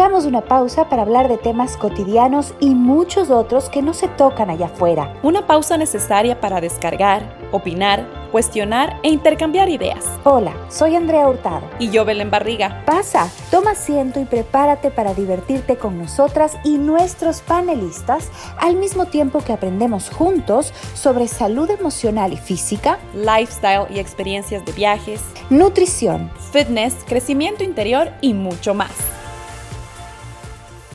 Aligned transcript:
Hagamos 0.00 0.24
una 0.24 0.40
pausa 0.40 0.88
para 0.88 1.02
hablar 1.02 1.28
de 1.28 1.36
temas 1.36 1.76
cotidianos 1.76 2.54
y 2.58 2.70
muchos 2.70 3.28
otros 3.28 3.68
que 3.68 3.82
no 3.82 3.92
se 3.92 4.08
tocan 4.08 4.48
allá 4.48 4.64
afuera. 4.64 5.12
Una 5.22 5.46
pausa 5.46 5.76
necesaria 5.76 6.40
para 6.40 6.62
descargar, 6.62 7.36
opinar, 7.52 8.08
cuestionar 8.32 8.98
e 9.02 9.10
intercambiar 9.10 9.68
ideas. 9.68 10.06
Hola, 10.24 10.54
soy 10.70 10.96
Andrea 10.96 11.28
Hurtado. 11.28 11.68
Y 11.78 11.90
yo, 11.90 12.06
Belén 12.06 12.30
Barriga. 12.30 12.82
Pasa, 12.86 13.30
toma 13.50 13.72
asiento 13.72 14.18
y 14.20 14.24
prepárate 14.24 14.90
para 14.90 15.12
divertirte 15.12 15.76
con 15.76 15.98
nosotras 15.98 16.56
y 16.64 16.78
nuestros 16.78 17.42
panelistas 17.42 18.30
al 18.56 18.76
mismo 18.76 19.04
tiempo 19.04 19.40
que 19.44 19.52
aprendemos 19.52 20.08
juntos 20.08 20.72
sobre 20.94 21.28
salud 21.28 21.68
emocional 21.68 22.32
y 22.32 22.38
física, 22.38 22.98
lifestyle 23.14 23.86
y 23.90 23.98
experiencias 23.98 24.64
de 24.64 24.72
viajes, 24.72 25.20
nutrición, 25.50 26.30
fitness, 26.52 26.94
crecimiento 27.06 27.64
interior 27.64 28.12
y 28.22 28.32
mucho 28.32 28.72
más. 28.72 29.09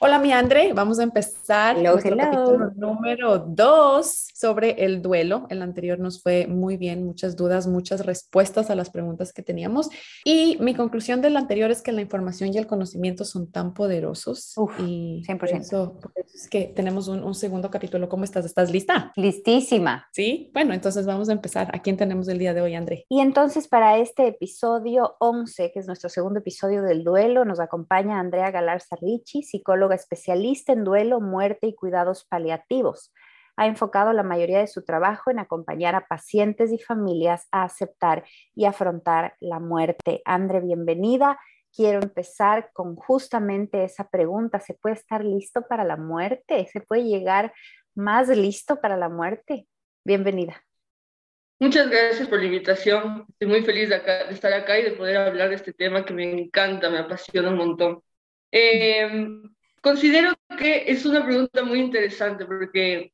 Hola, 0.01 0.19
mi 0.19 0.33
Andre. 0.33 0.73
Vamos 0.73 0.99
a 0.99 1.03
empezar 1.03 1.77
hello, 1.77 1.93
nuestro 1.93 2.17
capítulo 2.17 2.71
número 2.75 3.39
dos 3.39 4.27
sobre 4.35 4.83
el 4.83 5.01
duelo. 5.01 5.47
El 5.49 5.61
anterior 5.61 5.99
nos 5.99 6.21
fue 6.21 6.47
muy 6.47 6.75
bien, 6.75 7.05
muchas 7.05 7.37
dudas, 7.37 7.65
muchas 7.65 8.05
respuestas 8.05 8.69
a 8.69 8.75
las 8.75 8.89
preguntas 8.89 9.31
que 9.31 9.41
teníamos. 9.41 9.89
Y 10.25 10.57
mi 10.59 10.75
conclusión 10.75 11.21
del 11.21 11.37
anterior 11.37 11.71
es 11.71 11.81
que 11.81 11.93
la 11.93 12.01
información 12.01 12.53
y 12.53 12.57
el 12.57 12.67
conocimiento 12.67 13.23
son 13.23 13.49
tan 13.51 13.73
poderosos. 13.73 14.53
Uf, 14.57 14.77
y 14.79 15.23
100%. 15.25 15.39
Por 15.39 15.49
eso, 15.49 15.99
por 16.01 16.11
eso 16.15 16.35
es 16.35 16.49
que 16.49 16.73
tenemos 16.75 17.07
un, 17.07 17.23
un, 17.23 17.33
segundo 17.33 17.71
capítulo. 17.71 18.09
¿Cómo 18.09 18.25
estás? 18.25 18.45
¿Estás 18.45 18.71
lista? 18.71 19.13
Listísima. 19.15 20.07
Sí. 20.11 20.51
Bueno, 20.53 20.73
entonces 20.73 21.05
vamos 21.05 21.29
a 21.29 21.31
empezar. 21.31 21.69
¿A 21.73 21.81
quién 21.81 21.95
tenemos 21.95 22.27
el 22.27 22.37
día 22.37 22.53
de 22.53 22.61
hoy, 22.61 22.75
Andre? 22.75 23.05
Y 23.07 23.21
entonces 23.21 23.69
para 23.69 23.97
este 23.97 24.27
episodio 24.27 25.15
11, 25.19 25.71
que 25.71 25.79
es 25.79 25.87
nuestro 25.87 26.09
segundo 26.09 26.39
episodio 26.39 26.83
del 26.83 27.05
duelo, 27.05 27.45
nos 27.45 27.61
acompaña 27.61 28.19
Andrea 28.19 28.51
Galarza 28.51 28.97
Ricci, 29.01 29.41
psicóloga 29.41 29.84
especialista 29.93 30.73
en 30.73 30.83
duelo, 30.83 31.21
muerte 31.21 31.67
y 31.67 31.75
cuidados 31.75 32.25
paliativos. 32.25 33.13
Ha 33.57 33.67
enfocado 33.67 34.11
la 34.11 34.23
mayoría 34.23 34.59
de 34.59 34.67
su 34.67 34.83
trabajo 34.83 35.31
en 35.31 35.39
acompañar 35.39 35.95
a 35.95 36.07
pacientes 36.07 36.71
y 36.73 36.79
familias 36.79 37.47
a 37.51 37.63
aceptar 37.63 38.25
y 38.53 38.65
afrontar 38.65 39.35
la 39.39 39.59
muerte. 39.59 40.21
Andre, 40.25 40.59
bienvenida. 40.59 41.39
Quiero 41.73 42.01
empezar 42.01 42.71
con 42.73 42.95
justamente 42.95 43.83
esa 43.83 44.09
pregunta. 44.09 44.59
¿Se 44.59 44.73
puede 44.73 44.95
estar 44.95 45.23
listo 45.23 45.65
para 45.67 45.83
la 45.83 45.95
muerte? 45.95 46.67
¿Se 46.71 46.81
puede 46.81 47.03
llegar 47.03 47.53
más 47.93 48.27
listo 48.27 48.81
para 48.81 48.97
la 48.97 49.09
muerte? 49.09 49.67
Bienvenida. 50.03 50.61
Muchas 51.59 51.89
gracias 51.89 52.27
por 52.27 52.39
la 52.39 52.45
invitación. 52.45 53.25
Estoy 53.29 53.47
muy 53.47 53.61
feliz 53.63 53.87
de, 53.87 53.95
acá, 53.95 54.25
de, 54.25 54.33
estar 54.33 54.51
acá 54.51 54.77
y 54.77 54.83
de 54.83 54.91
poder 54.91 55.15
hablar 55.15 55.49
de 55.49 55.55
este 55.55 55.71
tema 55.71 56.03
que 56.03 56.13
me 56.13 56.29
encanta, 56.29 56.89
me 56.89 56.99
apasiona 56.99 57.49
un 57.49 57.57
montón. 57.57 58.01
Eh, 58.51 59.09
Considero 59.85 60.33
que 60.57 60.85
es 60.87 61.05
una 61.05 61.23
pregunta 61.23 61.63
muy 61.63 61.79
interesante 61.79 62.43
porque 62.47 63.13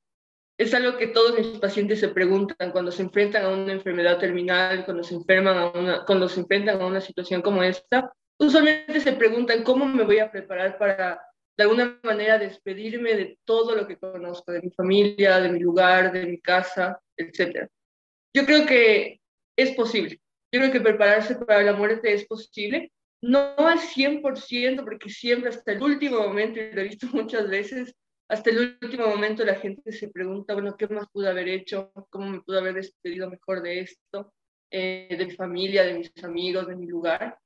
es 0.58 0.74
algo 0.74 0.98
que 0.98 1.08
todos 1.08 1.38
mis 1.38 1.60
pacientes 1.60 2.00
se 2.00 2.08
preguntan 2.08 2.72
cuando 2.72 2.94
se 2.94 3.02
enfrentan 3.02 3.44
a 3.44 3.50
una 3.50 3.74
enfermedad 3.74 4.18
terminal, 4.20 4.86
cuando 4.86 5.04
se, 5.04 5.16
enferman 5.16 5.58
a 5.58 5.70
una, 5.72 6.06
cuando 6.06 6.30
se 6.30 6.40
enfrentan 6.40 6.82
a 6.82 6.86
una 6.86 7.02
situación 7.02 7.42
como 7.42 7.62
esta. 7.62 8.14
Usualmente 8.40 9.02
se 9.02 9.12
preguntan 9.12 9.66
cómo 9.66 9.86
me 9.86 10.06
voy 10.06 10.20
a 10.20 10.32
preparar 10.32 10.78
para, 10.78 11.22
de 11.58 11.64
alguna 11.64 12.00
manera, 12.04 12.40
despedirme 12.40 13.18
de 13.18 13.38
todo 13.44 13.76
lo 13.76 13.86
que 13.86 13.98
conozco, 13.98 14.54
de 14.54 14.62
mi 14.62 14.72
familia, 14.72 15.42
de 15.42 15.50
mi 15.50 15.60
lugar, 15.60 16.14
de 16.14 16.26
mi 16.26 16.40
casa, 16.40 17.02
etc. 17.18 17.68
Yo 18.34 18.46
creo 18.46 18.66
que 18.66 19.20
es 19.58 19.72
posible. 19.72 20.22
Yo 20.54 20.62
creo 20.62 20.72
que 20.72 20.80
prepararse 20.80 21.36
para 21.36 21.64
la 21.64 21.74
muerte 21.74 22.14
es 22.14 22.26
posible, 22.26 22.94
no 23.22 23.56
al 23.58 23.80
100%, 23.80 24.84
porque 24.84 25.10
siempre 25.10 25.50
hasta 25.50 25.72
el 25.74 25.82
último 25.82 26.20
momento, 26.20 26.60
y 26.60 26.72
lo 26.74 26.82
he 26.82 26.86
visto 26.86 27.08
muchas 27.14 27.50
veces, 27.50 27.96
hasta 28.28 28.50
el 28.50 28.78
último 28.82 29.08
momento 29.08 29.44
la 29.44 29.56
gente 29.56 29.92
se 29.92 30.10
pregunta, 30.10 30.54
bueno, 30.54 30.76
¿qué 30.78 30.88
más 30.88 31.08
pude 31.12 31.30
haber 31.30 31.50
hecho? 31.50 31.92
¿Cómo 32.10 32.30
me 32.30 32.42
pude 32.42 32.60
haber 32.60 32.76
despedido 32.76 33.30
mejor 33.30 33.62
de 33.62 33.82
esto? 33.82 34.34
Eh, 34.70 35.16
de 35.18 35.26
mi 35.26 35.32
familia, 35.32 35.84
de 35.84 35.96
mis 35.96 36.12
amigos, 36.24 36.66
de 36.66 36.78
mi 36.78 36.88
lugar. 36.88 37.38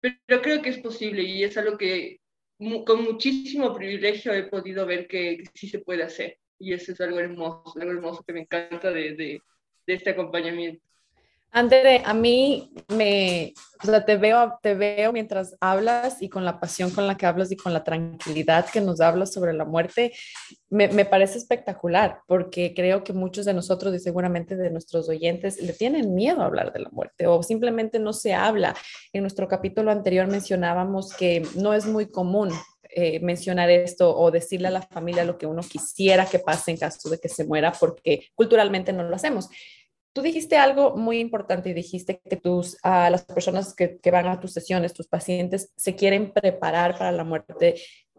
Pero 0.00 0.42
creo 0.42 0.60
que 0.60 0.68
es 0.68 0.78
posible 0.78 1.22
y 1.22 1.42
es 1.42 1.56
algo 1.56 1.78
que 1.78 2.20
con 2.84 3.02
muchísimo 3.02 3.74
privilegio 3.74 4.32
he 4.34 4.44
podido 4.44 4.84
ver 4.84 5.08
que, 5.08 5.42
sí 5.54 5.68
se 5.68 5.78
puede 5.78 6.02
hacer. 6.02 6.38
Y 6.58 6.74
eso 6.74 6.92
es 6.92 7.00
algo 7.00 7.18
hermoso, 7.18 7.72
algo 7.80 7.92
hermoso 7.92 8.22
que 8.22 8.34
me 8.34 8.40
encanta 8.40 8.90
de, 8.90 9.14
de, 9.14 9.42
de 9.86 9.94
este 9.94 10.10
acompañamiento. 10.10 10.85
Andere, 11.52 12.02
a 12.04 12.12
mí 12.12 12.70
me, 12.88 13.54
o 13.82 13.86
sea, 13.86 14.04
te 14.04 14.16
veo, 14.16 14.58
te 14.62 14.74
veo 14.74 15.12
mientras 15.12 15.56
hablas 15.60 16.20
y 16.20 16.28
con 16.28 16.44
la 16.44 16.60
pasión 16.60 16.90
con 16.90 17.06
la 17.06 17.16
que 17.16 17.24
hablas 17.24 17.50
y 17.50 17.56
con 17.56 17.72
la 17.72 17.82
tranquilidad 17.82 18.66
que 18.70 18.80
nos 18.80 19.00
hablas 19.00 19.32
sobre 19.32 19.54
la 19.54 19.64
muerte, 19.64 20.12
me, 20.68 20.88
me, 20.88 21.06
parece 21.06 21.38
espectacular 21.38 22.20
porque 22.26 22.74
creo 22.74 23.04
que 23.04 23.12
muchos 23.14 23.46
de 23.46 23.54
nosotros 23.54 23.94
y 23.94 23.98
seguramente 23.98 24.54
de 24.56 24.70
nuestros 24.70 25.08
oyentes 25.08 25.62
le 25.62 25.72
tienen 25.72 26.14
miedo 26.14 26.42
a 26.42 26.46
hablar 26.46 26.72
de 26.72 26.80
la 26.80 26.90
muerte 26.90 27.26
o 27.26 27.42
simplemente 27.42 27.98
no 27.98 28.12
se 28.12 28.34
habla. 28.34 28.74
En 29.12 29.22
nuestro 29.22 29.48
capítulo 29.48 29.90
anterior 29.90 30.26
mencionábamos 30.26 31.14
que 31.14 31.42
no 31.54 31.72
es 31.72 31.86
muy 31.86 32.10
común 32.10 32.50
eh, 32.98 33.20
mencionar 33.20 33.68
esto 33.68 34.16
o 34.16 34.30
decirle 34.30 34.68
a 34.68 34.70
la 34.70 34.80
familia 34.80 35.24
lo 35.24 35.36
que 35.36 35.46
uno 35.46 35.60
quisiera 35.60 36.24
que 36.24 36.38
pase 36.38 36.70
en 36.70 36.78
caso 36.78 37.10
de 37.10 37.18
que 37.18 37.28
se 37.28 37.44
muera 37.44 37.70
porque 37.72 38.28
culturalmente 38.34 38.92
no 38.92 39.02
lo 39.02 39.14
hacemos. 39.14 39.50
Tú 40.16 40.22
dijiste 40.22 40.56
algo 40.56 40.96
muy 40.96 41.18
importante 41.18 41.68
y 41.68 41.74
dijiste 41.74 42.22
que 42.24 42.36
tus, 42.36 42.78
a 42.82 43.10
las 43.10 43.26
personas 43.26 43.74
que, 43.74 44.00
van 44.10 44.26
a 44.28 44.40
tus 44.40 44.50
sesiones, 44.50 44.94
tus 44.94 45.08
pacientes, 45.08 45.74
se 45.76 45.94
quieren 45.94 46.32
preparar 46.32 46.96
para 46.96 47.12
la 47.12 47.22
muerte, 47.22 47.74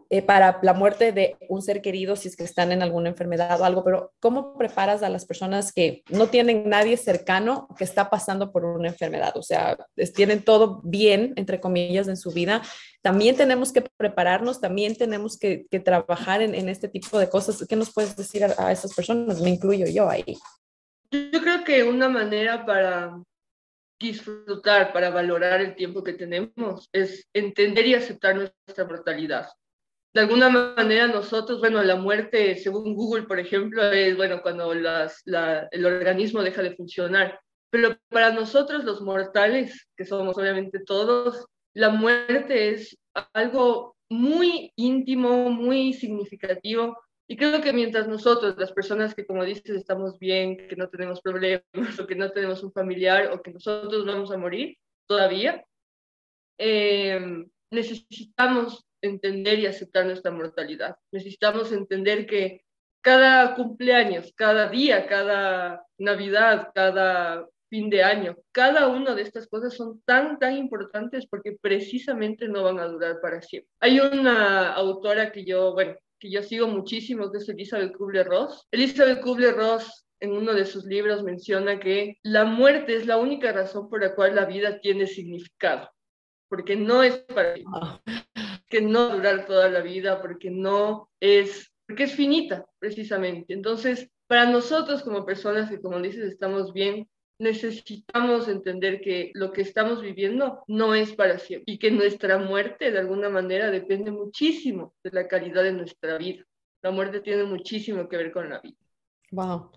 eh, 0.08 0.22
para 0.22 0.60
la 0.62 0.74
muerte 0.74 1.10
de 1.10 1.36
un 1.48 1.60
ser 1.60 1.82
querido 1.82 2.14
si 2.14 2.28
es 2.28 2.36
que 2.36 2.44
están 2.44 2.70
en 2.70 2.82
alguna 2.82 3.08
enfermedad 3.08 3.60
o 3.60 3.64
algo, 3.64 3.82
pero 3.82 4.12
¿cómo 4.20 4.56
preparas 4.56 5.02
a 5.02 5.08
las 5.08 5.26
personas 5.26 5.72
que 5.72 6.04
no 6.08 6.28
tienen 6.28 6.68
nadie 6.68 6.96
cercano 6.96 7.66
que 7.76 7.82
está 7.82 8.10
pasando 8.10 8.52
por 8.52 8.64
una 8.64 8.90
enfermedad? 8.90 9.36
O 9.36 9.42
sea, 9.42 9.76
tienen 10.14 10.44
todo 10.44 10.80
bien, 10.84 11.32
entre 11.34 11.58
comillas, 11.58 12.06
en 12.06 12.16
su 12.16 12.30
vida. 12.30 12.62
También 13.02 13.34
tenemos 13.34 13.72
que 13.72 13.82
prepararnos, 13.96 14.60
también 14.60 14.94
tenemos 14.94 15.36
que, 15.36 15.66
que 15.68 15.80
trabajar 15.80 16.42
en, 16.42 16.54
en, 16.54 16.68
este 16.68 16.88
tipo 16.88 17.18
de 17.18 17.28
cosas. 17.28 17.66
¿Qué 17.68 17.74
nos 17.74 17.92
puedes 17.92 18.14
decir 18.14 18.44
a, 18.44 18.54
a 18.56 18.70
esas 18.70 18.94
personas? 18.94 19.40
Me 19.40 19.50
incluyo 19.50 19.86
yo 19.86 20.08
ahí. 20.08 20.38
Yo 21.10 21.40
creo 21.40 21.64
que 21.64 21.84
una 21.84 22.08
manera 22.08 22.66
para 22.66 23.22
disfrutar, 24.00 24.92
para 24.92 25.10
valorar 25.10 25.60
el 25.60 25.74
tiempo 25.74 26.04
que 26.04 26.12
tenemos, 26.12 26.88
es 26.92 27.26
entender 27.32 27.86
y 27.86 27.94
aceptar 27.94 28.36
nuestra 28.36 28.84
mortalidad. 28.84 29.48
De 30.14 30.20
alguna 30.20 30.48
manera 30.48 31.06
nosotros, 31.06 31.60
bueno, 31.60 31.82
la 31.82 31.96
muerte, 31.96 32.56
según 32.56 32.94
Google, 32.94 33.24
por 33.24 33.38
ejemplo, 33.38 33.82
es, 33.90 34.16
bueno, 34.16 34.40
cuando 34.42 34.72
el 34.72 35.86
organismo 35.86 36.42
deja 36.42 36.62
de 36.62 36.76
funcionar. 36.76 37.40
Pero 37.70 37.96
para 38.08 38.32
nosotros 38.32 38.84
los 38.84 39.00
mortales, 39.00 39.86
que 39.96 40.04
somos 40.04 40.36
obviamente 40.38 40.80
todos, 40.80 41.46
la 41.74 41.90
muerte 41.90 42.70
es 42.70 42.96
algo 43.34 43.96
muy 44.10 44.72
íntimo, 44.76 45.50
muy 45.50 45.92
significativo, 45.92 46.98
y 47.30 47.36
creo 47.36 47.60
que 47.60 47.74
mientras 47.74 48.08
nosotros, 48.08 48.56
las 48.56 48.72
personas 48.72 49.14
que, 49.14 49.26
como 49.26 49.44
dices, 49.44 49.76
estamos 49.76 50.18
bien, 50.18 50.66
que 50.66 50.76
no 50.76 50.88
tenemos 50.88 51.20
problemas, 51.20 51.62
o 52.00 52.06
que 52.06 52.14
no 52.14 52.30
tenemos 52.30 52.62
un 52.62 52.72
familiar, 52.72 53.30
o 53.32 53.42
que 53.42 53.52
nosotros 53.52 54.06
vamos 54.06 54.32
a 54.32 54.38
morir 54.38 54.78
todavía, 55.06 55.62
eh, 56.56 57.44
necesitamos 57.70 58.86
entender 59.02 59.58
y 59.58 59.66
aceptar 59.66 60.06
nuestra 60.06 60.30
mortalidad. 60.30 60.96
Necesitamos 61.12 61.70
entender 61.70 62.26
que 62.26 62.64
cada 63.02 63.54
cumpleaños, 63.54 64.32
cada 64.34 64.70
día, 64.70 65.06
cada 65.06 65.84
Navidad, 65.98 66.70
cada 66.74 67.46
fin 67.68 67.90
de 67.90 68.02
año, 68.02 68.38
cada 68.52 68.88
una 68.88 69.14
de 69.14 69.20
estas 69.20 69.46
cosas 69.46 69.74
son 69.74 70.00
tan, 70.06 70.38
tan 70.38 70.56
importantes 70.56 71.26
porque 71.26 71.58
precisamente 71.60 72.48
no 72.48 72.62
van 72.62 72.78
a 72.78 72.86
durar 72.86 73.20
para 73.20 73.42
siempre. 73.42 73.70
Hay 73.80 74.00
una 74.00 74.72
autora 74.72 75.30
que 75.30 75.44
yo, 75.44 75.74
bueno, 75.74 75.94
que 76.18 76.30
yo 76.30 76.42
sigo 76.42 76.66
muchísimo, 76.66 77.30
que 77.30 77.38
es 77.38 77.48
Elizabeth 77.48 77.96
Kubler-Ross. 77.96 78.68
Elizabeth 78.70 79.20
Kubler-Ross 79.20 80.06
en 80.20 80.32
uno 80.32 80.54
de 80.54 80.64
sus 80.64 80.84
libros 80.84 81.22
menciona 81.22 81.78
que 81.78 82.18
la 82.22 82.44
muerte 82.44 82.96
es 82.96 83.06
la 83.06 83.18
única 83.18 83.52
razón 83.52 83.88
por 83.88 84.02
la 84.02 84.14
cual 84.14 84.34
la 84.34 84.44
vida 84.44 84.80
tiene 84.80 85.06
significado, 85.06 85.90
porque 86.48 86.76
no 86.76 87.02
es 87.02 87.18
para 87.18 87.54
que 88.68 88.80
no 88.80 89.10
durar 89.10 89.46
toda 89.46 89.68
la 89.70 89.80
vida, 89.80 90.20
porque 90.20 90.50
no 90.50 91.10
es, 91.20 91.72
porque 91.86 92.04
es 92.04 92.14
finita, 92.14 92.66
precisamente. 92.78 93.54
Entonces, 93.54 94.10
para 94.26 94.46
nosotros 94.46 95.02
como 95.02 95.24
personas 95.24 95.70
que, 95.70 95.80
como 95.80 96.00
dices, 96.00 96.24
estamos 96.24 96.72
bien, 96.72 97.08
necesitamos 97.38 98.48
entender 98.48 99.00
que 99.00 99.30
lo 99.34 99.52
que 99.52 99.62
estamos 99.62 100.02
viviendo 100.02 100.62
no 100.66 100.94
es 100.94 101.12
para 101.12 101.38
siempre 101.38 101.72
y 101.72 101.78
que 101.78 101.90
nuestra 101.90 102.38
muerte 102.38 102.90
de 102.90 102.98
alguna 102.98 103.28
manera 103.28 103.70
depende 103.70 104.10
muchísimo 104.10 104.94
de 105.04 105.10
la 105.12 105.28
calidad 105.28 105.62
de 105.62 105.72
nuestra 105.72 106.18
vida. 106.18 106.44
La 106.82 106.90
muerte 106.90 107.20
tiene 107.20 107.44
muchísimo 107.44 108.08
que 108.08 108.16
ver 108.16 108.32
con 108.32 108.48
la 108.48 108.60
vida. 108.60 108.76
Wow. 109.30 109.70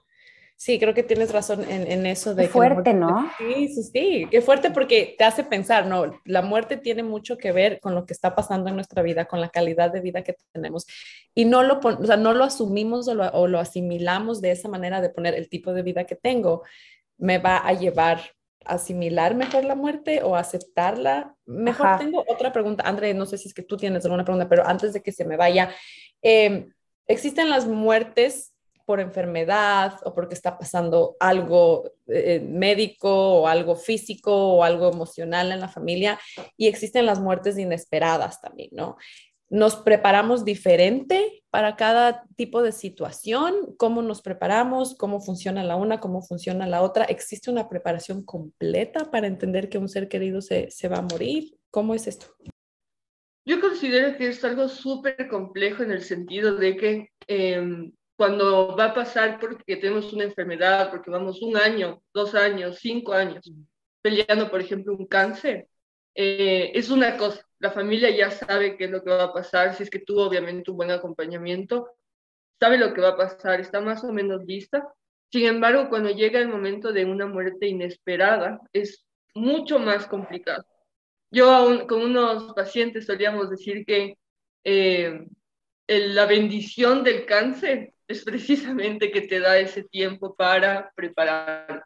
Sí, 0.61 0.77
creo 0.77 0.93
que 0.93 1.01
tienes 1.01 1.33
razón 1.33 1.65
en, 1.67 2.05
eso 2.05 2.35
de... 2.35 2.43
Qué 2.43 2.49
fuerte, 2.49 2.93
¿no? 2.93 3.31
Sí, 3.39 3.67
sí, 3.69 3.81
sí, 3.81 4.27
qué 4.29 4.41
fuerte 4.41 4.69
porque 4.69 5.15
te 5.17 5.23
hace 5.23 5.43
pensar, 5.43 5.87
¿no? 5.87 6.21
La 6.23 6.43
muerte 6.43 6.77
tiene 6.77 7.01
mucho 7.01 7.35
que 7.39 7.51
ver 7.51 7.79
con 7.79 7.95
lo 7.95 8.05
que 8.05 8.13
está 8.13 8.35
pasando 8.35 8.69
en 8.69 8.75
nuestra 8.75 9.01
vida, 9.01 9.25
con 9.25 9.41
la 9.41 9.49
calidad 9.49 9.91
de 9.91 10.01
vida 10.01 10.23
que 10.23 10.35
tenemos. 10.51 10.85
Y 11.33 11.45
no 11.45 11.63
lo, 11.63 11.79
o 11.79 12.05
sea, 12.05 12.15
no 12.15 12.35
lo 12.35 12.43
asumimos 12.43 13.07
o 13.07 13.15
lo, 13.15 13.27
o 13.31 13.47
lo 13.47 13.57
asimilamos 13.59 14.39
de 14.39 14.51
esa 14.51 14.69
manera 14.69 15.01
de 15.01 15.09
poner 15.09 15.33
el 15.33 15.49
tipo 15.49 15.73
de 15.73 15.81
vida 15.81 16.03
que 16.03 16.15
tengo. 16.15 16.61
Me 17.21 17.37
va 17.37 17.57
a 17.57 17.71
llevar 17.73 18.19
a 18.65 18.73
asimilar 18.73 19.35
mejor 19.35 19.63
la 19.63 19.75
muerte 19.75 20.21
o 20.23 20.35
aceptarla. 20.35 21.35
Mejor 21.45 21.97
tengo 21.97 22.25
otra 22.27 22.51
pregunta. 22.51 22.83
André, 22.85 23.13
no 23.13 23.25
sé 23.25 23.37
si 23.37 23.47
es 23.47 23.53
que 23.53 23.63
tú 23.63 23.77
tienes 23.77 24.03
alguna 24.03 24.25
pregunta, 24.25 24.49
pero 24.49 24.67
antes 24.67 24.91
de 24.91 25.01
que 25.01 25.13
se 25.13 25.23
me 25.23 25.37
vaya, 25.37 25.73
eh, 26.21 26.67
¿existen 27.07 27.49
las 27.49 27.65
muertes 27.65 28.51
por 28.85 28.99
enfermedad 28.99 29.99
o 30.03 30.13
porque 30.13 30.33
está 30.33 30.57
pasando 30.57 31.15
algo 31.19 31.91
eh, 32.07 32.41
médico 32.45 33.41
o 33.41 33.47
algo 33.47 33.75
físico 33.75 34.55
o 34.55 34.63
algo 34.63 34.89
emocional 34.91 35.51
en 35.51 35.61
la 35.61 35.69
familia 35.69 36.19
y 36.57 36.67
existen 36.67 37.05
las 37.05 37.19
muertes 37.19 37.57
inesperadas 37.57 38.41
también, 38.41 38.69
¿no? 38.73 38.97
Nos 39.49 39.77
preparamos 39.77 40.43
diferente 40.43 41.40
para 41.51 41.75
cada 41.75 42.23
tipo 42.35 42.63
de 42.63 42.71
situación, 42.71 43.75
cómo 43.77 44.01
nos 44.01 44.21
preparamos, 44.21 44.95
cómo 44.95 45.19
funciona 45.19 45.63
la 45.63 45.75
una, 45.75 45.99
cómo 45.99 46.21
funciona 46.21 46.65
la 46.65 46.81
otra. 46.81 47.03
¿Existe 47.05 47.51
una 47.51 47.69
preparación 47.69 48.25
completa 48.25 49.11
para 49.11 49.27
entender 49.27 49.69
que 49.69 49.77
un 49.77 49.89
ser 49.89 50.07
querido 50.07 50.41
se, 50.41 50.71
se 50.71 50.87
va 50.87 50.97
a 50.97 51.01
morir? 51.03 51.57
¿Cómo 51.69 51.93
es 51.93 52.07
esto? 52.07 52.27
Yo 53.45 53.59
considero 53.59 54.17
que 54.17 54.29
es 54.29 54.43
algo 54.43 54.67
súper 54.69 55.27
complejo 55.27 55.83
en 55.83 55.91
el 55.91 56.01
sentido 56.01 56.55
de 56.55 56.75
que 56.75 57.09
eh, 57.27 57.91
cuando 58.15 58.75
va 58.75 58.85
a 58.85 58.93
pasar 58.93 59.39
porque 59.39 59.75
tenemos 59.75 60.13
una 60.13 60.23
enfermedad, 60.23 60.89
porque 60.89 61.11
vamos 61.11 61.41
un 61.41 61.57
año, 61.57 62.01
dos 62.13 62.33
años, 62.33 62.77
cinco 62.79 63.13
años 63.13 63.51
peleando, 64.01 64.49
por 64.49 64.61
ejemplo, 64.61 64.95
un 64.95 65.05
cáncer, 65.05 65.67
eh, 66.15 66.71
es 66.73 66.89
una 66.89 67.17
cosa. 67.17 67.45
La 67.61 67.69
familia 67.69 68.09
ya 68.09 68.31
sabe 68.31 68.75
qué 68.75 68.85
es 68.85 68.91
lo 68.91 69.03
que 69.03 69.11
va 69.11 69.25
a 69.25 69.33
pasar, 69.33 69.75
si 69.75 69.83
es 69.83 69.91
que 69.91 69.99
tuvo 69.99 70.25
obviamente 70.25 70.71
un 70.71 70.77
buen 70.77 70.89
acompañamiento, 70.89 71.91
sabe 72.59 72.79
lo 72.79 72.91
que 72.91 73.01
va 73.01 73.09
a 73.09 73.17
pasar, 73.17 73.59
está 73.59 73.79
más 73.81 74.03
o 74.03 74.11
menos 74.11 74.43
lista. 74.45 74.91
Sin 75.31 75.45
embargo, 75.45 75.87
cuando 75.87 76.09
llega 76.09 76.39
el 76.39 76.47
momento 76.47 76.91
de 76.91 77.05
una 77.05 77.27
muerte 77.27 77.67
inesperada, 77.67 78.59
es 78.73 79.05
mucho 79.35 79.77
más 79.77 80.07
complicado. 80.07 80.65
Yo 81.29 81.85
con 81.87 82.01
unos 82.01 82.51
pacientes 82.55 83.05
solíamos 83.05 83.51
decir 83.51 83.85
que 83.85 84.17
eh, 84.63 85.27
la 85.87 86.25
bendición 86.25 87.03
del 87.03 87.27
cáncer 87.27 87.93
es 88.07 88.23
precisamente 88.23 89.11
que 89.11 89.21
te 89.21 89.39
da 89.39 89.59
ese 89.59 89.83
tiempo 89.83 90.35
para 90.35 90.91
preparar, 90.95 91.85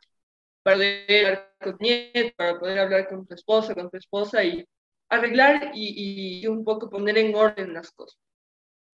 para 0.64 0.78
poder 0.78 1.26
hablar 1.26 1.56
con 1.62 1.78
nieto, 1.82 2.34
para 2.38 2.60
poder 2.60 2.80
hablar 2.80 3.10
con 3.10 3.28
tu 3.28 3.34
esposa, 3.36 3.76
con 3.76 3.90
tu 3.90 3.98
esposa 3.98 4.42
y 4.42 4.66
arreglar 5.10 5.72
y, 5.74 6.42
y 6.42 6.48
un 6.48 6.64
poco 6.64 6.90
poner 6.90 7.18
en 7.18 7.36
orden 7.36 7.74
las 7.74 7.92
cosas. 7.92 8.20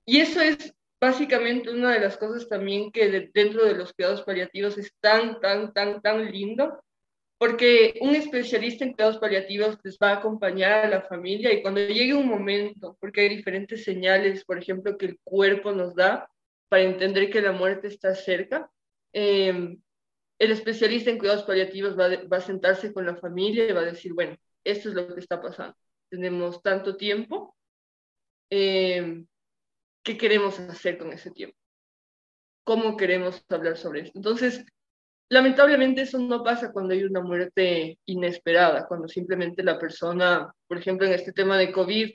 Y 0.05 0.19
eso 0.19 0.41
es 0.41 0.73
básicamente 0.99 1.71
una 1.71 1.93
de 1.93 1.99
las 1.99 2.17
cosas 2.17 2.47
también 2.47 2.91
que 2.91 3.31
dentro 3.33 3.65
de 3.65 3.73
los 3.73 3.93
cuidados 3.93 4.21
paliativos 4.21 4.77
es 4.77 4.93
tan, 4.99 5.39
tan, 5.39 5.73
tan, 5.73 6.01
tan 6.01 6.31
lindo, 6.31 6.83
porque 7.39 7.97
un 8.01 8.15
especialista 8.15 8.85
en 8.85 8.93
cuidados 8.93 9.17
paliativos 9.17 9.79
les 9.83 9.97
va 9.97 10.11
a 10.11 10.17
acompañar 10.17 10.85
a 10.85 10.89
la 10.89 11.01
familia 11.01 11.51
y 11.51 11.63
cuando 11.63 11.81
llegue 11.81 12.13
un 12.13 12.27
momento, 12.27 12.95
porque 12.99 13.21
hay 13.21 13.29
diferentes 13.29 13.83
señales, 13.83 14.45
por 14.45 14.59
ejemplo, 14.59 14.95
que 14.95 15.07
el 15.07 15.19
cuerpo 15.23 15.71
nos 15.71 15.95
da, 15.95 16.29
para 16.69 16.83
entender 16.83 17.31
que 17.31 17.41
la 17.41 17.51
muerte 17.51 17.87
está 17.87 18.13
cerca. 18.13 18.69
Em, 19.11 19.81
el 20.39 20.51
especialista 20.51 21.09
en 21.09 21.17
cuidados 21.17 21.43
paliativos 21.43 21.97
va, 21.99 22.09
va, 22.31 22.37
a 22.37 22.41
sentarse 22.41 22.93
con 22.93 23.05
la 23.05 23.15
familia 23.17 23.67
y 23.67 23.73
va 23.73 23.81
a 23.81 23.85
decir, 23.85 24.13
bueno, 24.13 24.37
esto 24.63 24.89
es 24.89 24.95
lo 24.95 25.13
que 25.13 25.19
está 25.19 25.41
pasando. 25.41 25.75
Tenemos 26.11 26.61
tanto 26.61 26.97
tiempo. 26.97 27.55
Em, 28.49 29.25
¿Qué 30.03 30.17
queremos 30.17 30.59
hacer 30.59 30.97
con 30.97 31.13
ese 31.13 31.31
tiempo? 31.31 31.55
¿Cómo 32.65 32.97
queremos 32.97 33.45
hablar 33.49 33.77
sobre 33.77 34.01
esto? 34.01 34.19
Entonces, 34.19 34.65
lamentablemente 35.29 36.01
eso 36.01 36.19
no 36.19 36.43
pasa 36.43 36.73
cuando 36.73 36.93
hay 36.93 37.05
una 37.05 37.21
muerte 37.21 37.97
inesperada, 38.05 38.87
cuando 38.87 39.07
simplemente 39.07 39.63
la 39.63 39.79
persona, 39.79 40.53
por 40.67 40.77
ejemplo, 40.77 41.07
en 41.07 41.13
este 41.13 41.31
tema 41.31 41.57
de 41.57 41.71
COVID, 41.71 42.11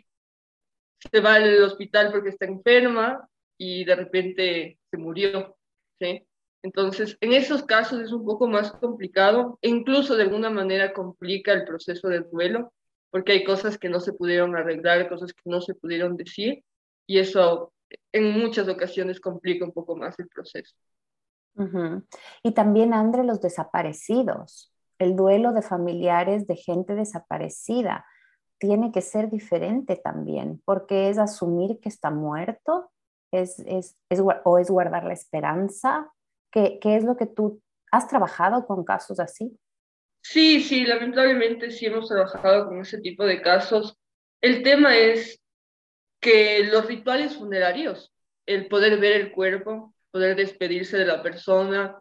se 1.11 1.21
va 1.21 1.35
al 1.35 1.63
hospital 1.63 2.11
porque 2.13 2.31
está 2.31 2.45
enferma 2.45 3.27
y 3.57 3.85
de 3.85 3.97
repente 3.97 4.79
se 4.91 4.97
murió, 4.99 5.57
¿sí? 5.99 6.27
Entonces, 6.63 7.17
en 7.21 7.33
esos 7.33 7.63
casos 7.65 8.01
es 8.01 8.13
un 8.13 8.27
poco 8.27 8.47
más 8.47 8.73
complicado 8.73 9.59
e 9.63 9.71
incluso 9.71 10.17
de 10.17 10.25
alguna 10.25 10.51
manera 10.51 10.93
complica 10.93 11.53
el 11.53 11.65
proceso 11.65 12.09
del 12.09 12.29
duelo, 12.29 12.75
porque 13.11 13.33
hay 13.33 13.45
cosas 13.45 13.79
que 13.79 13.89
no 13.89 14.01
se 14.01 14.13
pudieron 14.13 14.57
arreglar, 14.57 15.09
cosas 15.09 15.33
que 15.33 15.43
no 15.45 15.61
se 15.61 15.75
pudieron 15.75 16.17
decir, 16.17 16.65
y 17.07 17.19
eso 17.19 17.73
en 18.13 18.39
muchas 18.39 18.69
ocasiones 18.69 19.21
complica 19.21 19.65
un 19.65 19.73
poco 19.73 19.97
más 19.97 20.19
el 20.19 20.29
proceso. 20.29 20.75
Y 22.43 22.53
también, 22.53 22.93
André, 22.93 23.25
los 23.25 23.41
desaparecidos, 23.41 24.73
el 24.99 25.17
duelo 25.17 25.53
de 25.53 25.63
familiares 25.63 26.47
de 26.47 26.57
gente 26.57 26.95
desaparecida 26.95 28.05
tiene 28.59 28.93
que 28.93 29.01
ser 29.01 29.31
diferente 29.31 29.97
también, 29.97 30.61
porque 30.65 31.09
es 31.09 31.19
asumir 31.19 31.79
que 31.81 31.89
está 31.89 32.11
muerto 32.11 32.91
es, 33.33 33.59
es, 33.61 33.97
es, 34.09 34.21
o 34.45 34.59
es 34.59 34.71
guardar 34.71 35.05
la 35.05 35.13
esperanza? 35.13 36.13
¿Qué, 36.51 36.79
¿Qué 36.81 36.97
es 36.97 37.05
lo 37.05 37.17
que 37.17 37.27
tú 37.27 37.61
has 37.91 38.09
trabajado 38.09 38.67
con 38.67 38.85
casos 38.85 39.21
así? 39.21 39.59
Sí, 40.29 40.61
sí, 40.61 40.85
lamentablemente 40.85 41.71
sí 41.71 41.87
hemos 41.87 42.09
trabajado 42.09 42.67
con 42.67 42.81
ese 42.81 43.01
tipo 43.01 43.25
de 43.25 43.41
casos. 43.41 43.97
El 44.41 44.63
tema 44.65 44.97
es 44.97 45.41
que 46.21 46.65
los 46.65 46.87
rituales 46.87 47.37
funerarios, 47.37 48.13
el 48.45 48.67
poder 48.67 48.99
ver 48.99 49.13
el 49.21 49.33
cuerpo, 49.33 49.95
poder 50.11 50.37
despedirse 50.37 50.99
de 50.99 51.07
la 51.07 51.23
persona, 51.23 52.01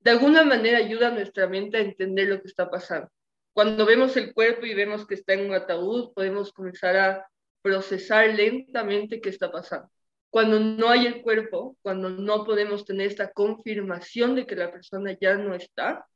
de 0.00 0.10
alguna 0.10 0.42
manera 0.44 0.78
ayuda 0.78 1.08
a 1.08 1.12
nuestra 1.12 1.48
mente 1.48 1.76
a 1.76 1.80
entender 1.80 2.28
lo 2.28 2.40
que 2.40 2.48
está 2.48 2.70
pasando. 2.70 3.10
Cuando 3.52 3.84
vemos 3.84 4.16
el 4.16 4.32
cuerpo 4.32 4.64
y 4.64 4.74
vemos 4.74 5.06
que 5.06 5.14
está 5.14 5.34
en 5.34 5.46
un 5.46 5.54
ataúd, 5.54 6.14
podemos 6.14 6.52
comenzar 6.52 6.96
a 6.96 7.26
procesar 7.60 8.30
lentamente 8.30 9.20
qué 9.20 9.28
está 9.28 9.52
pasando 9.52 9.90
cuando 10.30 10.60
no 10.60 10.88
hay 10.88 11.06
el 11.06 11.22
cuerpo, 11.22 11.76
cuando 11.82 12.08
no 12.08 12.44
podemos 12.44 12.84
tener 12.84 13.08
esta 13.08 13.32
confirmación 13.32 14.36
de 14.36 14.46
que 14.46 14.56
la 14.56 14.70
persona 14.70 15.16
ya 15.20 15.34
no 15.36 15.54
está, 15.54 16.06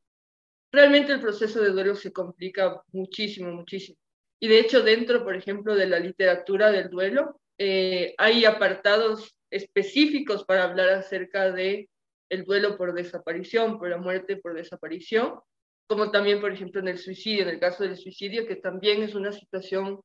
realmente 0.75 1.13
el 1.13 1.21
proceso 1.21 1.61
de 1.61 1.71
duelo 1.71 1.95
se 1.95 2.13
complica 2.13 2.83
muchísimo, 2.93 3.53
muchísimo. 3.53 3.99
Y 4.41 4.49
de 4.49 4.61
hecho, 4.61 4.83
dentro, 4.83 5.25
por 5.25 5.37
ejemplo, 5.37 5.75
de 5.75 5.87
la 5.87 5.99
literatura 5.99 6.71
del 6.71 6.91
duelo, 6.91 7.41
eh, 7.59 8.15
hay 8.19 8.45
apartados 8.45 9.37
específicos 9.51 10.45
para 10.45 10.65
hablar 10.65 10.91
acerca 10.91 11.53
de 11.53 11.89
el 12.29 12.45
duelo 12.45 12.77
por 12.77 12.95
desaparición, 12.95 13.79
por 13.79 13.89
la 13.89 13.99
muerte 13.99 14.37
por 14.37 14.55
desaparición, 14.55 15.41
como 15.87 16.11
también, 16.11 16.41
por 16.41 16.53
ejemplo, 16.53 16.81
en 16.81 16.89
el 16.89 16.99
suicidio, 16.99 17.45
en 17.45 17.51
el 17.51 17.61
caso 17.61 17.85
del 17.85 17.97
suicidio, 17.97 18.47
que 18.47 18.57
también 18.57 19.03
es 19.03 19.15
una 19.15 19.33
situación 19.33 20.01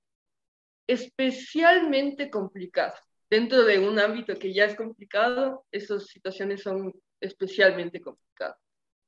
especialmente 0.87 2.29
complicada 2.29 2.95
dentro 3.29 3.63
de 3.63 3.79
un 3.79 3.99
ámbito 3.99 4.37
que 4.37 4.53
ya 4.53 4.65
es 4.65 4.75
complicado, 4.75 5.65
esas 5.71 6.07
situaciones 6.07 6.63
son 6.63 6.93
especialmente 7.21 8.01
complicadas. 8.01 8.57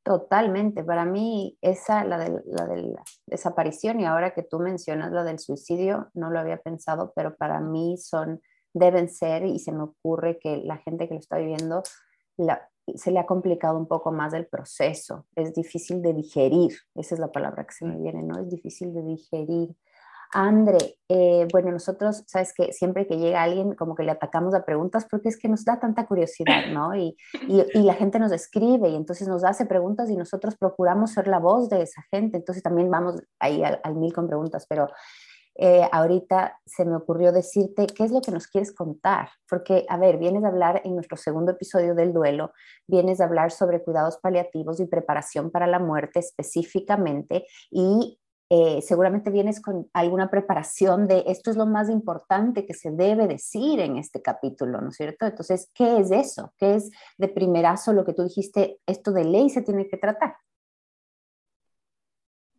Totalmente, 0.03 0.84
para 0.84 1.05
mí 1.05 1.58
esa, 1.62 2.03
la 2.03 2.17
de, 2.17 2.41
la 2.46 2.65
de 2.65 2.77
la 2.77 3.03
desaparición 3.27 4.00
y 4.00 4.05
ahora 4.05 4.34
que 4.34 4.41
tú 4.41 4.60
mencionas 4.60 5.12
la 5.12 5.24
del 5.24 5.38
suicidio, 5.38 6.10
no 6.15 6.31
lo 6.31 6.39
había 6.39 6.58
pensado, 6.58 7.13
pero 7.15 7.36
para 7.36 7.60
mí 7.60 7.98
son, 7.98 8.41
deben 8.74 9.10
ser 9.10 9.46
y 9.46 9.60
se 9.60 9.72
me 9.72 9.84
ocurre 9.84 10.39
que 10.39 10.58
la 10.58 10.77
gente 10.77 11.08
que 11.08 11.13
lo 11.13 11.20
está 11.20 11.38
viviendo 11.38 11.84
la, 12.38 12.67
se 12.96 13.12
le 13.12 13.20
ha 13.20 13.25
complicado 13.25 13.77
un 13.77 13.88
poco 13.88 14.12
más 14.12 14.34
el 14.34 14.48
proceso, 14.48 15.27
es 15.36 15.53
difícil 15.53 16.01
de 16.01 16.13
digerir, 16.13 16.72
esa 16.96 17.15
es 17.15 17.20
la 17.20 17.31
palabra 17.31 17.65
que 17.65 17.74
se 17.74 17.86
me 17.86 17.98
viene, 17.98 18.24
¿no? 18.24 18.39
Es 18.39 18.50
difícil 18.50 18.93
de 18.93 19.03
digerir 19.03 19.75
André, 20.34 20.96
eh, 21.10 21.46
bueno, 21.52 21.72
nosotros, 21.72 22.24
sabes 22.26 22.54
que 22.54 22.72
siempre 22.72 23.06
que 23.06 23.18
llega 23.18 23.44
alguien, 23.44 23.76
como 23.76 23.96
que 23.96 24.04
le 24.04 24.12
atacamos 24.12 24.56
a 24.56 24.64
preguntas 24.64 25.06
porque 25.10 25.28
es 25.28 25.38
que 25.38 25.50
nos 25.50 25.66
da 25.66 25.80
tanta 25.80 26.06
curiosidad, 26.06 26.66
¿no? 26.74 26.96
Y, 26.96 27.18
y, 27.48 27.82
la 27.84 27.94
gente 27.94 28.18
nos 28.18 28.32
escribe 28.32 28.90
y 28.90 28.96
entonces 28.96 29.28
nos 29.28 29.44
hace 29.44 29.66
preguntas 29.66 30.10
y 30.10 30.16
nosotros 30.16 30.56
procuramos 30.56 31.12
ser 31.12 31.28
la 31.28 31.40
voz 31.40 31.70
de 31.70 31.82
esa 31.82 32.02
gente, 32.12 32.38
entonces 32.38 32.64
también 32.64 32.90
vamos 32.90 33.22
ahí 33.40 33.62
al, 33.64 33.96
mil 33.96 34.14
con 34.14 34.28
preguntas, 34.28 34.66
pero 34.70 34.88
eh, 35.56 35.88
ahorita 35.92 36.60
se 36.66 36.86
me 36.86 36.96
ocurrió 36.96 37.34
decirte 37.34 37.88
qué 37.88 38.06
es 38.06 38.12
lo 38.12 38.22
que 38.22 38.32
nos 38.32 38.48
quieres 38.48 38.74
contar, 38.74 39.30
porque, 39.50 39.86
a 39.90 39.98
ver, 39.98 40.18
vienes 40.18 40.46
a 40.46 40.48
hablar 40.48 40.82
en 40.86 40.96
nuestro 40.96 41.18
segundo 41.18 41.52
episodio 41.52 41.94
del 41.94 42.14
duelo, 42.14 42.54
vienes 42.88 43.20
a 43.20 43.26
hablar 43.26 43.52
sobre 43.52 43.84
cuidados 43.84 44.18
paliativos 44.18 44.80
y 44.80 44.86
preparación 44.86 45.52
para 45.52 45.68
la 45.68 45.80
muerte 45.80 46.20
específicamente 46.20 47.46
y 47.70 48.18
eh, 48.53 48.81
seguramente 48.81 49.29
vienes 49.29 49.62
con 49.62 49.89
alguna 49.93 50.29
preparación 50.29 51.08
de 51.08 51.24
esto 51.27 51.51
es 51.51 51.55
lo 51.55 51.65
más 51.65 51.89
importante 51.89 52.65
que 52.65 52.74
se 52.74 52.91
debe 52.91 53.25
decir 53.25 53.79
en 53.79 53.96
este 53.96 54.22
capítulo, 54.22 54.81
¿no 54.81 54.89
es 54.89 54.98
cierto? 54.98 55.25
Entonces, 55.25 55.72
¿qué 55.74 56.00
es 56.00 56.12
eso? 56.12 56.53
¿Qué 56.58 56.75
es 56.75 56.91
de 57.17 57.29
primerazo 57.29 57.93
lo 57.93 58.03
que 58.03 58.12
tú 58.12 58.24
dijiste, 58.24 58.77
esto 58.86 59.13
de 59.13 59.24
ley 59.24 59.50
se 59.50 59.62
tiene 59.62 59.88
que 59.88 59.96
tratar? 59.96 60.36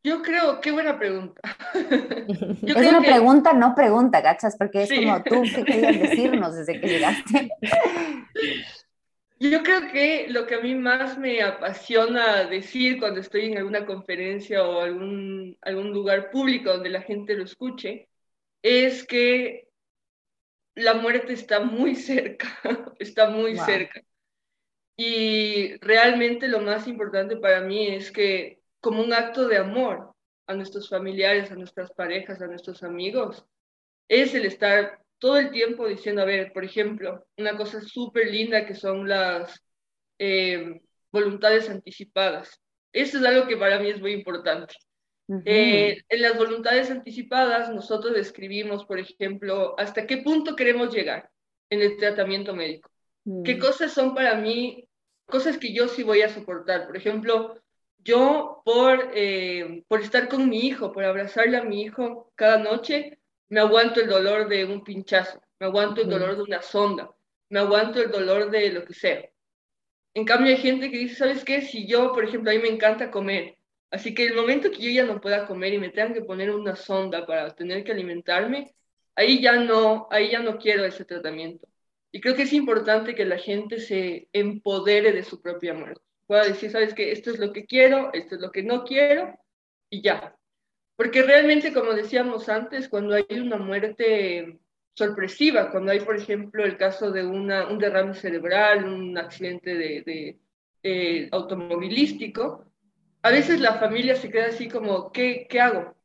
Yo 0.02 0.22
creo, 0.22 0.62
qué 0.62 0.72
buena 0.72 0.99
pregunta. 0.99 1.42
es 1.75 2.88
una 2.88 3.02
pregunta, 3.02 3.52
no 3.52 3.75
pregunta, 3.75 4.22
¿cachas? 4.22 4.56
Porque 4.56 4.84
es 4.84 4.90
como 4.94 5.22
tú 5.22 5.42
que 5.42 5.62
querías 5.62 6.00
decirnos 6.00 6.56
desde 6.56 6.80
que 6.80 6.88
llegaste. 6.88 7.50
Yo 9.50 9.64
creo 9.64 9.90
que 9.90 10.28
lo 10.28 10.46
que 10.46 10.54
a 10.54 10.61
mí 10.61 10.76
más 10.76 11.18
me 11.18 11.42
apasiona 11.42 12.44
decir 12.44 13.00
cuando 13.00 13.18
estoy 13.18 13.46
en 13.46 13.58
alguna 13.58 13.84
conferencia 13.84 14.62
o 14.64 14.80
algún, 14.80 15.58
algún 15.62 15.90
lugar 15.90 16.30
público 16.30 16.70
donde 16.70 16.90
la 16.90 17.02
gente 17.02 17.34
lo 17.34 17.42
escuche 17.42 18.08
es 18.62 19.04
que 19.04 19.68
la 20.76 20.94
muerte 20.94 21.32
está 21.32 21.58
muy 21.58 21.96
cerca, 21.96 22.46
está 23.00 23.30
muy 23.30 23.56
cerca. 23.56 24.00
Y 24.96 25.76
realmente 25.78 26.46
lo 26.46 26.61
más 26.61 26.87
importante 26.87 27.37
para 27.37 27.62
mí 27.62 27.88
es 27.88 28.12
que 28.12 28.61
como 28.80 29.02
un 29.02 29.12
acto 29.12 29.49
de 29.49 29.56
amor 29.56 30.14
a 30.46 30.54
nuestros 30.54 30.88
familiares, 30.88 31.50
a 31.50 31.56
nuestras 31.56 31.90
parejas, 31.90 32.40
a 32.40 32.46
nuestros 32.46 32.84
amigos, 32.84 33.44
es 34.06 34.37
el 34.37 34.44
estar 34.44 35.01
todo 35.23 35.37
el 35.37 35.52
tiempo 35.52 35.87
diciendo, 35.87 36.23
a 36.23 36.25
ver, 36.25 36.52
por 36.52 36.64
ejemplo, 36.64 37.25
una 37.38 37.57
cosa 37.57 37.81
súper 37.81 38.26
linda 38.26 38.67
que 38.67 38.75
son 38.75 39.09
las 39.09 39.62
eh, 40.19 40.81
voluntades 41.12 41.71
anticipadas. 41.71 42.61
Eso 42.93 43.19
es 43.19 43.25
algo 43.25 43.47
que 43.47 43.57
para 43.57 43.79
mí 43.79 43.88
es 43.88 44.00
muy 44.00 44.14
importante. 44.14 44.75
Eh, 45.45 46.02
en 46.09 46.23
las 46.23 46.37
voluntades 46.37 46.91
anticipadas 46.91 47.73
nosotros 47.73 48.14
describimos, 48.14 48.85
por 48.85 48.99
ejemplo, 48.99 49.79
hasta 49.79 50.09
qué 50.09 50.17
punto 50.19 50.57
queremos 50.57 50.93
llegar 50.93 51.31
en 51.71 51.83
el 51.83 51.97
tratamiento 51.99 52.52
médico. 52.52 52.91
¿Qué 53.45 53.55
mm. 53.55 53.61
cosas 53.61 53.93
son 53.93 54.17
para 54.17 54.35
mí 54.35 54.88
cosas 55.25 55.57
que 55.57 55.73
yo 55.73 55.87
sí 55.87 56.02
voy 56.02 56.23
a 56.23 56.31
soportar? 56.31 56.85
Por 56.88 56.97
ejemplo, 56.97 57.62
yo 57.99 58.61
por, 58.64 59.12
eh, 59.14 59.85
por 59.87 60.00
estar 60.00 60.29
con 60.29 60.49
mi 60.49 60.67
hijo, 60.67 60.91
por 60.91 61.05
abrazarle 61.05 61.59
a 61.59 61.62
mi 61.62 61.83
hijo 61.83 62.33
cada 62.35 62.59
noche, 62.59 63.21
me 63.52 63.61
aguanto 63.61 64.00
el 64.00 64.09
dolor 64.09 64.49
de 64.49 64.64
un 64.64 64.82
pinchazo, 64.82 65.38
me 65.61 65.66
aguanto 65.66 66.00
el 66.00 66.09
dolor 66.09 66.37
de 66.37 66.42
una 66.42 66.62
sonda, 66.62 67.11
me 67.50 67.61
aguanto 67.61 68.00
el 68.00 68.11
dolor 68.11 68.50
de 68.50 68.71
lo 68.71 68.82
que 68.85 68.94
sea. 68.94 69.28
En 70.14 70.25
cambio 70.25 70.54
hay 70.54 70.56
gente 70.56 70.90
que 70.90 70.97
dice, 70.97 71.16
¿sabes 71.16 71.44
qué? 71.44 71.61
Si 71.61 71.87
yo, 71.87 72.12
por 72.12 72.25
ejemplo, 72.25 72.50
a 72.50 72.54
mí 72.54 72.61
me 72.61 72.71
encanta 72.71 73.11
comer, 73.11 73.59
así 73.90 74.14
que 74.14 74.25
el 74.26 74.35
momento 74.35 74.71
que 74.71 74.78
yo 74.78 74.90
ya 74.90 75.04
no 75.04 75.21
pueda 75.21 75.47
comer 75.47 75.75
y 75.75 75.78
me 75.78 75.90
tengan 75.90 76.14
que 76.14 76.23
poner 76.23 76.50
una 76.50 76.76
sonda 76.76 77.26
para 77.26 77.54
tener 77.54 77.85
que 77.85 77.92
alimentarme, 77.92 78.75
ahí 79.16 79.42
ya 79.42 79.52
no, 79.56 80.09
ahí 80.11 80.30
ya 80.30 80.40
no 80.40 80.56
quiero 80.56 80.87
ese 80.87 81.04
tratamiento. 81.04 81.68
Y 82.11 82.23
creo 82.23 82.35
que 82.35 82.44
es 82.44 82.54
importante 82.54 83.14
que 83.14 83.26
la 83.26 83.38
gente 83.38 83.80
se 83.80 84.28
empodere 84.32 85.12
de 85.12 85.25
su 85.25 85.42
propia 85.42 85.75
muerte 85.75 86.02
pueda 86.26 86.44
decir, 86.44 86.71
sabes 86.71 86.94
que 86.94 87.12
esto 87.12 87.30
es 87.30 87.38
lo 87.38 87.52
que 87.52 87.66
quiero, 87.66 88.11
esto 88.14 88.37
es 88.37 88.40
lo 88.40 88.50
que 88.50 88.62
no 88.62 88.85
quiero 88.85 89.38
y 89.90 90.00
ya. 90.00 90.35
Porque 90.96 91.22
realmente, 91.22 91.72
como 91.72 91.92
decíamos 91.94 92.49
antes, 92.49 92.88
cuando 92.88 93.14
hay 93.14 93.25
una 93.40 93.56
muerte 93.56 94.58
sorpresiva, 94.94 95.70
cuando 95.70 95.92
hay, 95.92 96.00
por 96.00 96.16
ejemplo, 96.16 96.64
el 96.64 96.76
caso 96.76 97.11
de 97.11 97.25
una, 97.25 97.68
un 97.68 97.78
derrame 97.78 98.14
cerebral, 98.14 98.84
un 98.84 99.16
accidente 99.16 99.75
de, 99.75 100.38
de 100.82 101.28
automovilístico, 101.32 102.66
a 103.22 103.30
veces 103.30 103.61
la 103.61 103.75
familia 103.75 104.16
se 104.16 104.30
queda 104.30 104.46
así 104.46 104.68
como, 104.68 105.12
¿qué, 105.12 105.46
¿qué 105.49 105.61
hago? 105.61 105.96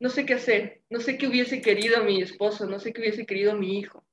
No 0.00 0.10
sé 0.10 0.26
qué 0.26 0.34
hacer, 0.34 0.82
no 0.90 1.00
sé 1.00 1.16
qué 1.16 1.28
hubiese 1.28 1.62
querido 1.62 2.04
mi 2.04 2.20
esposo, 2.20 2.66
no 2.66 2.78
sé 2.78 2.92
qué 2.92 3.00
hubiese 3.00 3.26
querido 3.26 3.54
mi 3.56 3.78
hijo. 3.78 4.04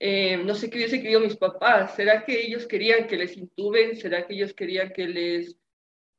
Eh, 0.00 0.36
no 0.38 0.54
sé 0.54 0.70
qué 0.70 0.78
hubiese 0.78 1.02
querido 1.02 1.20
mis 1.20 1.36
papás. 1.36 1.96
¿Será 1.96 2.24
que 2.24 2.40
ellos 2.40 2.66
querían 2.66 3.08
que 3.08 3.16
les 3.16 3.36
intuben? 3.36 3.96
¿Será 3.96 4.26
que 4.26 4.34
ellos 4.34 4.54
querían 4.54 4.92
que 4.92 5.08
les, 5.08 5.56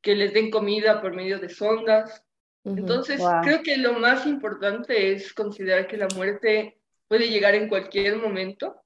que 0.02 0.16
les 0.16 0.34
den 0.34 0.52
comida 0.52 1.02
por 1.02 1.16
medio 1.16 1.40
de 1.40 1.48
sondas? 1.48 2.26
Entonces, 2.64 3.22
creo 3.44 3.64
que 3.64 3.78
lo 3.78 3.94
más 3.94 4.26
importante 4.26 5.14
es 5.14 5.34
considerar 5.34 5.88
que 5.88 5.98
la 5.98 6.08
muerte 6.16 6.80
puede 7.08 7.30
llegar 7.30 7.56
en 7.56 7.68
cualquier 7.68 8.18
momento 8.18 8.82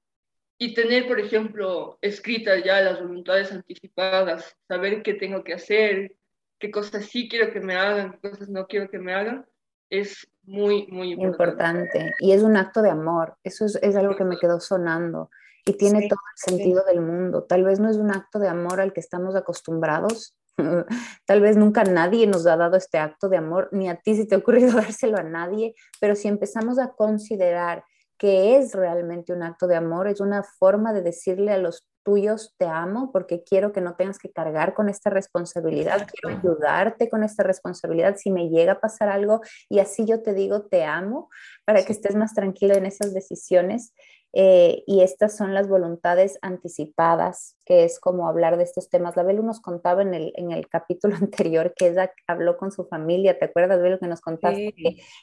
y 0.58 0.74
tener, 0.74 1.06
por 1.06 1.20
ejemplo, 1.20 1.98
escritas 2.00 2.62
ya 2.64 2.80
las 2.80 3.00
voluntades 3.00 3.52
anticipadas, 3.52 4.56
saber 4.68 5.02
qué 5.02 5.14
tengo 5.14 5.42
que 5.42 5.54
hacer, 5.54 6.16
qué 6.58 6.70
cosas 6.70 7.06
sí 7.06 7.28
quiero 7.28 7.52
que 7.52 7.60
me 7.60 7.74
hagan, 7.74 8.12
qué 8.12 8.30
cosas 8.30 8.48
no 8.48 8.66
quiero 8.66 8.88
que 8.88 8.98
me 8.98 9.12
hagan, 9.12 9.44
es 9.90 10.26
muy, 10.44 10.86
muy 10.86 11.12
importante. 11.12 12.12
Y 12.20 12.32
es 12.32 12.42
un 12.42 12.56
acto 12.56 12.82
de 12.82 12.90
amor, 12.90 13.36
eso 13.42 13.64
es, 13.64 13.76
es 13.76 13.96
algo 13.96 14.16
que 14.16 14.24
me 14.24 14.38
quedó 14.38 14.60
sonando. 14.60 15.30
Y 15.66 15.76
tiene 15.76 16.08
todo 16.08 16.20
el 16.34 16.56
sentido 16.56 16.84
del 16.84 17.00
mundo. 17.00 17.44
Tal 17.44 17.64
vez 17.64 17.80
no 17.80 17.88
es 17.88 17.96
un 17.96 18.10
acto 18.10 18.38
de 18.38 18.48
amor 18.48 18.80
al 18.80 18.92
que 18.92 19.00
estamos 19.00 19.34
acostumbrados, 19.34 20.34
tal 21.26 21.40
vez 21.40 21.56
nunca 21.56 21.84
nadie 21.84 22.26
nos 22.26 22.46
ha 22.46 22.56
dado 22.56 22.76
este 22.76 22.98
acto 22.98 23.28
de 23.28 23.36
amor, 23.36 23.68
ni 23.72 23.88
a 23.88 23.96
ti 23.96 24.14
si 24.14 24.26
te 24.26 24.34
ha 24.34 24.38
ocurrido 24.38 24.72
dárselo 24.74 25.18
a 25.18 25.22
nadie, 25.22 25.74
pero 26.00 26.14
si 26.14 26.28
empezamos 26.28 26.78
a 26.78 26.92
considerar 26.92 27.84
que 28.18 28.56
es 28.56 28.74
realmente 28.74 29.32
un 29.32 29.42
acto 29.42 29.66
de 29.66 29.76
amor, 29.76 30.08
es 30.08 30.20
una 30.20 30.42
forma 30.42 30.92
de 30.92 31.02
decirle 31.02 31.52
a 31.52 31.58
los 31.58 31.84
tuyos 32.04 32.54
te 32.58 32.66
amo 32.66 33.10
porque 33.10 33.42
quiero 33.42 33.72
que 33.72 33.80
no 33.80 33.96
tengas 33.96 34.18
que 34.18 34.30
cargar 34.30 34.74
con 34.74 34.88
esta 34.88 35.10
responsabilidad, 35.10 36.06
quiero 36.06 36.38
ayudarte 36.38 37.08
con 37.08 37.24
esta 37.24 37.42
responsabilidad 37.42 38.16
si 38.16 38.30
me 38.30 38.50
llega 38.50 38.72
a 38.72 38.80
pasar 38.80 39.08
algo 39.08 39.40
y 39.68 39.80
así 39.80 40.04
yo 40.04 40.22
te 40.22 40.34
digo 40.34 40.66
te 40.66 40.84
amo 40.84 41.30
para 41.64 41.84
que 41.84 41.92
estés 41.92 42.14
más 42.14 42.34
tranquilo 42.34 42.74
en 42.74 42.86
esas 42.86 43.14
decisiones. 43.14 43.92
Eh, 44.36 44.82
y 44.88 45.02
estas 45.02 45.36
son 45.36 45.54
las 45.54 45.68
voluntades 45.68 46.40
anticipadas, 46.42 47.56
que 47.64 47.84
es 47.84 48.00
como 48.00 48.28
hablar 48.28 48.56
de 48.56 48.64
estos 48.64 48.90
temas. 48.90 49.16
La 49.16 49.22
Belu 49.22 49.44
nos 49.44 49.60
contaba 49.60 50.02
en 50.02 50.12
el, 50.12 50.32
en 50.34 50.50
el 50.50 50.66
capítulo 50.68 51.14
anterior 51.20 51.72
que 51.76 51.86
ella 51.88 52.12
habló 52.26 52.56
con 52.56 52.72
su 52.72 52.84
familia, 52.86 53.38
¿te 53.38 53.44
acuerdas, 53.44 53.80
Belu, 53.80 54.00
que 54.00 54.08
nos 54.08 54.20
contaste? 54.20 54.74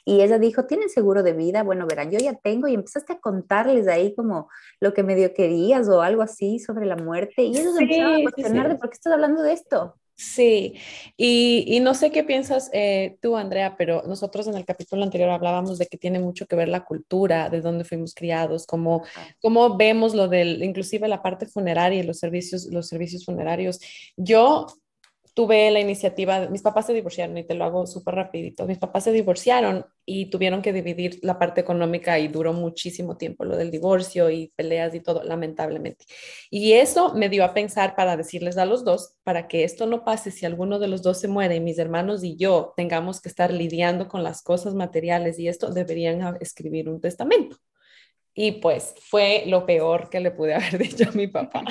y 0.06 0.22
ella 0.22 0.38
dijo, 0.38 0.64
¿tienen 0.64 0.88
seguro 0.88 1.22
de 1.22 1.34
vida? 1.34 1.62
Bueno, 1.62 1.86
verán, 1.86 2.10
yo 2.10 2.18
ya 2.18 2.34
tengo 2.36 2.68
y 2.68 2.74
empezaste 2.74 3.12
a 3.12 3.20
contarles 3.20 3.86
ahí 3.86 4.14
como 4.14 4.48
lo 4.80 4.94
que 4.94 5.02
medio 5.02 5.34
querías 5.34 5.90
o 5.90 6.00
algo 6.00 6.22
así 6.22 6.58
sobre 6.58 6.86
la 6.86 6.96
muerte 6.96 7.42
y 7.42 7.58
ellos 7.58 7.78
empezaron 7.78 8.14
a 8.14 8.22
cuestionar 8.22 8.68
de 8.70 8.76
por 8.76 8.88
qué 8.88 8.94
estás 8.94 9.12
hablando 9.12 9.42
de 9.42 9.52
esto. 9.52 9.94
Sí, 10.14 10.74
y, 11.16 11.80
no 11.80 11.94
sé 11.94 12.12
qué 12.12 12.22
piensas 12.22 12.70
eh, 12.72 13.16
tú, 13.20 13.36
Andrea, 13.36 13.76
pero 13.76 14.02
nosotros 14.06 14.46
en 14.46 14.54
el 14.54 14.64
capítulo 14.64 15.02
anterior 15.02 15.30
hablábamos 15.30 15.78
de 15.78 15.86
que 15.86 15.98
tiene 15.98 16.20
mucho 16.20 16.46
que 16.46 16.54
ver 16.54 16.68
la 16.68 16.84
cultura, 16.84 17.48
de 17.48 17.60
dónde 17.60 17.84
fuimos 17.84 18.14
criados, 18.14 18.66
cómo, 18.66 19.02
cómo 19.40 19.76
vemos 19.76 20.14
lo 20.14 20.28
del, 20.28 20.62
inclusive 20.62 21.08
la 21.08 21.22
parte 21.22 21.46
funeraria 21.46 22.00
y 22.00 22.04
los 22.04 22.18
servicios, 22.18 22.66
los 22.66 22.88
servicios 22.88 23.24
funerarios. 23.24 23.80
Yo 24.16 24.66
tuve 25.34 25.70
la 25.70 25.80
iniciativa, 25.80 26.48
mis 26.48 26.62
papás 26.62 26.86
se 26.86 26.94
divorciaron 26.94 27.38
y 27.38 27.44
te 27.44 27.54
lo 27.54 27.64
hago 27.64 27.86
súper 27.86 28.14
rapidito, 28.14 28.66
mis 28.66 28.78
papás 28.78 29.04
se 29.04 29.12
divorciaron 29.12 29.86
y 30.04 30.30
tuvieron 30.30 30.62
que 30.62 30.72
dividir 30.72 31.18
la 31.22 31.38
parte 31.38 31.60
económica 31.60 32.18
y 32.18 32.28
duró 32.28 32.52
muchísimo 32.52 33.16
tiempo 33.16 33.44
lo 33.44 33.56
del 33.56 33.70
divorcio 33.70 34.30
y 34.30 34.52
peleas 34.56 34.94
y 34.94 35.00
todo, 35.00 35.22
lamentablemente. 35.22 36.04
Y 36.50 36.72
eso 36.74 37.14
me 37.14 37.28
dio 37.28 37.44
a 37.44 37.54
pensar 37.54 37.96
para 37.96 38.16
decirles 38.16 38.58
a 38.58 38.66
los 38.66 38.84
dos, 38.84 39.14
para 39.24 39.48
que 39.48 39.64
esto 39.64 39.86
no 39.86 40.04
pase, 40.04 40.30
si 40.30 40.44
alguno 40.44 40.78
de 40.78 40.88
los 40.88 41.02
dos 41.02 41.20
se 41.20 41.28
muere 41.28 41.56
y 41.56 41.60
mis 41.60 41.78
hermanos 41.78 42.24
y 42.24 42.36
yo 42.36 42.74
tengamos 42.76 43.20
que 43.20 43.28
estar 43.28 43.52
lidiando 43.52 44.08
con 44.08 44.22
las 44.22 44.42
cosas 44.42 44.74
materiales 44.74 45.38
y 45.38 45.48
esto, 45.48 45.72
deberían 45.72 46.36
escribir 46.40 46.88
un 46.88 47.00
testamento. 47.00 47.56
Y 48.34 48.52
pues 48.52 48.94
fue 49.00 49.44
lo 49.46 49.66
peor 49.66 50.08
que 50.08 50.20
le 50.20 50.30
pude 50.30 50.54
haber 50.54 50.78
dicho 50.78 51.08
a 51.08 51.12
mi 51.12 51.26
papá. 51.26 51.64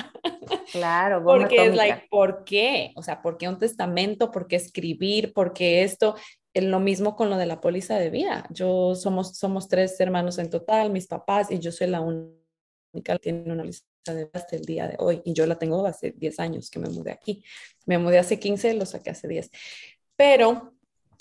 Claro, 0.70 1.22
porque 1.24 1.66
es 1.66 1.74
like, 1.74 2.06
¿por 2.08 2.44
qué? 2.44 2.92
O 2.96 3.02
sea, 3.02 3.20
¿por 3.20 3.36
qué 3.36 3.48
un 3.48 3.58
testamento? 3.58 4.30
¿Por 4.30 4.46
qué 4.46 4.56
escribir? 4.56 5.32
¿Por 5.32 5.52
qué 5.52 5.82
esto? 5.82 6.14
Es 6.54 6.64
lo 6.64 6.80
mismo 6.80 7.16
con 7.16 7.30
lo 7.30 7.36
de 7.36 7.46
la 7.46 7.60
póliza 7.60 7.98
de 7.98 8.10
vida. 8.10 8.46
Yo 8.50 8.94
somos, 8.94 9.36
somos 9.36 9.68
tres 9.68 9.98
hermanos 10.00 10.38
en 10.38 10.50
total, 10.50 10.90
mis 10.90 11.06
papás, 11.06 11.50
y 11.50 11.58
yo 11.58 11.72
soy 11.72 11.88
la 11.88 12.00
única 12.00 13.14
que 13.14 13.18
tiene 13.18 13.52
una 13.52 13.64
lista 13.64 13.86
de 14.06 14.24
vida 14.24 14.30
hasta 14.34 14.56
el 14.56 14.64
día 14.64 14.88
de 14.88 14.96
hoy. 14.98 15.22
Y 15.24 15.32
yo 15.32 15.46
la 15.46 15.58
tengo 15.58 15.84
hace 15.86 16.12
10 16.12 16.40
años 16.40 16.70
que 16.70 16.78
me 16.78 16.88
mudé 16.88 17.12
aquí. 17.12 17.42
Me 17.86 17.98
mudé 17.98 18.18
hace 18.18 18.38
15, 18.38 18.74
lo 18.74 18.86
saqué 18.86 19.10
hace 19.10 19.28
10. 19.28 19.50
Pero 20.16 20.74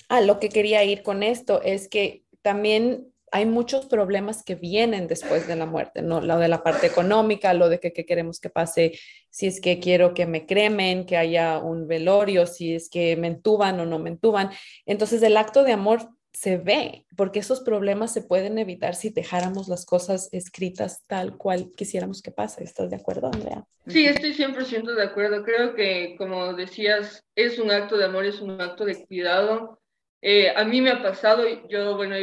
a 0.10 0.22
lo 0.22 0.40
que 0.40 0.50
quería 0.50 0.84
ir 0.84 1.04
con 1.04 1.24
esto 1.24 1.62
es 1.62 1.88
que 1.88 2.26
también 2.42 3.11
hay 3.32 3.46
muchos 3.46 3.86
problemas 3.86 4.44
que 4.44 4.56
vienen 4.56 5.08
después 5.08 5.48
de 5.48 5.56
la 5.56 5.66
muerte, 5.66 6.02
¿no? 6.02 6.20
Lo 6.20 6.38
de 6.38 6.50
la 6.50 6.64
parte 6.64 6.88
económica, 6.88 7.54
lo 7.54 7.70
de 7.70 7.80
que, 7.80 7.94
queremos 7.94 8.40
que 8.42 8.50
pase, 8.50 9.00
si 9.30 9.48
es 9.48 9.62
que 9.62 9.80
quiero 9.80 10.14
que 10.14 10.26
me 10.26 10.46
cremen, 10.46 11.06
que 11.06 11.16
haya 11.16 11.60
un 11.60 11.88
velorio, 11.88 12.46
si 12.46 12.76
es 12.76 12.90
que 12.90 13.16
me 13.16 13.28
entuban 13.28 13.80
o 13.80 13.86
no 13.86 14.00
me 14.00 14.10
entuban. 14.10 14.50
Entonces 14.86 15.24
el 15.24 15.38
acto 15.38 15.64
de 15.64 15.72
amor 15.72 16.10
se 16.34 16.58
ve, 16.58 17.06
porque 17.16 17.40
esos 17.40 17.62
problemas 17.62 18.14
se 18.14 18.22
pueden 18.22 18.58
evitar 18.58 18.96
si 18.96 19.10
dejáramos 19.10 19.68
las 19.68 19.86
cosas 19.86 20.30
escritas 20.34 21.04
tal 21.08 21.38
cual 21.38 21.72
quisiéramos 21.76 22.22
que 22.22 22.32
pase. 22.32 22.64
¿Estás 22.64 22.90
de 22.90 22.98
acuerdo, 22.98 23.30
Andrea? 23.34 23.64
Sí, 23.88 24.06
estoy 24.06 24.34
100% 24.34 24.94
de 24.94 25.04
acuerdo. 25.04 25.44
Creo 25.44 25.74
que, 25.74 26.16
como 26.18 26.54
decías, 26.54 27.24
es 27.36 27.60
un 27.60 27.72
acto 27.72 27.98
de 27.98 28.06
amor, 28.06 28.26
es 28.26 28.42
un 28.42 28.60
acto 28.60 28.86
de 28.86 29.06
cuidado 29.06 29.78
Eh, 30.24 30.54
a 30.56 30.64
mí 30.66 30.82
me 30.82 30.92
ha 30.92 31.02
pasado, 31.02 31.44
yo, 31.68 31.96
bueno, 31.96 32.16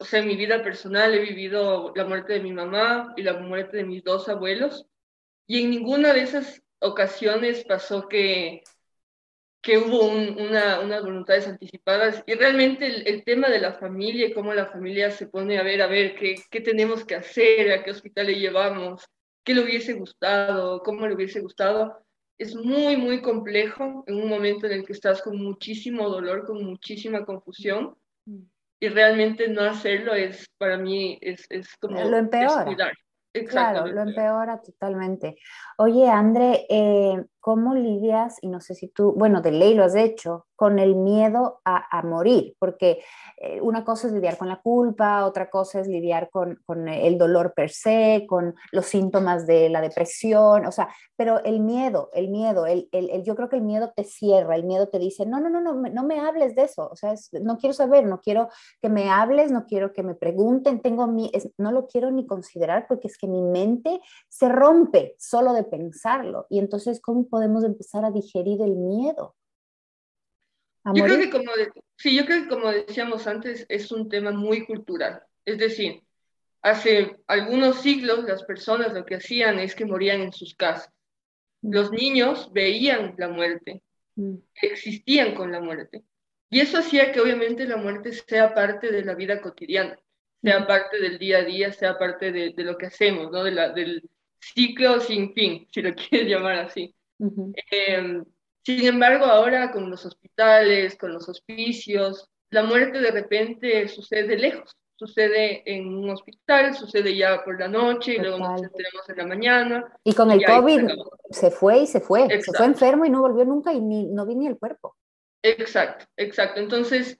o 0.00 0.04
sea, 0.04 0.20
en 0.20 0.28
mi 0.28 0.36
vida 0.36 0.62
personal 0.62 1.14
he 1.14 1.20
vivido 1.20 1.92
la 1.94 2.06
muerte 2.06 2.32
de 2.32 2.40
mi 2.40 2.52
mamá 2.52 3.12
y 3.16 3.22
la 3.22 3.34
muerte 3.34 3.76
de 3.76 3.84
mis 3.84 4.02
dos 4.02 4.28
abuelos, 4.28 4.86
y 5.46 5.62
en 5.62 5.70
ninguna 5.70 6.14
de 6.14 6.22
esas 6.22 6.62
ocasiones 6.80 7.64
pasó 7.64 8.08
que, 8.08 8.62
que 9.60 9.76
hubo 9.76 10.06
una, 10.06 10.80
unas 10.80 11.02
voluntades 11.02 11.46
anticipadas, 11.46 12.24
y 12.26 12.34
realmente 12.34 12.86
el, 12.86 13.06
el, 13.06 13.24
tema 13.24 13.50
de 13.50 13.60
la 13.60 13.74
familia 13.74 14.28
y 14.28 14.32
cómo 14.32 14.54
la 14.54 14.66
familia 14.66 15.10
se 15.10 15.26
pone 15.26 15.58
a 15.58 15.62
ver, 15.62 15.82
a 15.82 15.86
ver, 15.86 16.14
qué, 16.14 16.36
qué 16.50 16.62
tenemos 16.62 17.04
que 17.04 17.16
hacer, 17.16 17.70
a 17.70 17.84
qué 17.84 17.90
hospital 17.90 18.28
le 18.28 18.38
llevamos, 18.38 19.04
qué 19.44 19.54
le 19.54 19.62
hubiese 19.62 19.92
gustado, 19.92 20.82
cómo 20.82 21.06
le 21.06 21.14
hubiese 21.14 21.40
gustado, 21.40 22.04
es 22.38 22.54
muy, 22.54 22.96
muy 22.96 23.20
complejo 23.20 24.02
en 24.06 24.16
un 24.16 24.30
momento 24.30 24.64
en 24.64 24.72
el 24.72 24.86
que 24.86 24.94
estás 24.94 25.20
con 25.20 25.36
muchísimo 25.36 26.08
dolor, 26.08 26.46
con 26.46 26.64
muchísima 26.64 27.26
confusión. 27.26 27.98
Y 28.80 28.88
realmente 28.88 29.46
no 29.48 29.62
hacerlo 29.62 30.14
es, 30.14 30.46
para 30.58 30.78
mí, 30.78 31.18
es, 31.20 31.44
es 31.50 31.76
como... 31.76 32.02
Lo 32.02 32.16
empeora. 32.16 32.64
Claro, 33.48 33.86
lo 33.86 34.02
empeora 34.02 34.60
totalmente. 34.60 35.36
Oye, 35.78 36.08
André, 36.08 36.66
eh, 36.68 37.22
¿cómo 37.40 37.74
lidias, 37.74 38.36
y 38.42 38.48
no 38.48 38.60
sé 38.60 38.74
si 38.74 38.88
tú, 38.88 39.12
bueno, 39.16 39.40
de 39.40 39.50
ley 39.50 39.74
lo 39.74 39.84
has 39.84 39.94
hecho, 39.94 40.46
con 40.54 40.78
el 40.78 40.94
miedo 40.94 41.60
a, 41.64 42.02
morir? 42.02 42.54
Porque 42.58 43.02
eh, 43.38 43.60
una 43.62 43.84
cosa 43.84 44.06
es 44.06 44.12
lidiar 44.12 44.36
con 44.36 44.48
la 44.48 44.60
culpa, 44.60 45.24
otra 45.24 45.48
cosa 45.48 45.80
es 45.80 45.88
lidiar 45.88 46.28
con, 46.30 46.58
el 46.88 47.16
dolor 47.18 47.54
per 47.54 47.70
se, 47.70 48.26
con 48.28 48.54
los 48.72 48.86
síntomas 48.86 49.46
de 49.46 49.70
la 49.70 49.80
depresión, 49.80 50.66
o 50.66 50.72
sea, 50.72 50.88
pero 51.16 51.42
el 51.44 51.60
miedo, 51.60 52.10
el 52.12 52.28
miedo, 52.28 52.66
el, 52.66 52.88
el, 52.92 53.22
yo 53.24 53.34
creo 53.34 53.48
que 53.48 53.56
el 53.56 53.62
miedo 53.62 53.92
te 53.96 54.04
cierra, 54.04 54.54
el 54.54 54.64
miedo 54.64 54.88
te 54.88 54.98
dice, 54.98 55.24
no, 55.24 55.40
no, 55.40 55.48
no, 55.48 55.60
no, 55.60 55.74
no 55.74 56.04
me 56.04 56.20
hables 56.20 56.54
de 56.54 56.64
eso, 56.64 56.88
o 56.90 56.96
sea, 56.96 57.14
no 57.40 57.56
quiero 57.56 57.72
saber, 57.72 58.06
no 58.06 58.20
quiero 58.20 58.48
que 58.82 58.90
me 58.90 59.08
hables, 59.08 59.50
no 59.50 59.64
quiero 59.64 59.92
que 59.92 60.02
me 60.02 60.14
pregunten, 60.14 60.82
tengo 60.82 61.06
mi, 61.06 61.30
no 61.56 61.72
lo 61.72 61.86
quiero 61.86 62.10
ni 62.10 62.26
considerar 62.26 62.86
porque 62.86 63.08
es 63.08 63.16
que 63.16 63.26
mi 63.26 63.42
mente 63.42 64.00
se 64.28 64.48
rompe 64.48 65.16
solo 65.18 65.52
de 65.52 65.64
pensarlo. 65.64 66.46
Y 66.48 66.58
entonces, 66.58 67.00
¿cómo 67.00 67.29
podemos 67.30 67.64
empezar 67.64 68.04
a 68.04 68.10
digerir 68.10 68.60
el 68.60 68.74
miedo? 68.76 69.34
Yo 70.94 71.04
creo, 71.04 71.18
que 71.18 71.30
como 71.30 71.52
sí, 71.96 72.16
yo 72.16 72.24
creo 72.24 72.42
que 72.42 72.48
como 72.48 72.70
decíamos 72.70 73.26
antes, 73.26 73.66
es 73.68 73.92
un 73.92 74.08
tema 74.08 74.32
muy 74.32 74.66
cultural. 74.66 75.22
Es 75.44 75.58
decir, 75.58 76.02
hace 76.62 77.16
algunos 77.26 77.80
siglos 77.82 78.24
las 78.24 78.42
personas 78.44 78.92
lo 78.92 79.04
que 79.04 79.16
hacían 79.16 79.58
es 79.58 79.74
que 79.74 79.84
morían 79.84 80.20
en 80.20 80.32
sus 80.32 80.54
casas. 80.54 80.92
Mm. 81.62 81.72
Los 81.72 81.92
niños 81.92 82.50
veían 82.52 83.14
la 83.18 83.28
muerte, 83.28 83.82
mm. 84.16 84.36
existían 84.62 85.34
con 85.34 85.52
la 85.52 85.60
muerte. 85.60 86.02
Y 86.48 86.60
eso 86.60 86.78
hacía 86.78 87.12
que 87.12 87.20
obviamente 87.20 87.66
la 87.66 87.76
muerte 87.76 88.12
sea 88.12 88.54
parte 88.54 88.90
de 88.90 89.04
la 89.04 89.14
vida 89.14 89.40
cotidiana, 89.40 89.98
sea 90.42 90.60
mm. 90.60 90.66
parte 90.66 90.98
del 90.98 91.18
día 91.18 91.38
a 91.38 91.44
día, 91.44 91.72
sea 91.72 91.98
parte 91.98 92.32
de, 92.32 92.54
de 92.54 92.64
lo 92.64 92.76
que 92.76 92.86
hacemos, 92.86 93.30
¿no? 93.30 93.44
de 93.44 93.52
la, 93.52 93.68
del, 93.68 94.02
ciclo 94.40 95.00
sin 95.00 95.32
fin, 95.34 95.66
si 95.72 95.82
lo 95.82 95.94
quieres 95.94 96.28
llamar 96.28 96.58
así. 96.60 96.94
Em, 97.70 98.24
sin 98.64 98.86
embargo, 98.86 99.24
ahora 99.24 99.70
con 99.72 99.90
los 99.90 100.04
hospitales, 100.06 100.96
con 100.96 101.12
los 101.12 101.28
hospicios, 101.28 102.28
la 102.50 102.62
muerte 102.62 103.00
de 103.00 103.10
repente 103.10 103.88
sucede 103.88 104.36
lejos, 104.36 104.76
sucede 104.96 105.62
en 105.64 105.86
un 105.86 106.10
hospital, 106.10 106.74
sucede 106.74 107.16
ya 107.16 107.44
por 107.44 107.58
la 107.58 107.68
noche 107.68 108.14
y 108.14 108.18
luego 108.18 108.38
nos 108.38 108.62
enteramos 108.62 109.08
en 109.08 109.16
la 109.16 109.26
mañana. 109.26 109.98
Y 110.04 110.14
con 110.14 110.30
el 110.30 110.44
COVID 110.44 110.88
se, 111.30 111.50
fue 111.50 111.80
y 111.80 111.86
se 111.86 112.00
fue, 112.00 112.28
se 112.40 112.52
fue 112.52 112.66
enfermo 112.66 113.04
y 113.04 113.10
no 113.10 113.20
volvió 113.20 113.44
nunca 113.44 113.72
y 113.72 113.80
ni, 113.80 114.06
no 114.06 114.26
vi 114.26 114.34
ni 114.34 114.46
el 114.46 114.58
cuerpo. 114.58 114.96
Exacto, 115.42 116.04
exacto. 116.16 116.60
Entonces, 116.60 117.18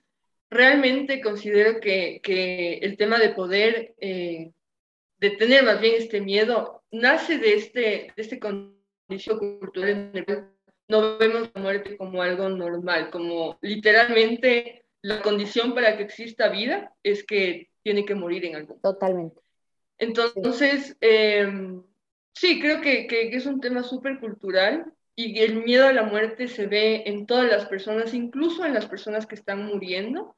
realmente 0.50 1.21
considero 1.23 1.80
que, 1.80 2.21
que 2.23 2.78
el 2.78 2.97
tema 2.97 3.19
de 3.19 3.30
poder 3.30 3.95
eh, 3.99 4.52
de 5.21 5.30
tener 5.30 5.64
más 5.64 5.80
bien 5.80 5.97
este 5.99 6.21
miedo 6.21 6.83
nace 6.90 7.38
de 7.38 7.54
este, 7.54 7.80
de 7.80 8.12
este 8.16 8.38
condición 9.10 9.38
cultural 9.38 9.88
en 9.90 10.10
el 10.14 10.44
no 10.86 11.18
vemos 11.18 11.50
la 11.54 11.60
muerte 11.60 11.96
como 11.96 12.22
algo 12.22 12.48
normal, 12.48 13.10
como 13.10 13.58
literalmente 13.60 14.84
la 15.02 15.20
condición 15.22 15.74
para 15.74 15.96
que 15.96 16.02
exista 16.04 16.48
vida 16.48 16.92
es 17.02 17.24
que 17.24 17.70
tiene 17.82 18.04
que 18.04 18.14
morir 18.14 18.44
en 18.44 18.56
algo. 18.56 18.78
Totalmente. 18.82 19.40
Entonces, 19.98 20.96
em, 21.00 21.82
sí, 22.34 22.60
creo 22.60 22.80
que, 22.80 23.06
que, 23.06 23.28
es 23.28 23.46
un 23.46 23.60
tema 23.60 23.82
súper 23.82 24.18
cultural 24.18 24.92
y 25.14 25.40
el 25.40 25.62
miedo 25.62 25.86
a 25.86 25.92
la 25.92 26.02
muerte 26.02 26.49
se 26.49 26.66
ve 26.66 27.04
en 27.06 27.26
todas 27.26 27.49
las 27.49 27.66
personas, 27.66 28.14
incluso 28.14 28.64
en 28.64 28.75
las 28.75 28.86
personas 28.86 29.26
que 29.26 29.36
están 29.36 29.66
muriendo. 29.66 30.36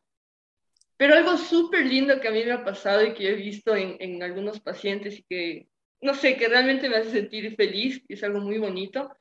Pero 0.98 1.14
algo 1.14 1.36
súper 1.36 1.86
lindo 1.86 2.20
que 2.20 2.28
a 2.28 2.30
mí 2.30 2.44
me 2.44 2.52
ha 2.52 2.64
pasado 2.64 3.04
y 3.04 3.14
que 3.14 3.30
he 3.30 3.34
visto 3.34 3.74
en, 3.74 3.96
en, 4.00 4.22
algunos 4.22 4.60
pacientes 4.60 5.18
y 5.18 5.22
que, 5.22 5.68
no 6.02 6.14
sé, 6.14 6.36
que 6.36 6.48
realmente 6.48 6.88
me 6.88 6.96
hace 6.96 7.10
sentir 7.10 7.54
feliz, 7.56 8.02
y 8.08 8.14
es 8.14 8.24
algo 8.24 8.40
muy 8.40 8.58
bonito, 8.58 9.16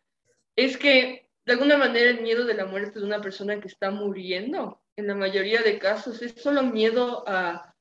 es 0.55 0.77
que 0.77 1.29
de 1.45 1.53
alguna 1.53 1.77
manera 1.77 2.09
el 2.09 2.21
miedo 2.21 2.45
de 2.45 2.55
la 2.55 2.65
muerte 2.65 2.99
de 2.99 3.05
una 3.05 3.21
persona 3.21 3.59
que 3.59 3.67
está 3.67 3.91
muriendo, 3.91 4.81
en 4.95 5.07
la 5.07 5.15
mayoría 5.15 5.61
de 5.61 5.79
casos, 5.79 6.21
es 6.21 6.33
solo 6.33 6.63
miedo 6.63 7.23
a 7.27 7.73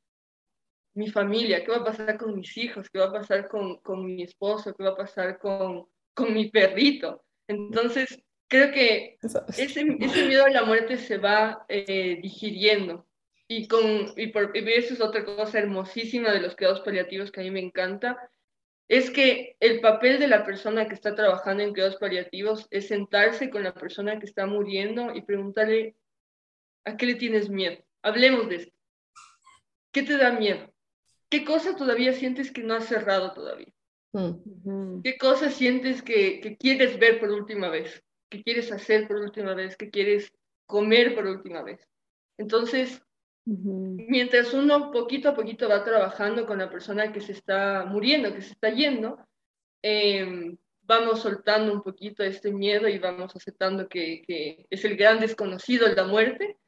mi 0.95 1.09
familia, 1.11 1.65
qué 1.65 1.71
va 1.71 1.79
a 1.79 1.85
pasar 1.85 2.19
con 2.19 2.37
mis 2.37 2.57
hijos, 2.57 2.89
qué 2.91 2.99
va 2.99 3.07
a 3.07 3.13
pasar 3.13 3.49
con, 3.49 3.79
con 3.79 4.05
mi 4.05 4.23
esposo, 4.23 4.75
qué 4.75 4.85
va 4.85 4.91
a 4.91 4.97
pasar 4.97 5.39
con, 5.39 5.87
con 6.15 6.33
mi 6.35 6.51
perrito. 6.51 7.25
Entonces, 7.49 8.23
creo 8.49 8.73
que 8.73 9.19
ese, 9.57 9.97
ese, 9.99 10.25
miedo 10.27 10.45
a 10.45 10.51
la 10.51 10.65
muerte 10.65 10.97
se 10.97 11.19
va 11.19 11.65
eh, 11.69 12.19
digiriendo 12.21 13.07
y, 13.49 13.67
con, 13.67 14.13
y, 14.17 14.29
por, 14.29 14.57
y 14.57 14.73
eso 14.73 14.95
es 14.95 15.01
otra 15.01 15.25
cosa 15.25 15.59
hermosísima 15.59 16.33
de 16.33 16.41
los 16.41 16.57
cuidados 16.57 16.81
paliativos 16.81 17.31
que 17.31 17.41
a 17.41 17.45
mí 17.45 17.51
me 17.51 17.61
encanta, 17.61 18.31
es 18.91 19.13
que 19.13 19.57
el 19.61 19.81
papel 19.81 20.19
de 20.19 20.27
la 20.27 20.45
persona 20.45 20.89
que 20.89 20.95
está 20.95 21.15
trabajando 21.15 21.63
en 21.63 21.71
cuidados 21.71 21.95
paliativos 21.95 22.67
es 22.73 22.89
sentarse 22.89 23.49
con 23.49 23.63
la 23.63 23.73
persona 23.73 24.19
que 24.19 24.27
está 24.27 24.47
muriendo 24.47 25.15
y 25.15 25.23
preguntarle, 25.23 25.95
¿a 26.85 26.97
qué 26.97 27.07
le 27.07 27.15
tienes 27.15 27.49
miedo? 27.49 27.81
Hablemos 28.03 28.49
de 28.49 28.57
esto. 28.57 28.73
¿Qué 29.93 30.03
te 30.03 30.17
da 30.17 30.33
miedo? 30.33 30.75
¿Qué 31.29 31.45
cosa 31.45 31.77
todavía 31.77 32.13
sientes 32.15 32.51
que 32.51 32.65
no 32.65 32.75
has 32.75 32.87
cerrado 32.87 33.33
todavía? 33.33 33.73
Mm. 34.11 35.03
¿Qué 35.03 35.17
cosas 35.19 35.55
sientes 35.55 36.03
que, 36.03 36.41
que 36.41 36.57
quieres 36.57 36.99
ver 36.99 37.21
por 37.21 37.31
última 37.31 37.69
vez? 37.69 38.03
¿Qué 38.29 38.43
quieres 38.43 38.73
hacer 38.73 39.07
por 39.07 39.19
última 39.19 39.55
vez? 39.55 39.77
¿Qué 39.77 39.89
quieres 39.89 40.33
comer 40.67 41.15
por 41.15 41.27
última 41.27 41.63
vez? 41.63 41.87
Entonces, 42.39 43.01
Mientras 43.47 44.53
uno 44.53 44.91
poquito 44.93 45.31
a 45.31 45.35
poquito 45.35 45.69
va 45.69 45.83
trabajando 45.83 46.47
con 46.47 46.59
la 46.59 46.71
persona 46.71 47.13
que 47.13 47.21
se 47.21 47.33
está 47.33 47.85
muriendo, 47.87 48.35
que 48.35 48.43
se 48.43 48.53
está 48.53 48.71
yendo, 48.71 49.19
em, 49.83 50.57
vamos 50.83 51.21
soltando 51.21 51.73
un 51.73 51.83
poquito 51.83 52.23
este 52.23 52.53
miedo 52.53 52.89
y 52.89 52.99
vamos 52.99 53.35
aceptando 53.35 53.89
que, 53.89 54.67
es 54.69 54.85
el 54.85 54.97
gran 54.97 55.21
desconocido 55.21 55.89
la 55.89 56.05
muerte 56.05 56.59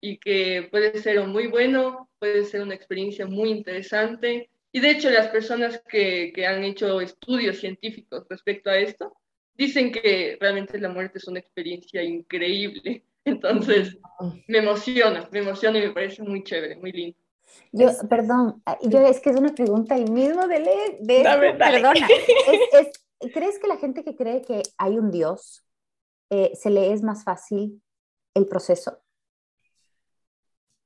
y 0.00 0.18
que 0.18 0.68
puede 0.70 0.98
ser 0.98 1.26
muy 1.26 1.46
bueno, 1.46 2.10
puede 2.18 2.44
ser 2.44 2.62
una 2.62 2.74
experiencia 2.74 3.26
muy 3.26 3.50
interesante. 3.50 4.50
Y 4.70 4.80
de 4.80 4.90
hecho 4.90 5.10
las 5.10 5.28
personas 5.28 5.82
que 5.88 6.46
han 6.46 6.62
hecho 6.62 7.00
estudios 7.00 7.58
científicos 7.58 8.26
respecto 8.28 8.70
a 8.70 8.78
esto 8.78 9.16
dicen 9.54 9.90
que 9.90 10.36
realmente 10.40 10.78
la 10.78 10.90
muerte 10.90 11.18
es 11.18 11.26
una 11.26 11.40
experiencia 11.40 12.02
increíble 12.02 13.04
entonces, 13.28 13.98
me 14.46 14.58
emociona, 14.58 15.28
me 15.30 15.40
emociona 15.40 15.78
y 15.78 15.88
me 15.88 15.92
parece 15.92 16.22
muy 16.22 16.42
chévere, 16.42 16.76
muy 16.76 16.92
lindo. 16.92 17.18
Yo, 17.72 17.88
perdón, 18.08 18.62
ah, 18.66 18.78
yo 18.82 19.00
es 19.00 19.20
que 19.20 19.30
es 19.30 19.36
una 19.36 19.54
pregunta 19.54 19.94
ahí 19.94 20.04
mismo 20.04 20.46
de, 20.46 20.60
leer, 20.60 20.98
de 21.00 21.22
perdona. 21.58 21.92
¿Crees 23.32 23.58
que 23.58 23.68
la 23.68 23.76
gente 23.76 24.04
que 24.04 24.14
cree 24.14 24.42
que 24.42 24.62
hay 24.76 24.98
un 24.98 25.10
Dios 25.10 25.64
eh, 26.30 26.52
se 26.54 26.70
le 26.70 26.92
es 26.92 27.02
más 27.02 27.24
fácil 27.24 27.82
el 28.34 28.46
proceso? 28.46 29.00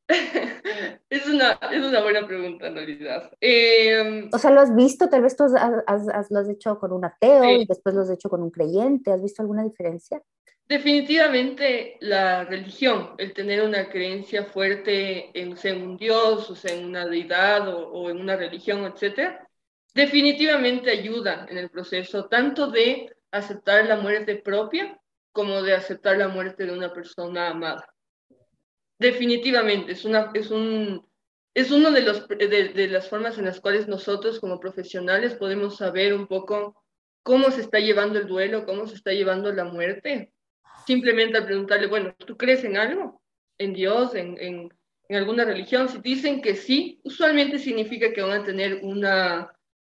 es, 1.10 1.26
una, 1.26 1.52
es 1.70 1.84
una 1.84 2.02
buena 2.02 2.26
pregunta 2.26 2.66
en 2.66 2.74
realidad. 2.74 3.30
Em, 3.40 4.28
o 4.32 4.38
sea, 4.38 4.50
¿lo 4.50 4.60
has 4.60 4.74
visto? 4.74 5.08
Tal 5.08 5.22
vez 5.22 5.36
tú 5.36 5.44
has, 5.44 6.30
lo 6.30 6.38
has 6.38 6.48
hecho 6.48 6.78
con 6.78 6.92
un 6.92 7.04
ateo 7.04 7.44
y 7.44 7.66
después 7.66 7.94
lo 7.94 8.02
has 8.02 8.10
hecho 8.10 8.28
con 8.28 8.42
un 8.42 8.50
creyente. 8.50 9.12
¿Has 9.12 9.22
visto 9.22 9.42
alguna 9.42 9.62
diferencia? 9.62 10.22
Definitivamente 10.68 11.98
la 12.00 12.44
religión, 12.44 13.14
el 13.18 13.34
tener 13.34 13.62
una 13.62 13.90
creencia 13.90 14.44
fuerte 14.46 15.30
en, 15.38 15.54
un 15.82 15.96
Dios, 15.96 16.48
o 16.50 16.54
sea, 16.54 16.74
en 16.74 16.86
una 16.86 17.06
deidad 17.06 17.68
o, 17.68 18.08
en 18.08 18.20
una 18.20 18.36
religión, 18.36 18.84
etcétera, 18.84 19.46
definitivamente 19.94 20.90
ayuda 20.90 21.46
en 21.50 21.58
el 21.58 21.68
proceso 21.68 22.26
tanto 22.26 22.68
de 22.68 23.14
aceptar 23.30 23.86
la 23.86 23.96
muerte 23.96 24.36
propia 24.36 24.98
como 25.32 25.62
de 25.62 25.74
aceptar 25.74 26.16
la 26.16 26.28
muerte 26.28 26.64
de 26.64 26.72
una 26.72 26.92
persona 26.92 27.48
amada. 27.48 27.86
Definitivamente, 28.98 29.92
es, 29.92 30.04
una, 30.04 30.30
es, 30.32 30.50
un, 30.50 31.06
es 31.54 31.70
uno 31.70 31.90
de, 31.90 32.02
los, 32.02 32.28
de 32.28 32.88
las 32.88 33.08
formas 33.08 33.36
en 33.36 33.46
las 33.46 33.60
cuales 33.60 33.88
nosotros 33.88 34.38
como 34.38 34.60
profesionales 34.60 35.34
podemos 35.34 35.76
saber 35.76 36.14
un 36.14 36.28
poco 36.28 36.82
cómo 37.22 37.50
se 37.50 37.62
está 37.62 37.78
llevando 37.78 38.18
el 38.18 38.26
duelo, 38.26 38.64
cómo 38.64 38.86
se 38.86 38.94
está 38.94 39.12
llevando 39.12 39.52
la 39.52 39.64
muerte, 39.64 40.32
simplemente 40.86 41.38
al 41.38 41.46
preguntarle, 41.46 41.86
bueno, 41.86 42.14
¿tú 42.26 42.36
crees 42.36 42.64
en 42.64 42.76
algo? 42.76 43.22
¿En 43.58 43.72
Dios? 43.72 44.14
¿En, 44.14 44.36
en, 44.40 44.70
en 45.08 45.16
alguna 45.16 45.44
religión, 45.44 45.88
si 45.88 45.98
dicen 45.98 46.40
que 46.40 46.54
sí, 46.54 47.00
usualmente 47.04 47.58
significa 47.58 48.12
que 48.12 48.22
van 48.22 48.40
a 48.40 48.44
tener 48.44 48.80
una, 48.82 49.52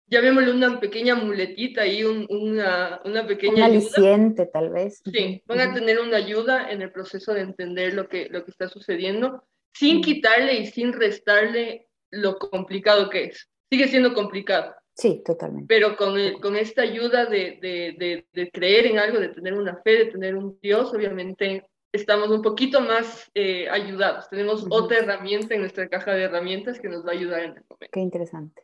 llamémosle 0.07 0.51
una 0.51 0.79
pequeña 0.79 1.15
muletita 1.15 1.85
y 1.87 2.03
un, 2.03 2.27
una, 2.29 3.01
una 3.05 3.25
pequeña 3.25 3.55
un 3.55 3.61
aliciente, 3.63 4.45
tal 4.45 4.71
vez. 4.71 5.01
Sí, 5.05 5.41
van 5.45 5.61
a 5.61 5.73
tener 5.73 5.99
una 5.99 6.17
ayuda 6.17 6.69
en 6.69 6.81
el 6.81 6.91
proceso 6.91 7.33
de 7.33 7.41
entender 7.41 7.93
lo 7.93 8.09
que, 8.09 8.27
lo 8.29 8.43
que 8.43 8.51
está 8.51 8.67
sucediendo, 8.67 9.47
sin 9.73 10.01
quitarle 10.01 10.55
y 10.55 10.65
sin 10.67 10.93
restarle 10.93 11.87
lo 12.11 12.37
complicado 12.37 13.09
que 13.09 13.25
es. 13.25 13.49
Sigue 13.69 13.87
siendo 13.87 14.13
complicado. 14.13 14.75
Sí, 14.95 15.21
totalmente. 15.25 15.67
Pero 15.67 15.97
con, 15.97 16.15
con 16.41 16.55
esta 16.55 16.81
ayuda 16.81 17.25
de, 17.25 17.59
de, 17.61 18.25
de, 18.31 18.51
creer 18.51 18.87
en 18.87 18.97
algo, 18.97 19.19
de 19.19 19.29
tener 19.29 19.53
una 19.53 19.75
fe, 19.83 19.91
de 19.91 20.05
tener 20.05 20.35
un 20.35 20.57
Dios, 20.61 20.93
obviamente 20.93 21.67
estamos 21.91 22.29
un 22.29 22.41
poquito 22.41 22.79
más 22.79 23.29
eh, 23.33 23.67
ayudados. 23.69 24.29
Tenemos 24.29 24.65
otra 24.69 24.99
herramienta 24.99 25.53
en 25.53 25.61
nuestra 25.61 25.89
caja 25.89 26.13
de 26.13 26.23
herramientas 26.23 26.79
que 26.79 26.87
nos 26.87 27.05
va 27.05 27.09
a 27.09 27.13
ayudar 27.13 27.39
en 27.39 27.51
el 27.51 27.63
momento. 27.69 27.87
Qué 27.91 27.99
interesante. 27.99 28.63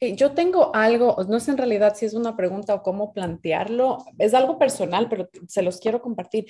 Eh, 0.00 0.16
yo 0.16 0.32
tengo 0.32 0.74
algo, 0.74 1.16
no 1.28 1.38
sé 1.38 1.50
en 1.50 1.58
realidad 1.58 1.94
si 1.96 2.06
es 2.06 2.14
una 2.14 2.34
pregunta 2.34 2.74
o 2.74 2.82
cómo 2.82 3.12
plantearlo, 3.12 3.98
es 4.18 4.32
algo 4.32 4.58
personal, 4.58 5.08
pero 5.10 5.28
se 5.48 5.62
los 5.62 5.80
quiero 5.80 6.00
compartir. 6.00 6.46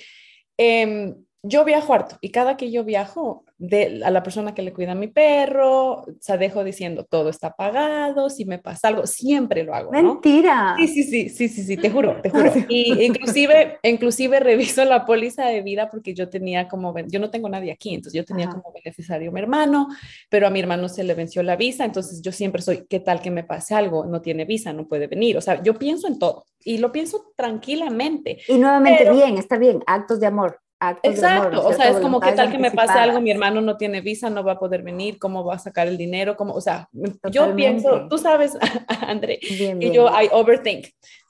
Eh, 0.57 1.13
yo 1.45 1.65
viajo 1.65 1.93
harto 1.93 2.17
y 2.21 2.29
cada 2.29 2.55
que 2.55 2.71
yo 2.71 2.85
viajo 2.85 3.43
de, 3.57 4.01
a 4.03 4.09
la 4.11 4.23
persona 4.23 4.55
que 4.55 4.61
le 4.61 4.71
cuida 4.71 4.93
a 4.93 4.95
mi 4.95 5.07
perro, 5.07 5.91
o 5.91 6.05
sea, 6.21 6.37
dejo 6.37 6.63
diciendo 6.63 7.03
todo 7.03 7.29
está 7.29 7.53
pagado, 7.53 8.29
si 8.29 8.45
me 8.45 8.59
pasa 8.59 8.87
algo, 8.87 9.05
siempre 9.05 9.63
lo 9.63 9.75
hago. 9.75 9.91
Mentira. 9.91 10.75
Sí, 10.77 10.87
sí, 10.87 11.03
sí, 11.03 11.29
sí, 11.29 11.49
sí, 11.49 11.63
sí, 11.63 11.77
te 11.77 11.89
juro, 11.89 12.21
te 12.21 12.29
juro. 12.29 12.51
Y 12.69 13.03
inclusive, 13.03 13.77
inclusive 13.83 14.39
reviso 14.39 14.85
la 14.85 15.05
póliza 15.05 15.45
de 15.45 15.61
vida 15.61 15.89
porque 15.89 16.13
yo 16.13 16.29
tenía 16.29 16.69
como, 16.69 16.95
yo 17.07 17.19
no 17.19 17.29
tengo 17.29 17.49
nadie 17.49 17.73
aquí, 17.73 17.93
entonces 17.93 18.17
yo 18.17 18.25
tenía 18.25 18.49
como 18.49 18.71
beneficiario 18.73 19.29
a 19.29 19.33
mi 19.33 19.39
hermano, 19.41 19.89
pero 20.29 20.47
a 20.47 20.49
mi 20.49 20.61
hermano 20.61 20.87
se 20.87 21.03
le 21.03 21.13
venció 21.13 21.43
la 21.43 21.57
visa, 21.57 21.83
entonces 21.83 22.21
yo 22.21 22.31
siempre 22.31 22.61
soy, 22.61 22.85
¿qué 22.89 23.01
tal 23.01 23.21
que 23.21 23.31
me 23.31 23.43
pase 23.43 23.75
algo? 23.75 24.05
No 24.05 24.21
tiene 24.21 24.45
visa, 24.45 24.71
no 24.71 24.87
puede 24.87 25.07
venir. 25.07 25.37
O 25.37 25.41
sea, 25.41 25.61
yo 25.61 25.77
pienso 25.77 26.07
en 26.07 26.19
todo 26.19 26.45
y 26.63 26.77
lo 26.77 26.93
pienso 26.93 27.33
tranquilamente. 27.35 28.39
Y 28.47 28.57
nuevamente 28.57 29.11
bien, 29.11 29.37
está 29.37 29.57
bien, 29.57 29.83
actos 29.85 30.21
de 30.21 30.27
amor. 30.27 30.63
Exacto, 31.03 31.65
o 31.65 31.73
sea, 31.73 31.89
es 31.89 31.97
como 31.97 32.19
que 32.19 32.31
tal 32.33 32.51
que 32.51 32.57
me 32.57 32.71
pase 32.71 32.97
algo, 32.97 33.21
mi 33.21 33.31
hermano 33.31 33.61
no 33.61 33.77
tiene 33.77 34.01
visa, 34.01 34.29
no 34.29 34.43
va 34.43 34.53
a 34.53 34.59
poder 34.59 34.83
venir, 34.83 35.17
¿cómo 35.19 35.43
va 35.43 35.55
a 35.55 35.59
sacar 35.59 35.87
el 35.87 35.97
dinero? 35.97 36.35
¿Cómo? 36.35 36.53
O 36.53 36.61
sea, 36.61 36.89
yo 37.31 37.55
pienso, 37.55 38.07
tú 38.09 38.17
sabes, 38.17 38.57
André, 39.07 39.39
y 39.41 39.91
yo 39.91 40.07
I 40.07 40.29
overthink 40.31 40.87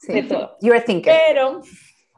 de 0.08 0.24
todo. 0.24 0.58
You're 0.62 0.82
thinking. 0.82 1.14
Pero 1.28 1.62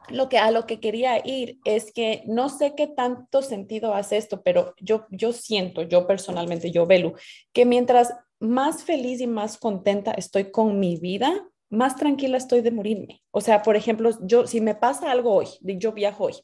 lo 0.08 0.28
que 0.28 0.38
a 0.38 0.50
lo 0.50 0.66
que 0.66 0.80
quería 0.80 1.20
ir 1.24 1.58
es 1.64 1.92
que 1.92 2.22
no 2.26 2.48
sé 2.48 2.74
qué 2.76 2.86
tanto 2.86 3.42
sentido 3.42 3.94
hace 3.94 4.16
esto, 4.16 4.42
pero 4.42 4.74
yo 4.80 5.06
yo 5.10 5.32
siento, 5.32 5.82
yo 5.82 6.06
personalmente, 6.06 6.70
yo 6.70 6.86
Belu, 6.86 7.14
que 7.52 7.64
mientras 7.64 8.14
más 8.38 8.84
feliz 8.84 9.20
y 9.20 9.26
más 9.26 9.58
contenta 9.58 10.12
estoy 10.12 10.50
con 10.50 10.78
mi 10.78 10.96
vida, 10.96 11.32
más 11.70 11.96
tranquila 11.96 12.36
estoy 12.36 12.60
de 12.60 12.70
morirme. 12.70 13.22
O 13.30 13.40
sea, 13.40 13.62
por 13.62 13.76
ejemplo, 13.76 14.10
yo 14.22 14.46
si 14.46 14.60
me 14.60 14.74
pasa 14.74 15.10
algo 15.10 15.34
hoy, 15.34 15.48
yo 15.60 15.92
viajo 15.92 16.24
hoy 16.24 16.34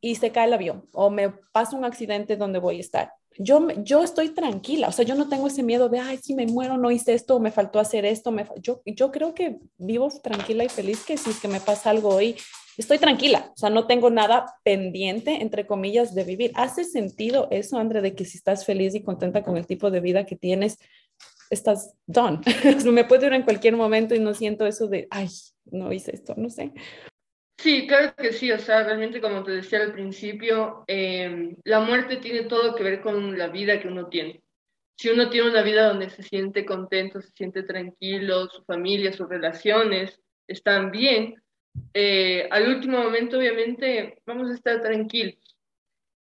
y 0.00 0.14
se 0.16 0.32
cae 0.32 0.46
el 0.46 0.54
avión 0.54 0.88
o 0.92 1.10
me 1.10 1.30
pasa 1.52 1.76
un 1.76 1.84
accidente 1.84 2.36
donde 2.36 2.58
voy 2.58 2.78
a 2.78 2.80
estar. 2.80 3.12
Yo, 3.38 3.68
yo 3.84 4.02
estoy 4.02 4.30
tranquila, 4.30 4.88
o 4.88 4.92
sea, 4.92 5.04
yo 5.04 5.14
no 5.14 5.28
tengo 5.28 5.46
ese 5.46 5.62
miedo 5.62 5.88
de, 5.88 6.00
ay, 6.00 6.18
si 6.18 6.34
me 6.34 6.46
muero, 6.46 6.76
no 6.76 6.90
hice 6.90 7.14
esto, 7.14 7.38
me 7.38 7.52
faltó 7.52 7.78
hacer 7.78 8.04
esto. 8.04 8.32
Me 8.32 8.46
yo, 8.60 8.82
yo 8.84 9.10
creo 9.12 9.34
que 9.34 9.58
vivo 9.78 10.08
tranquila 10.22 10.64
y 10.64 10.68
feliz 10.68 11.04
que 11.04 11.16
si 11.16 11.30
es 11.30 11.40
que 11.40 11.48
me 11.48 11.60
pasa 11.60 11.90
algo 11.90 12.08
hoy, 12.08 12.36
estoy 12.76 12.98
tranquila, 12.98 13.52
o 13.54 13.56
sea, 13.56 13.70
no 13.70 13.86
tengo 13.86 14.10
nada 14.10 14.46
pendiente, 14.64 15.42
entre 15.42 15.66
comillas, 15.66 16.14
de 16.14 16.24
vivir. 16.24 16.50
¿Hace 16.54 16.84
sentido 16.84 17.48
eso, 17.50 17.78
André, 17.78 18.00
de 18.00 18.14
que 18.14 18.24
si 18.24 18.36
estás 18.36 18.64
feliz 18.64 18.94
y 18.94 19.02
contenta 19.02 19.42
con 19.42 19.56
el 19.56 19.66
tipo 19.66 19.90
de 19.90 20.00
vida 20.00 20.26
que 20.26 20.36
tienes, 20.36 20.78
estás 21.50 21.94
done? 22.06 22.40
me 22.92 23.04
puedo 23.04 23.26
ir 23.26 23.32
en 23.32 23.42
cualquier 23.42 23.76
momento 23.76 24.14
y 24.14 24.18
no 24.18 24.34
siento 24.34 24.66
eso 24.66 24.88
de, 24.88 25.06
ay, 25.10 25.28
no 25.70 25.92
hice 25.92 26.14
esto, 26.14 26.34
no 26.36 26.50
sé. 26.50 26.72
Sí, 27.60 27.86
claro 27.86 28.14
que 28.16 28.32
sí, 28.32 28.50
o 28.52 28.58
sea, 28.58 28.84
realmente 28.84 29.20
como 29.20 29.42
te 29.44 29.50
decía 29.52 29.82
al 29.82 29.92
principio, 29.92 30.82
em, 30.86 31.54
la 31.64 31.80
muerte 31.80 32.16
tiene 32.16 32.44
todo 32.44 32.74
que 32.74 32.82
ver 32.82 33.02
con 33.02 33.36
la 33.36 33.48
vida 33.48 33.78
que 33.78 33.88
uno 33.88 34.08
tiene. 34.08 34.42
Si 34.96 35.10
uno 35.10 35.28
tiene 35.28 35.50
una 35.50 35.60
vida 35.62 35.88
donde 35.88 36.08
se 36.08 36.22
siente 36.22 36.64
contento, 36.64 37.20
se 37.20 37.30
siente 37.32 37.62
tranquilo, 37.64 38.48
su 38.48 38.64
familia, 38.64 39.12
sus 39.12 39.28
relaciones 39.28 40.18
están 40.46 40.90
bien, 40.90 41.34
eh, 41.92 42.48
al 42.50 42.66
último 42.68 42.96
momento 43.02 43.36
obviamente 43.36 44.22
vamos 44.24 44.50
a 44.50 44.54
estar 44.54 44.80
tranquilos. 44.80 45.36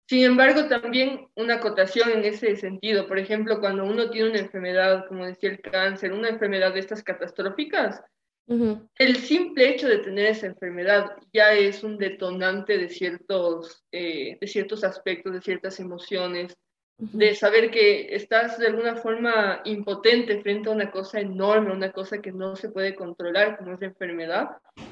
Sin 0.08 0.24
embargo, 0.24 0.70
también 0.70 1.28
una 1.36 1.56
acotación 1.56 2.12
en 2.12 2.24
ese 2.24 2.56
sentido, 2.56 3.08
por 3.08 3.20
ejemplo, 3.20 3.60
cuando 3.60 3.84
uno 3.84 4.10
tiene 4.10 4.30
una 4.30 4.40
enfermedad, 4.40 5.06
como 5.08 5.26
decía 5.26 5.50
el 5.50 5.60
cáncer, 5.60 6.14
una 6.14 6.30
enfermedad 6.30 6.74
de 6.74 6.80
estas 6.80 7.04
catastróficas, 7.04 8.02
el 8.48 9.16
simple 9.18 9.70
hecho 9.70 9.88
de 9.88 10.00
tener 10.00 10.28
esa 10.28 10.48
enfermedad 10.48 11.12
ya 11.34 11.54
es 11.54 11.84
un 11.84 11.98
detonante 11.98 12.78
de 12.78 12.90
ciertos, 12.90 13.84
eh, 13.92 14.38
de 14.40 14.48
ciertos 14.48 14.84
aspectos, 14.84 15.34
de 15.34 15.42
ciertas 15.42 15.80
emociones, 15.80 16.56
de 16.98 17.36
saber 17.36 17.72
que 17.72 18.16
estás 18.16 18.58
de 18.58 18.68
alguna 18.68 18.96
forma 18.96 19.62
impotente 19.66 20.42
frente 20.42 20.70
a 20.70 20.74
una 20.74 20.92
cosa 20.92 21.20
enorme, 21.20 21.74
una 21.74 21.92
cosa 21.92 22.22
que 22.22 22.32
no 22.32 22.56
se 22.56 22.70
puede 22.70 22.96
controlar, 22.96 23.58
como 23.58 23.74
es 23.74 23.82
la 23.82 23.88
enfermedad. 23.88 24.50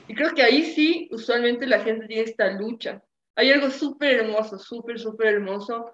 Y 0.08 0.16
creo 0.16 0.34
que 0.34 0.44
ahí 0.44 0.64
sí, 0.64 1.08
usualmente 1.12 1.66
la 1.66 1.80
gente 1.80 2.08
tiene 2.08 2.24
esta 2.24 2.52
lucha. 2.52 3.02
Hay 3.36 3.52
algo 3.52 3.70
súper 3.70 4.20
hermoso, 4.20 4.60
súper, 4.60 5.00
súper 5.00 5.28
hermoso, 5.28 5.92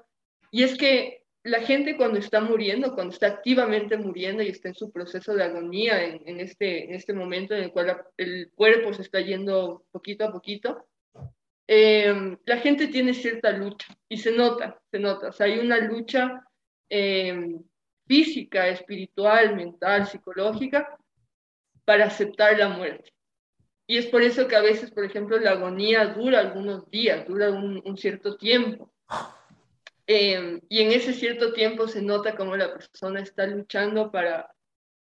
y 0.52 0.64
es 0.64 0.78
que 0.78 1.24
la 1.44 1.62
gente 1.62 1.96
cuando 1.96 2.20
está 2.20 2.42
muriendo, 2.42 2.94
cuando 2.94 3.14
está 3.14 3.28
activamente 3.28 3.98
muriendo 3.98 4.44
y 4.44 4.50
está 4.50 4.70
en 4.70 4.76
su 4.76 4.92
proceso 4.92 5.34
de 5.34 5.44
agonía, 5.44 6.04
en, 6.04 6.40
este, 6.40 6.86
en 6.86 6.96
este 6.96 7.14
momento 7.14 7.56
en 7.56 7.64
el 7.64 7.72
cual 7.72 8.06
el 8.18 8.52
cuerpo 8.54 8.94
se 8.94 9.04
está 9.04 9.22
yendo 9.22 9.86
poquito 9.92 10.26
a 10.26 10.32
poquito, 10.32 10.86
eh, 11.68 12.38
la 12.46 12.58
gente 12.58 12.88
tiene 12.88 13.14
cierta 13.14 13.52
lucha 13.52 13.96
y 14.10 14.18
se 14.18 14.32
nota, 14.32 14.82
se 14.92 15.00
nota. 15.00 15.30
O 15.30 15.44
hay 15.44 15.60
una 15.60 15.78
lucha 15.78 16.44
eh, 16.90 17.56
física, 18.06 18.68
espiritual, 18.68 19.56
mental, 19.56 20.08
psicológica 20.08 20.98
para 21.86 22.06
aceptar 22.06 22.58
la 22.58 22.70
muerte. 22.70 23.14
Y 23.88 23.98
es 23.98 24.08
por 24.08 24.22
eso 24.22 24.48
que 24.48 24.56
a 24.56 24.62
veces, 24.62 24.92
por 24.92 25.06
ejemplo, 25.06 25.40
la 25.40 25.52
agonía 25.52 26.06
dura 26.08 26.40
algunos 26.40 26.90
días, 26.92 27.28
dura 27.28 27.50
un 27.50 27.98
cierto 27.98 28.38
tiempo. 28.38 28.92
Em, 30.12 30.60
y 30.70 30.82
en 30.82 30.92
ese 30.92 31.14
cierto 31.14 31.54
tiempo 31.54 31.88
se 31.88 32.02
nota 32.02 32.36
como 32.36 32.58
la 32.58 32.74
persona 32.74 33.22
está 33.22 33.46
luchando 33.46 34.12
para, 34.12 34.52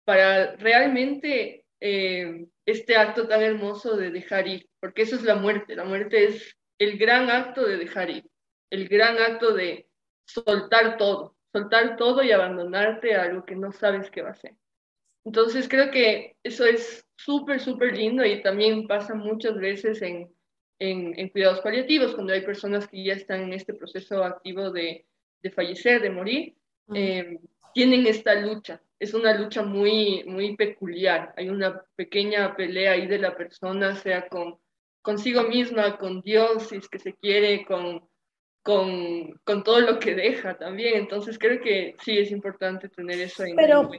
para 0.05 0.55
realmente 0.55 1.65
em, 1.79 2.49
este 2.65 2.97
acto 2.97 3.27
tan 3.27 3.43
hermoso 3.43 3.95
de 3.95 4.09
dejar 4.09 4.47
ir, 4.47 4.67
porque 4.79 5.03
eso 5.03 5.15
es 5.15 5.21
la 5.21 5.35
muerte. 5.35 5.75
La 5.75 5.83
muerte 5.83 6.25
es 6.25 6.57
el 6.79 6.97
gran 6.97 7.29
acto 7.29 7.63
de 7.67 7.77
dejar 7.77 8.09
ir, 8.09 8.25
el 8.71 8.87
gran 8.87 9.19
acto 9.19 9.53
de 9.53 9.87
soltar 10.25 10.97
todo, 10.97 11.37
soltar 11.53 11.95
todo 11.95 12.23
y 12.23 12.31
abandonarte 12.31 13.13
a 13.13 13.21
algo 13.21 13.45
que 13.45 13.55
no 13.55 13.71
sabes 13.71 14.09
qué 14.09 14.23
va 14.23 14.31
a 14.31 14.33
ser. 14.33 14.55
Entonces 15.25 15.69
creo 15.69 15.91
que 15.91 16.37
eso 16.41 16.65
es 16.65 17.07
súper, 17.17 17.59
súper 17.59 17.95
lindo 17.95 18.25
y 18.25 18.41
también 18.41 18.87
pasa 18.87 19.13
muchas 19.13 19.57
veces 19.59 20.01
en, 20.01 20.35
en, 20.79 21.29
cuidados 21.29 21.61
paliativos, 21.61 22.13
cuando 22.13 22.33
hay 22.33 22.41
personas 22.41 22.87
que 22.87 23.03
ya 23.03 23.13
están 23.13 23.41
en 23.41 23.53
este 23.53 23.73
proceso 23.73 24.23
activo 24.23 24.71
de, 24.71 25.05
de 25.41 25.51
fallecer, 25.51 26.01
de 26.01 26.09
morir, 26.09 26.55
eh, 26.93 27.39
tienen 27.73 28.07
esta 28.07 28.35
lucha. 28.35 28.81
Es 28.99 29.13
una 29.13 29.33
lucha 29.33 29.61
muy, 29.61 30.23
muy 30.25 30.55
peculiar. 30.55 31.33
Hay 31.37 31.49
una 31.49 31.83
pequeña 31.95 32.55
pelea 32.55 32.93
ahí 32.93 33.07
de 33.07 33.19
la 33.19 33.35
persona, 33.35 33.95
sea 33.95 34.27
con 34.27 34.57
consigo 35.01 35.43
misma, 35.43 35.97
con 35.97 36.21
Dios, 36.21 36.67
si 36.67 36.77
es 36.77 36.89
que 36.89 36.99
se 36.99 37.13
quiere, 37.13 37.65
con, 37.65 38.05
con, 38.61 39.39
con 39.45 39.63
todo 39.63 39.79
lo 39.79 39.99
que 39.99 40.15
deja 40.15 40.57
también. 40.57 40.97
Entonces 40.97 41.39
creo 41.39 41.61
que 41.61 41.95
sí 42.03 42.17
es 42.17 42.31
importante 42.31 42.89
tener 42.89 43.21
eso 43.21 43.45
en 43.45 43.55
Pero 43.55 43.89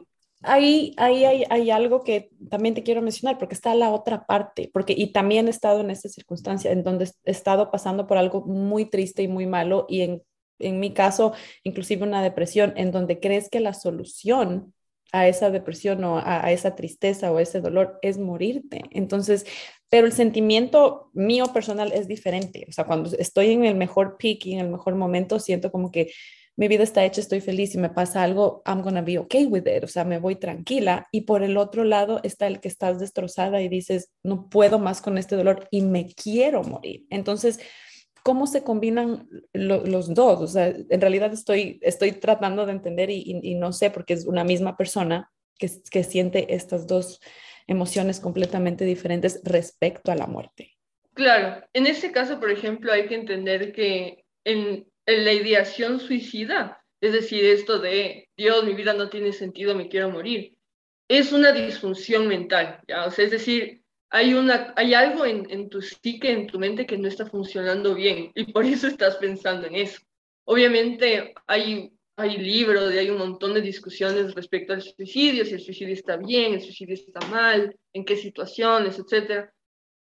ahí, 0.42 0.94
ahí 0.96 1.24
hay, 1.24 1.44
hay, 1.50 1.70
algo 1.70 2.04
que 2.04 2.30
también 2.50 2.74
te 2.74 2.82
quiero 2.82 3.02
mencionar, 3.02 3.38
porque 3.38 3.54
está 3.54 3.74
la 3.74 3.90
otra 3.90 4.26
parte, 4.26 4.70
porque 4.72 4.94
y 4.96 5.12
también 5.12 5.46
he 5.46 5.50
estado 5.50 5.80
en 5.80 5.90
esta 5.90 6.08
circunstancia 6.08 6.70
en 6.70 6.82
donde 6.82 7.10
he 7.24 7.30
estado 7.30 7.70
pasando 7.70 8.06
por 8.06 8.18
algo 8.18 8.42
muy 8.42 8.86
triste 8.86 9.22
y 9.22 9.28
muy 9.28 9.46
malo, 9.46 9.86
y 9.88 10.02
en, 10.02 10.22
en 10.58 10.80
mi 10.80 10.92
caso, 10.92 11.32
inclusive 11.64 12.04
una 12.04 12.22
depresión, 12.22 12.72
en 12.76 12.92
donde 12.92 13.20
crees 13.20 13.48
que 13.48 13.60
la 13.60 13.74
solución 13.74 14.74
a 15.12 15.26
esa 15.26 15.50
depresión 15.50 16.04
o 16.04 16.18
a, 16.18 16.52
esa 16.52 16.74
tristeza 16.74 17.32
o 17.32 17.38
ese 17.38 17.60
dolor 17.60 17.98
es 18.02 18.18
morirte. 18.18 18.82
Entonces, 18.90 19.46
pero 19.88 20.06
el 20.06 20.12
sentimiento 20.12 21.10
mío 21.14 21.46
personal 21.52 21.92
es 21.92 22.08
diferente. 22.08 22.66
O 22.68 22.72
sea, 22.72 22.84
cuando 22.84 23.10
estoy 23.18 23.52
en 23.52 23.64
el 23.64 23.74
mejor 23.74 24.16
peak 24.18 24.46
y 24.46 24.54
en 24.54 24.60
el 24.60 24.68
mejor 24.68 24.94
momento, 24.96 25.38
siento 25.40 25.72
como 25.72 25.90
que 25.90 26.12
mi 26.58 26.66
vida 26.66 26.82
está 26.82 27.04
hecha, 27.04 27.20
estoy 27.20 27.40
feliz, 27.40 27.76
y 27.76 27.78
me 27.78 27.88
pasa 27.88 28.24
algo, 28.24 28.64
I'm 28.66 28.82
gonna 28.82 29.00
be 29.00 29.16
okay 29.16 29.46
with 29.46 29.62
it, 29.68 29.84
o 29.84 29.86
sea, 29.86 30.04
me 30.04 30.18
voy 30.18 30.34
tranquila. 30.34 31.06
Y 31.12 31.20
por 31.20 31.44
el 31.44 31.56
otro 31.56 31.84
lado 31.84 32.18
está 32.24 32.48
el 32.48 32.58
que 32.58 32.66
estás 32.66 32.98
destrozada 32.98 33.62
y 33.62 33.68
dices, 33.68 34.10
no 34.24 34.48
puedo 34.48 34.80
más 34.80 35.00
con 35.00 35.18
este 35.18 35.36
dolor 35.36 35.68
y 35.70 35.82
me 35.82 36.12
quiero 36.12 36.64
morir. 36.64 37.06
Entonces, 37.10 37.60
cómo 38.24 38.48
se 38.48 38.64
combinan 38.64 39.28
los 39.52 40.12
dos. 40.12 40.40
O 40.40 40.46
sea, 40.48 40.66
en 40.66 41.00
realidad 41.00 41.32
estoy, 41.32 41.78
estoy 41.80 42.10
tratando 42.10 42.66
de 42.66 42.72
entender 42.72 43.08
y, 43.08 43.54
no 43.54 43.72
sé, 43.72 43.92
porque 43.92 44.14
es 44.14 44.26
una 44.26 44.42
misma 44.42 44.76
persona 44.76 45.30
que, 45.60 45.70
que 45.92 46.02
siente 46.02 46.56
estas 46.56 46.88
dos 46.88 47.20
emociones 47.68 48.18
completamente 48.18 48.84
diferentes 48.84 49.40
respecto 49.44 50.10
a 50.10 50.16
la 50.16 50.26
muerte. 50.26 50.76
Claro, 51.14 51.64
en 51.72 51.86
este 51.86 52.10
caso, 52.10 52.40
por 52.40 52.50
ejemplo, 52.50 52.90
hay 52.90 53.06
que 53.06 53.14
entender 53.14 53.72
que 53.72 54.24
en, 54.44 54.87
la 55.16 55.32
ideación 55.32 56.00
suicida, 56.00 56.84
es 57.00 57.12
decir, 57.12 57.44
esto 57.44 57.78
de 57.78 58.28
Dios, 58.36 58.64
mi 58.64 58.74
vida 58.74 58.92
no 58.92 59.08
tiene 59.08 59.32
sentido, 59.32 59.74
me 59.74 59.88
quiero 59.88 60.10
morir, 60.10 60.56
es 61.08 61.32
una 61.32 61.52
disfunción 61.52 62.28
mental, 62.28 62.80
¿ya? 62.86 63.06
O 63.06 63.10
sea, 63.10 63.24
es 63.24 63.30
decir, 63.30 63.82
hay, 64.10 64.34
una, 64.34 64.74
hay 64.76 64.94
algo 64.94 65.24
en, 65.24 65.68
tu 65.68 65.80
psique, 65.80 66.30
en 66.30 66.46
tu 66.46 66.58
mente 66.58 66.86
que 66.86 66.98
no 66.98 67.08
está 67.08 67.26
funcionando 67.26 67.94
bien 67.94 68.30
y 68.34 68.52
por 68.52 68.64
eso 68.64 68.86
estás 68.86 69.16
pensando 69.16 69.66
en 69.66 69.76
eso. 69.76 70.00
Obviamente 70.44 71.34
hay, 71.46 71.92
hay 72.16 72.38
libros 72.38 72.92
y 72.94 72.98
hay 72.98 73.10
un 73.10 73.18
montón 73.18 73.54
de 73.54 73.60
discusiones 73.60 74.34
respecto 74.34 74.72
al 74.72 74.82
suicidio, 74.82 75.44
si 75.44 75.54
el 75.54 75.60
suicidio 75.60 75.94
está 75.94 76.16
bien, 76.16 76.54
el 76.54 76.62
suicidio 76.62 76.94
está 76.94 77.20
mal, 77.28 77.74
en 77.92 78.04
qué 78.04 78.16
situaciones, 78.16 78.98
etcétera. 78.98 79.52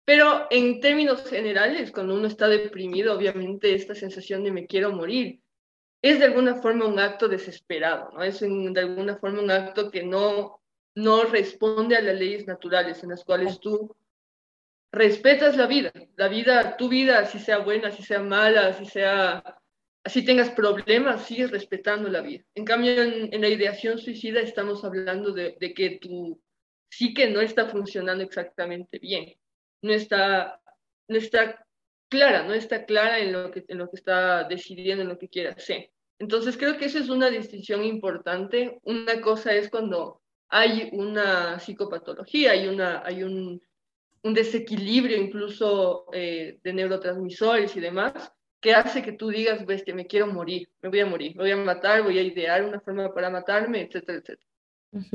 Pero 0.07 0.47
en 0.51 0.79
términos 0.79 1.29
generales, 1.29 1.91
cuando 1.91 2.15
uno 2.15 2.27
está 2.27 2.47
deprimido, 2.47 3.13
obviamente 3.13 3.75
esta 3.75 3.93
sensación 3.93 4.41
de 4.45 4.53
me 4.53 4.65
quiero 4.65 4.93
morir 4.93 5.41
es 6.01 6.19
de 6.19 6.25
alguna 6.25 6.55
forma 6.61 6.85
un 6.85 6.97
acto 6.97 7.27
desesperado, 7.27 8.11
¿no? 8.13 8.23
Es 8.23 8.39
de 8.39 8.79
alguna 8.79 9.17
forma 9.17 9.41
un 9.41 9.51
acto 9.51 9.91
que 9.91 10.03
no, 10.03 10.61
no 10.95 11.25
responde 11.25 11.97
a 11.97 12.01
las 12.01 12.17
leyes 12.17 12.47
naturales 12.47 13.03
en 13.03 13.09
las 13.09 13.25
cuales 13.25 13.59
tú 13.59 13.97
respetas 14.93 15.57
la 15.57 15.67
vida, 15.67 15.91
la 16.15 16.29
vida, 16.29 16.77
tu 16.77 16.87
vida, 16.87 17.25
si 17.25 17.39
sea 17.39 17.57
buena, 17.57 17.91
si 17.91 18.01
sea 18.01 18.21
mala, 18.21 18.71
si 18.71 18.85
sea, 18.85 19.59
así 20.05 20.23
tengas 20.23 20.51
problemas, 20.51 21.25
sigues 21.25 21.51
respetando 21.51 22.07
la 22.07 22.21
vida. 22.21 22.45
En 22.55 22.63
cambio, 22.63 22.93
en, 23.03 23.41
la 23.41 23.49
ideación 23.49 23.97
suicida 23.97 24.39
estamos 24.39 24.85
hablando 24.85 25.33
de, 25.33 25.57
de 25.59 25.73
que 25.73 25.99
tu 25.99 26.41
psique 26.89 27.29
no 27.29 27.41
está 27.41 27.65
funcionando 27.65 28.23
exactamente 28.23 28.99
bien 28.99 29.35
no 29.81 29.93
está, 29.93 30.61
no 31.07 31.17
está 31.17 31.65
clara, 32.09 32.43
no 32.43 32.53
está 32.53 32.85
clara 32.85 33.19
en 33.19 33.33
lo, 33.33 33.51
que, 33.51 33.65
en 33.67 33.77
lo 33.77 33.89
que 33.89 33.97
está 33.97 34.43
decidiendo, 34.45 35.03
en 35.03 35.09
lo 35.09 35.17
que 35.17 35.29
quiere 35.29 35.49
hacer. 35.49 35.91
Entonces 36.19 36.57
creo 36.57 36.77
que 36.77 36.85
esa 36.85 36.99
es 36.99 37.09
una 37.09 37.29
distinción 37.29 37.83
importante. 37.83 38.79
Una 38.83 39.21
cosa 39.21 39.53
es 39.53 39.69
cuando 39.69 40.21
hay 40.49 40.89
una 40.93 41.59
psicopatología, 41.59 42.51
hay, 42.51 42.67
una, 42.67 43.03
hay 43.05 43.23
un, 43.23 43.61
un 44.23 44.33
desequilibrio 44.33 45.17
incluso 45.17 46.05
eh, 46.13 46.59
de 46.63 46.73
neurotransmisores 46.73 47.75
y 47.75 47.79
demás, 47.79 48.31
que 48.59 48.73
hace 48.73 49.03
que 49.03 49.11
tú 49.11 49.29
digas, 49.29 49.63
que 49.85 49.93
me 49.93 50.07
quiero 50.07 50.27
morir, 50.27 50.69
me 50.81 50.89
voy 50.89 50.99
a 50.99 51.05
morir, 51.05 51.35
me 51.35 51.43
voy 51.43 51.51
a 51.51 51.57
matar, 51.57 52.01
voy 52.01 52.17
a 52.17 52.23
idear 52.23 52.63
una 52.63 52.79
forma 52.79 53.13
para 53.13 53.29
matarme, 53.29 53.81
etcétera, 53.81 54.17
etcétera. 54.19 54.47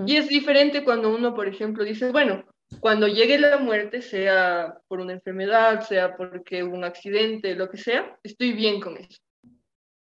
Y 0.07 0.17
es 0.17 0.29
diferente 0.29 0.85
cuando 0.85 1.13
uno, 1.13 1.35
por 1.35 1.49
ejemplo, 1.49 1.83
dice, 1.83 2.13
bueno, 2.13 2.45
cuando 2.81 3.09
llegue 3.09 3.39
la 3.39 3.59
muerte, 3.59 4.03
sea 4.03 4.79
por 4.89 5.01
una 5.01 5.13
enfermedad, 5.13 5.81
sea 5.83 6.17
porque 6.17 6.63
hubo 6.63 6.77
un 6.77 6.85
accidente, 6.85 7.55
lo 7.55 7.71
que 7.71 7.79
sea, 7.79 8.19
estoy 8.23 8.53
bien 8.53 8.81
con 8.81 8.97
eso. 8.97 9.21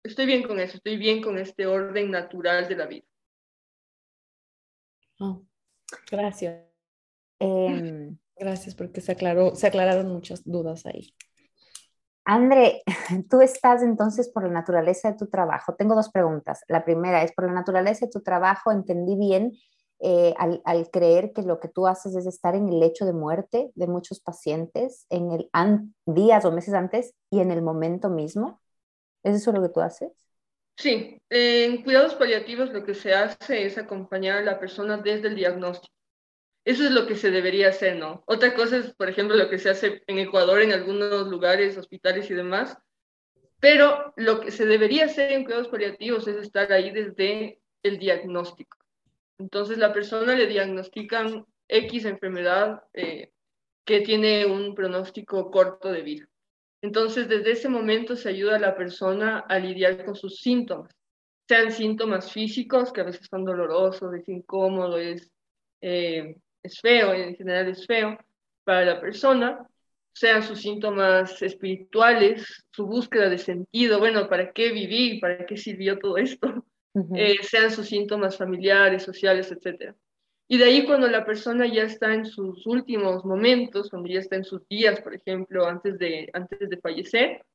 Estoy 0.03 0.25
bien 0.25 0.43
con 0.43 0.59
eso, 0.59 0.77
estoy 0.77 0.97
bien 0.97 1.21
con 1.21 1.37
este 1.37 1.67
orden 1.67 2.09
natural 2.09 2.67
de 2.67 2.75
la 2.75 2.85
vida. 2.87 3.05
Oh, 5.19 5.43
gracias. 6.09 6.65
Em, 7.39 8.17
gracias 8.35 8.73
porque 8.75 9.01
se, 9.01 9.11
aclaró, 9.11 9.55
se 9.55 9.67
aclararon 9.67 10.07
muchas 10.07 10.43
dudas 10.43 10.85
ahí. 10.85 11.13
André, 12.23 12.83
tú 13.29 13.41
estás 13.41 13.83
entonces 13.83 14.29
por 14.29 14.43
la 14.43 14.49
naturaleza 14.49 15.11
de 15.11 15.17
tu 15.17 15.27
trabajo. 15.27 15.75
Tengo 15.75 15.95
dos 15.95 16.09
preguntas. 16.09 16.63
La 16.67 16.83
primera 16.83 17.23
es, 17.23 17.31
por 17.33 17.45
la 17.45 17.53
naturaleza 17.53 18.05
de 18.05 18.11
tu 18.11 18.21
trabajo, 18.21 18.71
entendí 18.71 19.15
bien 19.15 19.53
eh, 20.01 20.33
al, 20.37 20.89
creer 20.91 21.31
que 21.33 21.43
lo 21.43 21.59
que 21.59 21.67
tú 21.67 21.87
haces 21.87 22.15
es 22.15 22.25
estar 22.25 22.55
en 22.55 22.67
el 22.67 22.79
lecho 22.79 23.05
de 23.05 23.13
muerte 23.13 23.71
de 23.75 23.87
muchos 23.87 24.19
pacientes 24.19 25.05
en 25.09 25.31
el 25.31 25.49
días 26.05 26.43
o 26.45 26.51
meses 26.51 26.73
antes 26.73 27.13
y 27.29 27.39
en 27.39 27.51
el 27.51 27.61
momento 27.61 28.09
mismo? 28.09 28.61
¿Es 29.23 29.35
eso 29.35 29.51
lo 29.51 29.61
que 29.61 29.69
tú 29.69 29.81
haces? 29.81 30.11
Sí, 30.77 31.21
en 31.29 31.83
cuidados 31.83 32.15
paliativos 32.15 32.71
lo 32.71 32.83
que 32.83 32.95
se 32.95 33.13
hace 33.13 33.65
es 33.65 33.77
acompañar 33.77 34.39
a 34.39 34.43
la 34.43 34.59
persona 34.59 34.97
desde 34.97 35.27
el 35.27 35.35
diagnóstico. 35.35 35.93
Eso 36.65 36.83
es 36.83 36.91
lo 36.91 37.07
que 37.07 37.15
se 37.15 37.31
debería 37.31 37.69
hacer, 37.69 37.97
¿no? 37.97 38.23
Otra 38.25 38.53
cosa 38.53 38.77
es, 38.77 38.93
por 38.93 39.09
ejemplo, 39.09 39.35
lo 39.35 39.49
que 39.49 39.57
se 39.57 39.69
hace 39.69 40.01
en 40.07 40.19
Ecuador, 40.19 40.61
en 40.61 40.73
algunos 40.73 41.27
lugares, 41.27 41.77
hospitales 41.77 42.29
y 42.29 42.35
demás, 42.35 42.77
pero 43.59 44.13
lo 44.15 44.41
que 44.41 44.51
se 44.51 44.65
debería 44.65 45.05
hacer 45.05 45.31
en 45.31 45.43
cuidados 45.43 45.67
paliativos 45.67 46.27
es 46.27 46.37
estar 46.37 46.71
ahí 46.71 46.91
desde 46.91 47.59
el 47.83 47.99
diagnóstico. 47.99 48.80
Entonces 49.41 49.79
la 49.79 49.91
persona 49.91 50.35
le 50.35 50.45
diagnostican 50.45 51.45
X 51.67 52.05
enfermedad 52.05 52.83
eh, 52.93 53.31
que 53.83 54.01
tiene 54.01 54.45
un 54.45 54.75
pronóstico 54.75 55.49
corto 55.49 55.91
de 55.91 56.03
vida. 56.03 56.27
Entonces 56.83 57.27
desde 57.27 57.53
ese 57.53 57.67
momento 57.67 58.15
se 58.15 58.29
ayuda 58.29 58.57
a 58.57 58.59
la 58.59 58.75
persona 58.75 59.39
a 59.39 59.57
lidiar 59.57 60.05
con 60.05 60.15
sus 60.15 60.37
síntomas, 60.37 60.93
sean 61.47 61.71
síntomas 61.71 62.31
físicos, 62.31 62.93
que 62.93 63.01
a 63.01 63.05
veces 63.05 63.27
son 63.27 63.43
dolorosos, 63.43 64.13
es 64.13 64.29
incómodo, 64.29 64.99
es, 64.99 65.31
eh, 65.81 66.35
es 66.61 66.79
feo, 66.79 67.11
en 67.11 67.35
general 67.35 67.67
es 67.67 67.87
feo 67.87 68.19
para 68.63 68.85
la 68.85 69.01
persona, 69.01 69.67
sean 70.13 70.43
sus 70.43 70.61
síntomas 70.61 71.41
espirituales, 71.41 72.63
su 72.71 72.85
búsqueda 72.85 73.27
de 73.27 73.39
sentido, 73.39 73.97
bueno, 73.97 74.29
¿para 74.29 74.51
qué 74.51 74.71
viví? 74.71 75.19
¿Para 75.19 75.47
qué 75.47 75.57
sirvió 75.57 75.97
todo 75.97 76.17
esto? 76.17 76.63
Eh, 77.15 77.37
sean 77.43 77.71
sus 77.71 77.87
síntomas 77.87 78.37
familiares, 78.37 79.03
sociales, 79.03 79.51
etc. 79.51 79.95
Y 80.47 80.57
de 80.57 80.65
ahí 80.65 80.85
cuando 80.85 81.07
la 81.07 81.25
persona 81.25 81.65
ya 81.65 81.83
está 81.83 82.13
en 82.13 82.25
sus 82.25 82.67
últimos 82.67 83.23
momentos, 83.23 83.89
cuando 83.89 84.09
ya 84.09 84.19
está 84.19 84.35
en 84.35 84.43
sus 84.43 84.67
días, 84.67 84.99
por 84.99 85.15
ejemplo, 85.15 85.65
antes 85.65 85.97
de, 85.97 86.29
antes 86.33 86.69
de 86.69 86.77
fallecer, 86.77 87.45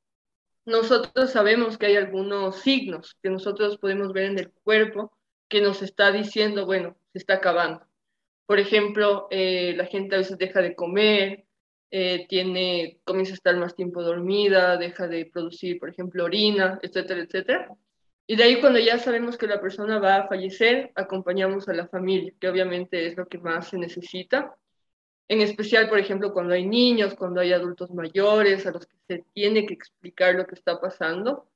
nosotros 0.65 1.31
sabemos 1.31 1.77
que 1.79 1.87
hay 1.87 1.97
algunos 1.97 2.57
signos 2.57 3.17
que 3.23 3.31
nosotros 3.31 3.79
podemos 3.79 4.13
ver 4.13 4.25
en 4.25 4.39
el 4.39 4.51
cuerpo 4.65 5.13
que 5.49 5.61
nos 5.61 5.83
está 5.83 6.11
diciendo, 6.11 6.67
bueno, 6.67 6.97
se 7.13 7.19
está 7.19 7.35
acabando. 7.35 7.87
Por 8.47 8.59
ejemplo, 8.59 9.29
eh, 9.31 9.75
la 9.77 9.87
gente 9.87 10.15
a 10.15 10.19
veces 10.19 10.39
deja 10.39 10.61
de 10.63 10.75
comer, 10.75 11.45
eh, 11.91 12.27
tiene, 12.29 13.01
comienza 13.05 13.33
a 13.33 13.35
estar 13.35 13.57
más 13.57 13.77
tiempo 13.77 14.03
dormida, 14.03 14.77
deja 14.77 15.07
de 15.07 15.27
producir, 15.27 15.79
por 15.79 15.89
ejemplo, 15.89 16.25
orina, 16.25 16.79
etcétera, 16.83 17.21
etcétera. 17.21 17.77
Y 18.27 18.37
de 18.37 18.43
ahí 18.43 18.61
cuando 18.61 18.81
ya 18.81 18.99
sabemos 18.99 19.37
que 19.37 19.47
la 19.47 19.61
persona 19.61 19.99
va 19.99 20.17
a 20.17 20.29
fallecer, 20.29 20.91
acompañamos 20.97 21.69
a 21.69 21.73
la 21.73 21.87
familia, 21.87 22.33
que 22.41 22.49
obviamente 22.49 23.07
es 23.07 23.17
lo 23.17 23.27
que 23.29 23.39
más 23.39 23.69
se 23.69 23.79
necesita. 23.79 24.57
En 25.29 25.41
especial, 25.41 25.89
por 25.89 25.99
ejemplo, 25.99 26.33
cuando 26.33 26.55
hay 26.55 26.67
niños, 26.67 27.15
cuando 27.15 27.41
hay 27.41 27.53
adultos 27.53 27.91
mayores 27.91 28.67
a 28.67 28.73
los 28.73 28.87
que 28.87 28.97
se 29.09 29.25
tiene 29.33 29.65
que 29.67 29.75
explicar 29.75 30.35
lo 30.35 30.47
que 30.47 30.57
está 30.57 30.81
pasando. 30.81 31.49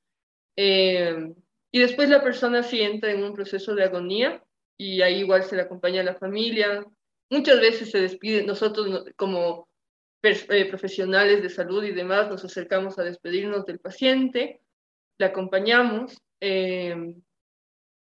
Eh, 0.55 1.33
y 1.71 1.79
después 1.79 2.09
la 2.09 2.23
persona 2.23 2.63
sí 2.63 2.81
entra 2.81 3.11
en 3.11 3.23
un 3.23 3.33
proceso 3.33 3.75
de 3.75 3.83
agonía 3.83 4.43
y 4.77 5.01
ahí 5.01 5.19
igual 5.19 5.43
se 5.43 5.55
le 5.55 5.63
acompaña 5.63 6.01
a 6.01 6.05
la 6.05 6.15
familia. 6.15 6.85
Muchas 7.29 7.59
veces 7.61 7.91
se 7.91 8.01
despide, 8.01 8.43
nosotros 8.43 9.05
como 9.15 9.69
eh, 10.23 10.65
profesionales 10.69 11.41
de 11.41 11.49
salud 11.49 11.83
y 11.83 11.91
demás 11.91 12.29
nos 12.29 12.43
acercamos 12.43 12.99
a 12.99 13.03
despedirnos 13.03 13.65
del 13.65 13.79
paciente, 13.79 14.61
le 15.17 15.25
acompañamos 15.25 16.21
eh, 16.41 17.15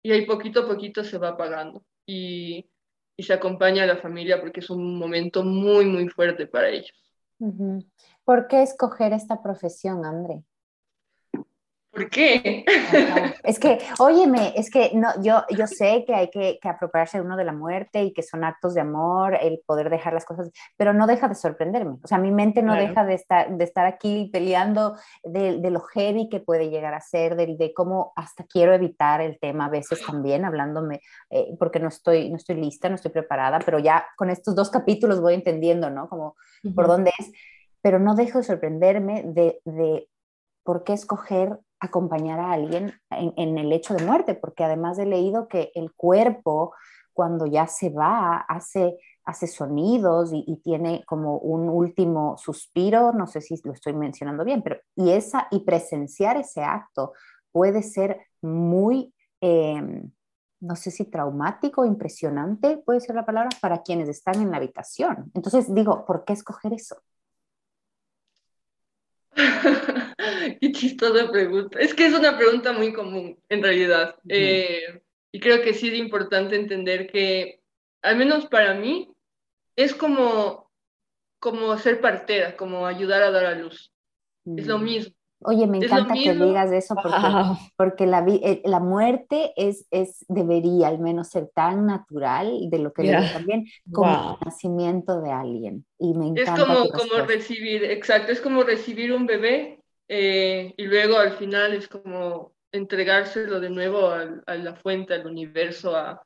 y 0.04 0.12
ahí 0.12 0.26
poquito 0.26 0.62
a 0.62 0.68
poquito 0.68 1.04
se 1.04 1.18
va 1.18 1.30
apagando 1.30 1.84
y, 2.06 2.70
y, 3.18 3.24
se 3.24 3.34
acompaña 3.34 3.84
a 3.84 3.88
la 3.88 3.98
familia 3.98 4.40
porque 4.40 4.60
es 4.60 4.70
un 4.70 5.00
momento 5.00 5.44
muy, 5.44 5.86
muy 5.86 6.08
fuerte 6.10 6.46
para 6.46 6.70
ellos. 6.70 6.94
¿Por 8.24 8.48
qué 8.48 8.62
escoger 8.62 9.14
esta 9.14 9.42
profesión, 9.42 10.06
André? 10.06 10.44
¿Por 11.96 12.10
qué? 12.10 12.66
Es 13.44 13.58
que, 13.58 13.80
óyeme, 14.00 14.54
es 14.58 14.70
que 14.70 14.92
no, 14.94 15.08
yo, 15.22 15.44
yo 15.56 15.66
sé 15.66 16.04
que 16.06 16.14
hay 16.14 16.30
que, 16.30 16.60
que 16.62 16.68
apropiarse 16.68 17.22
uno 17.22 17.38
de 17.38 17.46
la 17.46 17.54
muerte 17.54 18.04
y 18.04 18.12
que 18.12 18.22
son 18.22 18.44
actos 18.44 18.74
de 18.74 18.82
amor, 18.82 19.38
el 19.40 19.62
poder 19.66 19.90
dejar 19.90 20.14
las 20.14 20.26
cosas, 20.26 20.52
pero 20.76 20.94
no 20.94 21.08
deja 21.08 21.30
de 21.30 21.36
sorprenderme. 21.36 21.98
O 22.04 22.08
sea, 22.08 22.18
mi 22.18 22.32
mente 22.32 22.62
no 22.64 22.74
deja 22.74 23.06
de 23.06 23.14
estar, 23.14 23.56
de 23.56 23.64
estar 23.64 23.86
aquí 23.86 24.30
peleando 24.34 24.98
de, 25.24 25.60
de, 25.60 25.70
lo 25.70 25.80
heavy 25.80 26.28
que 26.28 26.42
puede 26.42 26.70
llegar 26.70 26.94
a 26.94 27.00
ser, 27.00 27.38
de, 27.38 27.56
de, 27.56 27.74
cómo 27.74 28.12
hasta 28.16 28.44
quiero 28.44 28.74
evitar 28.74 29.22
el 29.22 29.40
tema 29.40 29.68
a 29.68 29.70
veces 29.70 30.06
también, 30.06 30.44
hablándome, 30.44 31.00
eh, 31.30 31.56
porque 31.58 31.80
no 31.80 31.88
estoy, 31.88 32.30
no 32.30 32.36
estoy 32.36 32.56
lista, 32.56 32.90
no 32.90 32.96
estoy 32.96 33.12
preparada, 33.12 33.60
pero 33.60 33.80
ya 33.80 34.06
con 34.18 34.30
estos 34.30 34.54
dos 34.56 34.70
capítulos 34.70 35.22
voy 35.22 35.36
entendiendo, 35.36 35.90
¿no? 35.90 36.10
Como 36.10 36.36
por 36.76 36.88
dónde 36.88 37.12
es, 37.20 37.32
pero 37.82 38.00
no 38.00 38.16
dejo 38.16 38.40
de 38.40 38.44
sorprenderme 38.44 39.24
de, 39.24 39.62
de 39.64 40.10
por 40.64 40.84
qué 40.84 40.94
escoger 40.94 41.60
acompañar 41.80 42.40
a 42.40 42.52
alguien 42.52 42.94
en, 43.12 43.58
el 43.58 43.72
hecho 43.72 43.94
de 43.94 44.06
muerte, 44.06 44.36
porque 44.36 44.64
además 44.64 44.98
he 44.98 45.06
leído 45.06 45.48
que 45.48 45.72
el 45.76 45.94
cuerpo, 45.94 46.74
cuando 47.14 47.46
ya 47.46 47.68
se 47.68 47.90
va, 47.90 48.38
hace 48.38 48.98
hace 49.26 49.48
sonidos 49.48 50.30
y, 50.32 50.58
tiene 50.64 51.04
como 51.06 51.38
un 51.38 51.68
último 51.68 52.38
suspiro, 52.38 53.12
no 53.12 53.28
sé 53.28 53.42
si 53.42 53.60
lo 53.64 53.74
estoy 53.74 53.94
mencionando 53.94 54.46
bien, 54.46 54.62
pero 54.62 54.78
y, 54.96 55.10
esa, 55.12 55.48
y 55.52 55.62
presenciar 55.62 56.38
ese 56.38 56.64
acto 56.64 57.14
puede 57.52 57.82
ser 57.82 58.20
muy, 58.42 59.14
em, 59.42 60.12
no 60.60 60.76
sé 60.76 60.92
si 60.92 61.06
traumático, 61.06 61.86
impresionante, 61.86 62.78
puede 62.78 63.00
ser 63.00 63.16
la 63.16 63.26
palabra, 63.26 63.50
para 63.62 63.82
quienes 63.82 64.10
están 64.10 64.42
en 64.42 64.52
la 64.52 64.58
habitación. 64.58 65.32
Entonces 65.34 65.74
digo, 65.74 66.06
¿por 66.06 66.24
qué 66.24 66.34
escoger 66.34 66.74
eso? 66.74 66.98
Qué 70.62 70.72
chistosa 70.72 71.32
pregunta. 71.32 71.80
Es 71.80 71.94
que 71.94 72.06
es 72.06 72.14
una 72.14 72.38
pregunta 72.38 72.74
muy 72.74 72.94
común, 72.94 73.38
en 73.50 73.64
realidad. 73.64 74.16
Eh, 74.28 75.02
y 75.32 75.40
creo 75.40 75.62
que 75.62 75.74
sí 75.74 75.90
es 75.90 75.96
importante 75.96 76.56
entender 76.56 77.08
que, 77.08 77.62
al 78.02 78.18
menos 78.18 78.46
para 78.48 78.74
mí, 78.74 79.10
es 79.76 79.94
como, 79.94 80.72
como 81.40 81.78
ser 81.78 82.00
partera, 82.02 82.56
como 82.56 82.86
ayudar 82.86 83.22
a 83.24 83.32
dar 83.32 83.46
a 83.46 83.56
luz. 83.56 83.92
Es 84.46 84.68
lo 84.68 84.78
mm. 84.78 84.84
mismo. 84.84 85.16
Oye, 85.48 85.68
me 85.68 85.78
encanta 85.78 86.14
que 86.14 86.34
digas 86.34 86.72
eso 86.72 86.96
porque, 86.96 87.18
porque 87.76 88.06
la, 88.08 88.26
eh, 88.28 88.62
la, 88.64 88.80
muerte 88.80 89.54
es, 89.58 89.86
es, 89.92 90.26
debería 90.28 90.88
al 90.88 91.00
menos 91.00 91.30
ser 91.30 91.50
tan 91.54 91.86
natural 91.86 92.70
de 92.70 92.80
lo 92.80 92.94
que 92.94 93.04
yeah. 93.04 93.34
también 93.34 93.66
como 93.92 94.38
el 94.40 94.46
nacimiento 94.46 95.22
de 95.22 95.32
alguien. 95.32 95.86
Y 96.00 96.14
me 96.14 96.28
encanta. 96.28 96.54
Es 96.54 96.68
como, 96.68 96.90
como 96.90 97.26
recibir, 97.26 97.84
exacto, 97.84 98.32
es 98.32 98.42
como 98.42 98.64
recibir 98.64 99.14
un 99.14 99.26
bebé 99.26 99.84
eh, 100.08 100.74
y 100.78 100.86
luego 100.86 101.18
al 101.18 101.38
final 101.38 101.74
es 101.74 101.88
como 101.88 102.56
entregárselo 102.72 103.60
de 103.60 103.70
nuevo 103.70 104.08
a, 104.08 104.42
a 104.46 104.56
la 104.56 104.76
fuente, 104.76 105.14
al 105.14 105.26
universo, 105.26 105.96
a, 105.96 106.22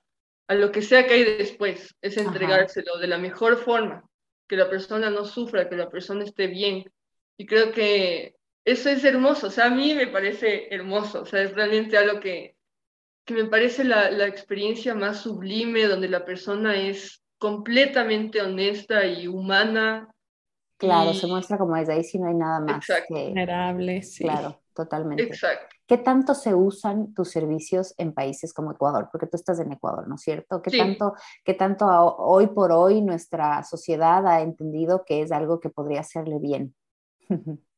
a, 0.47 0.55
lo 0.55 0.71
que 0.71 0.81
sea 0.81 1.05
que 1.05 1.13
hay 1.13 1.23
después. 1.23 1.95
Es 2.01 2.17
entregárselo 2.17 2.97
de 2.97 3.07
la 3.07 3.17
mejor 3.17 3.57
forma, 3.57 4.03
que 4.47 4.57
la 4.57 4.69
persona 4.69 5.09
no 5.09 5.25
sufra, 5.25 5.69
que 5.69 5.75
la 5.75 5.89
persona 5.89 6.23
esté 6.23 6.47
bien. 6.47 6.91
Y 7.37 7.45
creo 7.45 7.71
que 7.71 8.35
eso 8.65 8.89
es 8.89 9.03
hermoso, 9.03 9.47
o 9.47 9.51
sea, 9.51 9.65
a 9.65 9.69
mí 9.69 9.95
me 9.95 10.07
parece 10.07 10.73
hermoso, 10.73 11.21
o 11.21 11.25
sea, 11.25 11.41
es 11.41 11.53
realmente 11.53 11.97
algo 11.97 12.19
que, 12.19 12.55
que 13.25 13.33
me 13.33 13.45
parece 13.45 13.83
la, 13.83 14.11
la 14.11 14.27
experiencia 14.27 14.93
más 14.93 15.21
sublime, 15.21 15.85
donde 15.85 16.09
la 16.09 16.25
persona 16.25 16.75
es 16.75 17.21
completamente 17.37 18.41
honesta 18.41 19.05
y 19.05 19.27
humana. 19.27 20.09
Claro, 20.79 21.13
se 21.13 21.27
muestra 21.27 21.57
como 21.57 21.75
es, 21.75 21.89
ahí 21.89 22.05
sí 22.05 22.17
no 22.17 22.29
hay 22.29 22.35
nada 22.35 22.61
más. 22.61 22.77
Exacto. 22.77 23.13
Vulnerable, 23.13 24.01
sí. 24.01 24.23
Claro, 24.23 24.61
totalmente. 24.73 25.23
Exacto. 25.23 25.75
¿Qué 25.85 25.97
tanto 25.97 26.33
se 26.33 26.55
usan 26.55 27.13
tus 27.13 27.31
servicios 27.31 27.93
en 27.97 28.13
países 28.13 28.53
como 28.53 28.71
Ecuador? 28.71 29.09
Porque 29.11 29.27
tú 29.27 29.35
estás 29.35 29.59
en 29.59 29.73
Ecuador, 29.73 30.07
¿no 30.07 30.15
es 30.15 30.21
cierto? 30.21 30.61
¿Qué, 30.61 30.77
tanto, 30.77 31.15
¿Qué 31.43 31.53
tanto 31.53 31.85
hoy 31.85 32.47
por 32.47 32.71
hoy 32.71 33.01
nuestra 33.01 33.63
sociedad 33.63 34.25
ha 34.25 34.41
entendido 34.41 35.03
que 35.03 35.21
es 35.21 35.31
algo 35.33 35.59
que 35.59 35.69
podría 35.69 35.99
hacerle 35.99 36.39
bien? 36.39 36.73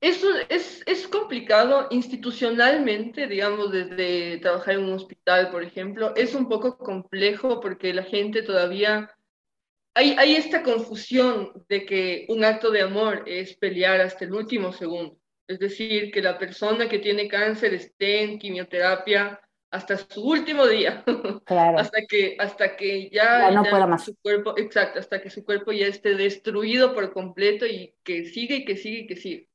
Eso 0.00 0.26
es, 0.48 0.82
es 0.86 1.06
complicado 1.06 1.86
institucionalmente, 1.90 3.26
digamos, 3.26 3.70
desde 3.70 4.38
trabajar 4.38 4.74
en 4.76 4.84
un 4.84 4.94
hospital, 4.94 5.50
por 5.50 5.62
ejemplo, 5.62 6.16
es 6.16 6.34
un 6.34 6.48
poco 6.48 6.78
complejo 6.78 7.60
porque 7.60 7.94
la 7.94 8.04
gente 8.04 8.42
todavía... 8.42 9.10
Hay, 9.94 10.14
hay 10.18 10.36
esta 10.36 10.62
confusión 10.62 11.52
de 11.68 11.84
que 11.84 12.26
un 12.28 12.44
acto 12.44 12.70
de 12.70 12.82
amor 12.82 13.24
es 13.26 13.56
pelear 13.56 14.00
hasta 14.00 14.24
el 14.24 14.32
último 14.32 14.72
segundo. 14.72 15.18
Es 15.48 15.58
decir, 15.58 16.12
que 16.12 16.22
la 16.22 16.38
persona 16.38 16.88
que 16.88 17.00
tiene 17.00 17.26
cáncer 17.26 17.74
esté 17.74 18.22
en 18.22 18.38
quimioterapia 18.38 19.40
hasta 19.70 19.96
su 19.96 20.22
último 20.22 20.66
día, 20.66 21.04
claro. 21.44 21.78
hasta 21.78 22.04
que 22.06 22.36
hasta 22.38 22.76
que 22.76 23.08
ya, 23.10 23.48
ya 23.48 23.50
no 23.50 23.64
pueda 23.64 23.86
más. 23.86 24.04
su 24.04 24.16
cuerpo, 24.16 24.54
exacto, 24.58 24.98
hasta 24.98 25.20
que 25.20 25.30
su 25.30 25.44
cuerpo 25.44 25.72
ya 25.72 25.86
esté 25.86 26.14
destruido 26.16 26.92
por 26.92 27.12
completo 27.12 27.66
y 27.66 27.94
que 28.02 28.24
sigue 28.24 28.56
y 28.56 28.64
que 28.64 28.76
sigue 28.76 28.98
y 29.00 29.06
que 29.06 29.16
sigue. 29.16 29.48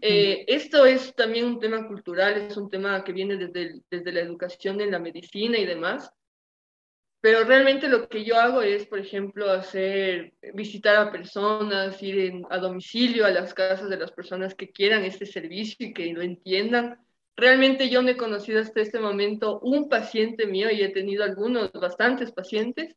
Eh, 0.00 0.44
esto 0.46 0.86
es 0.86 1.14
también 1.16 1.44
un 1.44 1.58
tema 1.58 1.88
cultural, 1.88 2.36
es 2.40 2.56
un 2.56 2.70
tema 2.70 3.02
que 3.02 3.12
viene 3.12 3.36
desde, 3.36 3.80
desde 3.90 4.12
la 4.12 4.20
educación 4.20 4.80
en 4.80 4.92
la 4.92 5.00
medicina 5.00 5.58
y 5.58 5.66
demás. 5.66 6.12
Pero 7.20 7.44
realmente 7.44 7.88
lo 7.88 8.08
que 8.08 8.24
yo 8.24 8.36
hago 8.36 8.62
es, 8.62 8.86
por 8.86 8.98
ejemplo, 8.98 9.50
hacer, 9.50 10.32
visitar 10.54 10.96
a 10.96 11.12
personas, 11.12 12.02
ir 12.02 12.42
a 12.48 12.58
domicilio 12.58 13.26
a 13.26 13.30
las 13.30 13.52
casas 13.52 13.90
de 13.90 13.98
las 13.98 14.10
personas 14.12 14.54
que 14.54 14.70
quieran 14.70 15.04
este 15.04 15.26
servicio 15.26 15.86
y 15.86 15.92
que 15.92 16.12
lo 16.14 16.22
entiendan. 16.22 16.98
Realmente 17.36 17.90
yo 17.90 18.02
no 18.02 18.08
he 18.08 18.16
conocido 18.16 18.60
hasta 18.60 18.80
este 18.80 19.00
momento 19.00 19.60
un 19.60 19.88
paciente 19.88 20.46
mío 20.46 20.70
y 20.70 20.82
he 20.82 20.88
tenido 20.88 21.22
algunos, 21.24 21.70
bastantes 21.72 22.32
pacientes, 22.32 22.96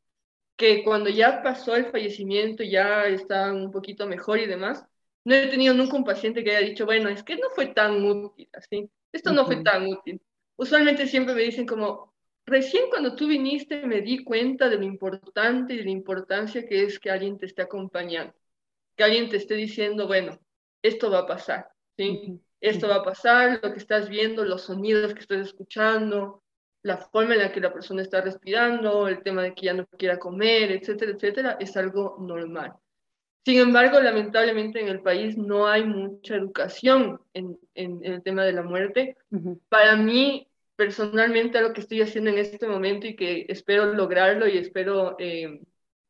que 0.56 0.84
cuando 0.84 1.10
ya 1.10 1.44
pasó 1.44 1.76
el 1.76 1.88
fallecimiento, 1.88 2.64
ya 2.64 3.06
están 3.08 3.58
un 3.58 3.72
poquito 3.72 4.08
mejor 4.08 4.40
y 4.40 4.46
demás, 4.46 4.86
no 5.26 5.36
he 5.36 5.48
tenido 5.48 5.74
nunca 5.74 5.98
un 5.98 6.04
paciente 6.04 6.44
que 6.44 6.56
haya 6.56 6.68
dicho, 6.68 6.86
bueno, 6.86 7.10
es 7.10 7.24
que 7.24 7.36
no 7.38 7.50
fue 7.56 7.68
tan 7.68 8.04
útil, 8.06 8.50
así, 8.54 8.90
esto 9.12 9.34
no 9.34 9.46
fue 9.46 9.64
tan 9.64 9.88
útil. 9.88 10.22
Usualmente 10.56 11.08
siempre 11.08 11.34
me 11.34 11.42
dicen 11.42 11.66
como, 11.66 12.13
recién 12.46 12.90
cuando 12.90 13.16
tú 13.16 13.28
viniste 13.28 13.86
me 13.86 14.02
di 14.02 14.24
cuenta 14.24 14.70
de 14.70 14.78
lo 14.78 14.84
importante 14.84 15.74
y 15.74 15.78
de 15.78 15.84
la 15.86 15.92
importancia 15.92 16.66
que 16.66 16.84
es 16.84 17.00
que 17.00 17.12
alguien 17.12 17.38
te 17.38 17.46
esté 17.46 17.62
acompañando, 17.62 18.34
que 18.96 19.04
alguien 19.04 19.30
te 19.30 19.38
esté 19.38 19.56
diciendo, 19.56 20.08
bueno, 20.08 20.40
esto 20.82 21.10
va 21.10 21.20
a 21.20 21.28
pasar, 21.28 21.70
¿sí? 21.98 22.40
Esto 22.60 22.88
va 22.88 22.96
a 22.98 23.04
pasar, 23.04 23.60
lo 23.62 23.74
que 23.74 23.80
estás 23.80 24.08
viendo, 24.08 24.46
los 24.46 24.64
sonidos 24.64 25.14
que 25.14 25.20
estás 25.20 25.48
escuchando, 25.48 26.44
la 26.82 26.98
forma 26.98 27.34
en 27.34 27.42
la 27.42 27.52
que 27.52 27.62
la 27.62 27.74
persona 27.74 28.02
está 28.02 28.22
respirando, 28.22 29.08
el 29.08 29.24
tema 29.24 29.44
de 29.44 29.54
que 29.54 29.66
ya 29.66 29.74
no 29.74 29.86
quiera 29.88 30.20
comer, 30.20 30.72
etcétera, 30.72 31.12
etcétera, 31.12 31.58
es 31.60 31.76
algo 31.76 32.18
normal. 32.20 32.74
Sin 33.46 33.60
embargo, 33.60 34.00
lamentablemente 34.00 34.80
en 34.80 34.88
el 34.88 35.02
país 35.02 35.38
no 35.38 35.68
hay 35.68 35.84
mucha 35.84 36.36
educación 36.36 37.20
en, 37.34 37.60
el 37.76 38.22
tema 38.24 38.46
de 38.46 38.54
la 38.54 38.64
muerte. 38.64 39.18
Para 39.68 39.98
mí, 39.98 40.48
personalmente, 40.76 41.62
lo 41.62 41.74
que 41.74 41.82
estoy 41.82 42.02
haciendo 42.02 42.30
en 42.30 42.38
este 42.38 42.68
momento 42.68 43.08
y 43.08 43.16
que 43.16 43.46
espero 43.50 43.94
lograrlo 43.94 44.48
y 44.48 44.58
espero 44.58 45.16
eh, 45.20 45.62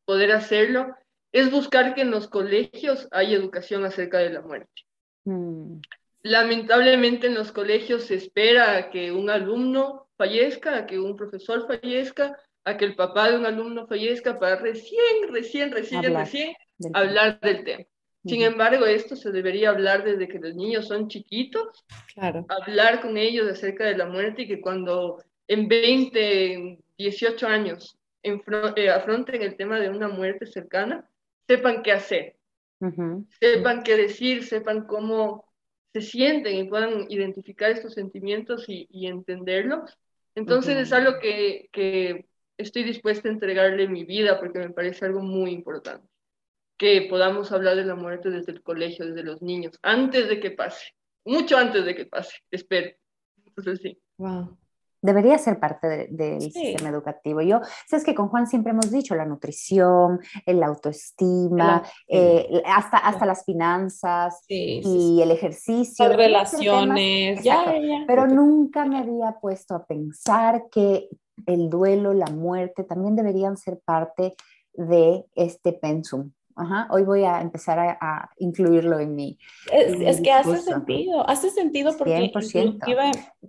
poder 0.06 0.32
hacerlo, 0.32 0.95
es 1.32 1.52
buscar 1.52 1.95
que 1.95 2.02
en 2.02 2.12
los 2.12 2.28
colegios 2.28 3.08
haya 3.12 3.36
educación 3.36 3.86
acerca 3.86 4.19
de 4.19 4.30
la 4.30 4.41
muerte. 4.41 4.84
Mm. 5.26 5.80
Lamentablemente 6.21 7.28
en 7.28 7.34
los 7.34 7.52
colegios 7.52 8.04
se 8.04 8.15
espera 8.15 8.78
a 8.78 8.89
que 8.89 9.12
un 9.12 9.30
alumno 9.30 10.08
fallezca, 10.17 10.78
a 10.78 10.86
que 10.86 10.99
un 10.99 11.15
profesor 11.17 11.67
fallezca, 11.67 12.38
a 12.63 12.78
que 12.78 12.86
el 12.86 12.95
papá 12.95 13.30
de 13.30 13.38
un 13.38 13.45
alumno 13.45 13.88
fallezca 13.88 14.39
para 14.39 14.56
recién, 14.56 15.02
recién, 15.30 15.71
recién, 15.71 16.04
recién 16.15 16.56
hablar 16.93 17.39
del 17.41 17.63
tema. 17.63 17.84
Sin 18.26 18.42
embargo, 18.42 18.86
esto 18.86 19.16
se 19.16 19.32
debería 19.32 19.70
hablar 19.70 20.04
desde 20.04 20.30
que 20.30 20.40
los 20.40 20.56
niños 20.56 20.88
son 20.88 21.10
chiquitos, 21.10 21.86
claro. 22.14 22.46
hablar 22.48 23.02
con 23.02 23.18
ellos 23.18 23.50
acerca 23.50 23.86
de 23.86 23.98
la 23.98 24.06
muerte 24.06 24.44
y 24.44 24.48
que 24.48 24.62
cuando 24.62 25.22
en 25.48 25.68
20, 25.68 26.80
18 26.98 27.48
años 27.48 27.98
eh, 28.24 28.90
afronten 28.90 29.42
el 29.42 29.58
tema 29.58 29.80
de 29.80 29.90
una 29.90 30.08
muerte 30.08 30.46
cercana, 30.46 31.06
sepan 31.48 31.84
qué 31.84 31.92
hacer, 31.92 32.38
sepan 33.42 33.84
qué 33.84 33.98
decir, 33.98 34.46
sepan 34.46 34.86
cómo 34.88 35.46
se 35.92 36.02
sienten 36.02 36.58
y 36.58 36.70
puedan 36.70 37.06
identificar 37.10 37.72
estos 37.72 37.94
sentimientos 37.94 38.66
y, 38.70 38.88
entenderlos. 39.06 39.98
Entonces 40.34 40.78
es 40.78 40.94
algo 40.94 41.20
que, 41.20 41.68
que 41.74 42.26
estoy 42.58 42.84
dispuesta 42.84 43.28
a 43.28 43.34
entregarle 43.34 43.88
mi 43.90 44.06
vida 44.06 44.40
porque 44.40 44.60
me 44.60 44.70
parece 44.70 45.06
algo 45.06 45.20
muy 45.20 45.52
importante 45.52 46.08
que 46.84 47.08
podamos 47.10 47.50
hablar 47.54 47.78
de 47.78 47.86
la 47.86 47.96
muerte 47.96 48.30
desde 48.30 48.52
el 48.52 48.62
colegio, 48.62 49.06
desde 49.06 49.24
los 49.24 49.41
niños, 49.41 49.80
antes 49.84 50.28
de 50.28 50.41
que 50.41 50.52
pase, 50.52 50.93
mucho 51.24 51.58
antes 51.58 51.86
de 51.86 51.96
que 51.96 52.06
pase, 52.06 52.34
espero. 52.52 52.91
Entonces 53.46 53.80
sí. 53.82 54.02
Wow. 54.17 54.58
Debería 55.02 55.38
ser 55.38 55.62
parte 55.62 56.10
del 56.12 56.41
sistema 56.41 56.89
educativo. 56.89 57.41
Yo, 57.41 57.62
sabes 57.88 58.04
que 58.04 58.13
con 58.13 58.28
Juan 58.28 58.48
siempre 58.48 58.72
hemos 58.72 58.91
dicho 58.91 59.15
la 59.15 59.26
nutrición, 59.26 60.19
el 60.46 60.62
autoestima, 60.62 61.84
eh, 62.08 62.62
hasta, 62.65 62.98
hasta 62.98 63.26
las 63.26 63.46
finanzas 63.46 64.43
y 64.50 65.22
el 65.22 65.32
ejercicio. 65.32 66.08
Las 66.10 66.17
relaciones, 66.17 67.43
ya, 67.43 67.78
ya. 67.80 68.04
Pero 68.08 68.28
nunca 68.28 68.84
me 68.84 68.98
había 68.98 69.38
puesto 69.41 69.74
a 69.76 69.86
pensar 69.86 70.65
que 70.69 71.08
el 71.46 71.69
duelo, 71.69 72.13
la 72.13 72.28
muerte 72.28 72.84
también 72.84 73.15
deberían 73.15 73.56
ser 73.56 73.80
parte 73.86 74.36
de 74.74 75.26
este 75.36 75.72
pensum 75.72 76.32
Ajá, 76.56 76.88
hoy 76.92 77.04
voy 77.04 77.24
a 77.24 77.42
empezar 77.42 77.80
a, 77.80 78.30
incluirlo 78.38 79.00
en 79.00 79.16
mi. 79.16 79.38
Es, 79.72 80.22
que 80.22 80.32
hace 80.32 80.60
sentido, 80.60 81.28
hace 81.28 81.50
sentido 81.50 81.96
porque 81.98 82.32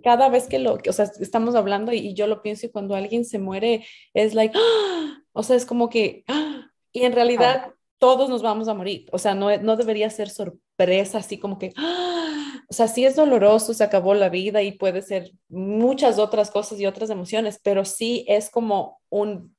cada 0.03 0.29
vez 0.29 0.47
que 0.47 0.59
lo, 0.59 0.77
o 0.87 0.93
sea, 0.93 1.05
estamos 1.19 1.55
hablando 1.55 1.91
y, 1.93 2.13
yo 2.13 2.27
lo 2.27 2.41
pienso 2.41 2.65
y 2.65 2.69
cuando 2.69 2.95
alguien 2.95 3.25
se 3.25 3.39
muere 3.39 3.85
es 4.13 4.33
like, 4.33 4.57
¡ah! 4.57 5.19
o 5.33 5.43
sea, 5.43 5.55
es 5.55 5.65
como 5.65 5.89
que, 5.89 6.23
¡ah! 6.27 6.71
y 6.91 7.03
en 7.03 7.13
realidad 7.13 7.73
todos 7.99 8.29
nos 8.29 8.41
vamos 8.41 8.67
a 8.67 8.73
morir, 8.73 9.07
o 9.11 9.17
sea, 9.17 9.35
no, 9.35 9.55
no 9.57 9.75
debería 9.75 10.09
ser 10.09 10.29
sorpresa, 10.29 11.19
así 11.19 11.37
como 11.37 11.59
que, 11.59 11.73
¡ah! 11.77 12.63
o 12.67 12.73
sea, 12.73 12.87
sí 12.87 13.05
es 13.05 13.15
doloroso, 13.15 13.73
se 13.73 13.83
acabó 13.83 14.13
la 14.13 14.29
vida 14.29 14.61
y 14.63 14.71
puede 14.71 15.01
ser 15.01 15.31
muchas 15.49 16.19
otras 16.19 16.51
cosas 16.51 16.79
y 16.79 16.85
otras 16.85 17.09
emociones, 17.09 17.59
pero 17.63 17.85
sí 17.85 18.25
es 18.27 18.49
como 18.49 18.99
un 19.09 19.54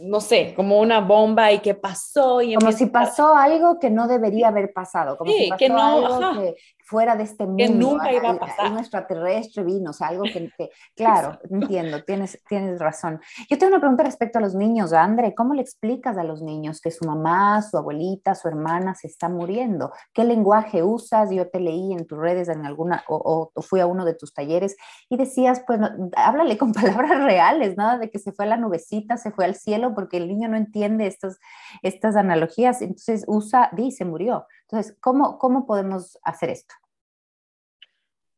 no 0.00 0.20
sé, 0.20 0.52
como 0.54 0.80
una 0.80 1.00
bomba 1.00 1.52
y 1.52 1.60
qué 1.60 1.74
pasó. 1.74 2.42
Y 2.42 2.54
como 2.54 2.72
si 2.72 2.86
pasó 2.86 3.34
algo 3.34 3.78
que 3.78 3.90
no 3.90 4.08
debería 4.08 4.48
haber 4.48 4.72
pasado, 4.72 5.16
como 5.16 5.32
si 5.32 5.48
pasó 5.48 5.58
que 5.58 5.68
no, 5.68 5.82
algo 5.82 6.40
que 6.40 6.56
fuera 6.86 7.16
de 7.16 7.24
este 7.24 7.44
mundo. 7.44 7.64
Que 7.64 7.68
nunca 7.68 8.12
iba 8.12 8.30
a 8.30 8.38
pasar. 8.38 8.72
Un 8.72 8.78
extraterrestre 8.78 9.64
vino, 9.64 9.90
o 9.90 9.92
sea, 9.92 10.08
algo 10.08 10.22
que, 10.22 10.50
claro, 10.96 11.38
entiendo, 11.50 12.04
tienes, 12.04 12.40
tienes 12.48 12.78
razón. 12.78 13.20
Yo 13.50 13.58
tengo 13.58 13.72
una 13.72 13.80
pregunta 13.80 14.04
respecto 14.04 14.38
a 14.38 14.42
los 14.42 14.54
niños, 14.54 14.92
André, 14.92 15.34
¿cómo 15.34 15.54
le 15.54 15.62
explicas 15.62 16.16
a 16.16 16.24
los 16.24 16.42
niños 16.42 16.80
que 16.80 16.92
su 16.92 17.04
mamá, 17.04 17.60
su 17.62 17.76
abuelita, 17.76 18.34
su 18.34 18.48
hermana 18.48 18.94
se 18.94 19.08
está 19.08 19.28
muriendo? 19.28 19.92
¿Qué 20.14 20.24
lenguaje 20.24 20.84
usas? 20.84 21.30
Yo 21.30 21.48
te 21.50 21.58
leí 21.58 21.92
en 21.92 22.06
tus 22.06 22.18
redes 22.18 22.48
en 22.48 22.64
alguna, 22.64 23.04
o, 23.08 23.50
o 23.52 23.62
fui 23.62 23.80
a 23.80 23.86
uno 23.86 24.04
de 24.04 24.14
tus 24.14 24.32
talleres 24.32 24.76
y 25.08 25.16
decías, 25.16 25.62
pues, 25.66 25.80
háblale 26.16 26.56
con 26.56 26.72
palabras 26.72 27.22
reales, 27.24 27.76
nada 27.76 27.98
de 27.98 28.10
que 28.10 28.20
se 28.20 28.32
fue 28.32 28.44
a 28.44 28.48
la 28.48 28.56
nubecita, 28.56 29.16
se 29.16 29.32
fue 29.32 29.44
al 29.44 29.56
cielo 29.56 29.92
porque 29.94 30.18
el 30.18 30.28
niño 30.28 30.48
no 30.48 30.56
entiende 30.56 31.06
estos, 31.08 31.38
estas 31.82 32.14
analogías, 32.14 32.80
entonces 32.80 33.24
usa, 33.26 33.70
dice, 33.72 34.04
murió. 34.04 34.46
Entonces, 34.68 34.96
¿cómo, 35.00 35.38
¿cómo 35.38 35.66
podemos 35.66 36.18
hacer 36.22 36.50
esto? 36.50 36.74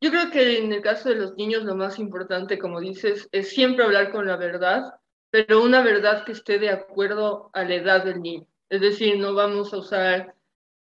Yo 0.01 0.11
creo 0.11 0.31
que 0.31 0.59
en 0.59 0.71
el 0.71 0.81
caso 0.81 1.09
de 1.09 1.15
los 1.15 1.35
niños 1.35 1.63
lo 1.63 1.75
más 1.75 1.99
importante, 1.99 2.57
como 2.57 2.79
dices, 2.79 3.27
es 3.31 3.49
siempre 3.49 3.83
hablar 3.83 4.11
con 4.11 4.27
la 4.27 4.37
verdad, 4.37 4.93
pero 5.29 5.61
una 5.61 5.81
verdad 5.81 6.23
que 6.23 6.31
esté 6.31 6.57
de 6.57 6.69
acuerdo 6.69 7.49
a 7.53 7.63
la 7.63 7.75
edad 7.75 8.05
del 8.05 8.21
niño. 8.21 8.47
Es 8.69 8.81
decir, 8.81 9.19
no 9.19 9.33
vamos 9.33 9.73
a 9.73 9.77
usar, 9.77 10.35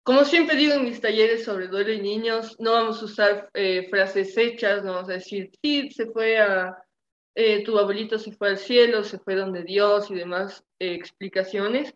como 0.02 0.24
siempre 0.24 0.56
digo 0.56 0.74
en 0.74 0.84
mis 0.84 1.00
talleres 1.00 1.44
sobre 1.44 1.66
duelo 1.68 1.92
y 1.92 2.00
niños, 2.00 2.56
no 2.60 2.72
vamos 2.72 3.02
a 3.02 3.06
usar 3.06 3.50
eh, 3.54 3.88
frases 3.90 4.36
hechas, 4.36 4.84
no 4.84 4.92
vamos 4.92 5.10
a 5.10 5.14
decir, 5.14 5.50
sí, 5.60 5.90
se 5.90 6.06
fue 6.06 6.38
a, 6.38 6.84
eh, 7.34 7.64
tu 7.64 7.78
abuelito 7.78 8.18
se 8.18 8.32
fue 8.32 8.50
al 8.50 8.58
cielo, 8.58 9.02
se 9.02 9.18
fue 9.18 9.34
donde 9.34 9.62
Dios 9.62 10.10
y 10.10 10.14
demás 10.14 10.64
eh, 10.78 10.94
explicaciones. 10.94 11.94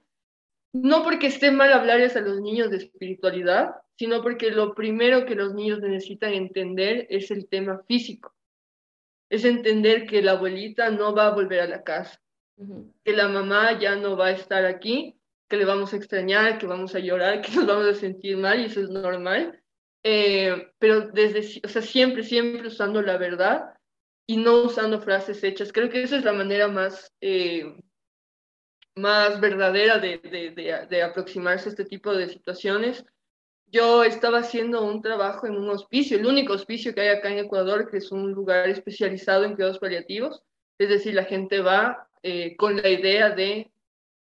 No 0.74 1.04
porque 1.04 1.28
esté 1.28 1.52
mal 1.52 1.72
hablarles 1.72 2.16
a 2.16 2.20
los 2.20 2.40
niños 2.40 2.68
de 2.70 2.78
espiritualidad, 2.78 3.76
sino 3.96 4.22
porque 4.22 4.50
lo 4.50 4.74
primero 4.74 5.24
que 5.24 5.36
los 5.36 5.54
niños 5.54 5.80
necesitan 5.80 6.32
entender 6.32 7.06
es 7.10 7.30
el 7.30 7.48
tema 7.48 7.82
físico. 7.86 8.34
Es 9.30 9.44
entender 9.44 10.04
que 10.04 10.20
la 10.20 10.32
abuelita 10.32 10.90
no 10.90 11.14
va 11.14 11.28
a 11.28 11.34
volver 11.34 11.60
a 11.60 11.68
la 11.68 11.84
casa, 11.84 12.20
que 13.04 13.12
la 13.12 13.28
mamá 13.28 13.78
ya 13.78 13.94
no 13.94 14.16
va 14.16 14.26
a 14.26 14.32
estar 14.32 14.64
aquí, 14.64 15.16
que 15.48 15.56
le 15.56 15.64
vamos 15.64 15.92
a 15.92 15.96
extrañar, 15.96 16.58
que 16.58 16.66
vamos 16.66 16.94
a 16.96 16.98
llorar, 16.98 17.40
que 17.42 17.52
nos 17.52 17.66
vamos 17.66 17.86
a 17.86 17.94
sentir 17.94 18.36
mal 18.36 18.60
y 18.60 18.64
eso 18.64 18.80
es 18.80 18.90
normal. 18.90 19.62
Eh, 20.02 20.70
pero 20.80 21.08
desde, 21.12 21.60
o 21.64 21.68
sea, 21.68 21.82
siempre, 21.82 22.24
siempre 22.24 22.66
usando 22.66 23.00
la 23.00 23.16
verdad 23.16 23.74
y 24.26 24.38
no 24.38 24.64
usando 24.64 25.00
frases 25.00 25.42
hechas. 25.44 25.72
Creo 25.72 25.88
que 25.88 26.02
esa 26.02 26.16
es 26.16 26.24
la 26.24 26.32
manera 26.32 26.66
más, 26.66 27.12
eh, 27.20 27.76
más 28.96 29.40
verdadera 29.40 29.98
de, 29.98 30.18
de, 30.18 30.86
de, 30.88 31.02
aproximarse 31.02 31.68
a 31.68 31.70
este 31.70 31.84
tipo 31.84 32.14
de 32.14 32.28
situaciones. 32.28 33.04
Yo 33.66 34.04
estaba 34.04 34.38
haciendo 34.38 34.84
un 34.84 35.02
trabajo 35.02 35.46
en 35.46 35.56
un 35.56 35.68
hospicio, 35.68 36.16
el 36.16 36.26
único 36.26 36.52
hospicio 36.52 36.94
que 36.94 37.00
hay 37.00 37.08
acá 37.08 37.30
en 37.30 37.38
Ecuador, 37.38 37.90
que 37.90 37.96
es 37.96 38.12
un 38.12 38.32
lugar 38.32 38.68
especializado 38.68 39.44
en 39.44 39.54
cuidados 39.54 39.78
paliativos. 39.78 40.42
Es 40.78 40.88
decir, 40.88 41.14
la 41.14 41.24
gente 41.24 41.60
va 41.60 42.08
eh, 42.22 42.56
con 42.56 42.76
la 42.76 42.88
idea 42.88 43.30
de 43.30 43.70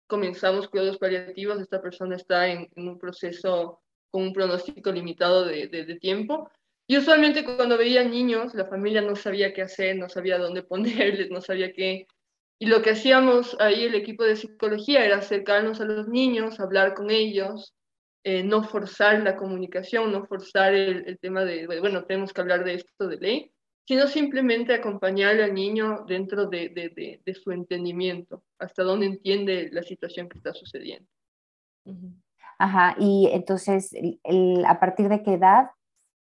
comenzamos 0.08 0.68
cuidados 0.70 0.98
paliativos, 0.98 1.60
esta 1.60 1.82
persona 1.82 2.16
está 2.16 2.48
en, 2.48 2.70
en 2.76 2.88
un 2.88 2.98
proceso 2.98 3.82
con 4.10 4.24
un 4.24 4.34
pronóstico 4.34 4.92
limitado 4.92 5.46
de, 5.46 5.68
de, 5.68 5.96
tiempo 6.00 6.50
y 6.88 6.98
usualmente 6.98 7.44
cuando 7.44 7.78
veía 7.78 8.04
niños, 8.04 8.54
la 8.54 8.66
familia 8.66 9.02
no 9.02 9.16
sabía 9.16 9.54
qué 9.54 9.62
hacer, 9.62 9.98
no 9.98 10.08
sabía 10.08 10.38
dónde 10.38 10.64
ponerles, 10.64 11.30
no 11.30 11.42
sabía 11.42 11.74
qué. 11.74 12.08
Y 12.60 12.68
lo 12.68 12.82
que 12.82 12.92
hacíamos 12.92 13.56
ahí, 13.60 13.84
el 13.84 13.96
equipo 13.96 14.24
de 14.24 14.36
psicología, 14.36 15.06
era 15.06 15.18
acercarnos 15.18 15.80
a 15.80 15.86
los 15.86 16.08
niños, 16.08 16.60
hablar 16.60 16.96
con 16.96 17.12
ellos, 17.12 17.76
eh, 18.24 18.44
no 18.44 18.64
forzar 18.64 19.22
la 19.22 19.36
comunicación, 19.36 20.12
no 20.12 20.26
forzar 20.26 20.74
el, 20.74 21.18
tema 21.20 21.46
de, 21.46 21.68
bueno, 21.68 22.04
tenemos 22.06 22.34
que 22.34 22.42
hablar 22.42 22.64
de 22.64 22.76
esto 22.76 23.08
de 23.08 23.18
ley, 23.18 23.52
sino 23.88 24.08
simplemente 24.08 24.74
acompañar 24.74 25.40
al 25.40 25.54
niño 25.54 26.04
dentro 26.08 26.48
de, 26.48 26.70
de, 26.70 27.22
de 27.24 27.34
su 27.36 27.52
entendimiento, 27.52 28.44
hasta 28.60 28.84
dónde 28.84 29.06
entiende 29.06 29.70
la 29.72 29.84
situación 29.84 30.28
que 30.28 30.40
está 30.40 30.54
sucediendo. 30.54 31.08
Ajá, 32.60 32.96
y 33.00 33.30
entonces, 33.32 33.94
el, 33.94 34.66
¿a 34.66 34.80
partir 34.80 35.10
de 35.10 35.24
qué 35.24 35.34
edad 35.34 35.70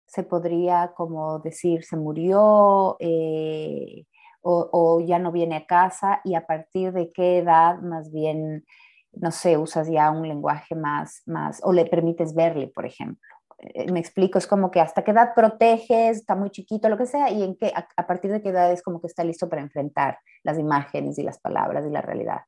se 0.07 0.23
podría 0.23 0.93
como 0.97 1.39
decir 1.39 1.85
se 1.85 1.97
murió 1.97 2.97
eh, 2.99 4.05
o, 4.43 5.01
ya 5.01 5.19
no 5.19 5.33
viene 5.33 5.57
a 5.57 5.67
casa 5.67 6.21
y 6.25 6.35
a 6.35 6.47
partir 6.47 6.93
de 6.93 7.13
qué 7.13 7.39
edad 7.39 7.79
más 7.81 8.11
bien, 8.11 8.65
no 9.13 9.31
sé, 9.31 9.59
usas 9.59 9.89
ya 9.91 10.11
un 10.11 10.27
lenguaje 10.27 10.75
más, 10.75 11.23
más 11.27 11.61
o 11.63 11.73
le 11.73 11.87
permites 11.87 12.35
verle, 12.35 12.69
por 12.69 12.87
ejemplo. 12.87 13.21
Eh, 13.59 13.91
me 13.93 14.01
explico, 14.01 14.39
es 14.39 14.47
como 14.47 14.71
que 14.71 14.81
hasta 14.81 15.05
qué 15.05 15.11
edad 15.11 15.35
proteges, 15.35 16.19
está 16.19 16.35
muy 16.35 16.51
chiquito, 16.51 16.89
lo 16.89 16.97
que 16.97 17.07
sea, 17.07 17.31
y 17.31 17.43
en 17.43 17.57
qué, 17.57 17.73
a, 17.75 18.07
partir 18.07 18.31
de 18.31 18.41
qué 18.41 18.49
edad 18.49 18.73
es 18.73 18.83
como 18.83 19.01
que 19.01 19.07
está 19.07 19.23
listo 19.23 19.49
para 19.49 19.63
enfrentar 19.63 20.19
las 20.43 20.59
imágenes 20.59 21.19
y 21.19 21.23
las 21.23 21.39
palabras 21.39 21.85
y 21.87 21.91
la 21.91 22.01
realidad. 22.01 22.41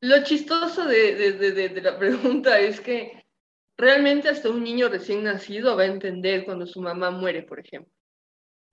Lo 0.00 0.22
chistoso 0.24 0.84
de, 0.84 1.14
de, 1.14 1.52
de 1.52 1.80
la 1.80 1.98
pregunta 1.98 2.58
es 2.58 2.80
que 2.80 3.24
realmente 3.78 4.28
hasta 4.28 4.50
un 4.50 4.62
niño 4.62 4.88
recién 4.88 5.24
nacido 5.24 5.76
va 5.76 5.84
a 5.84 5.86
entender 5.86 6.44
cuando 6.44 6.66
su 6.66 6.82
mamá 6.82 7.10
muere, 7.10 7.42
por 7.42 7.60
ejemplo. 7.60 7.92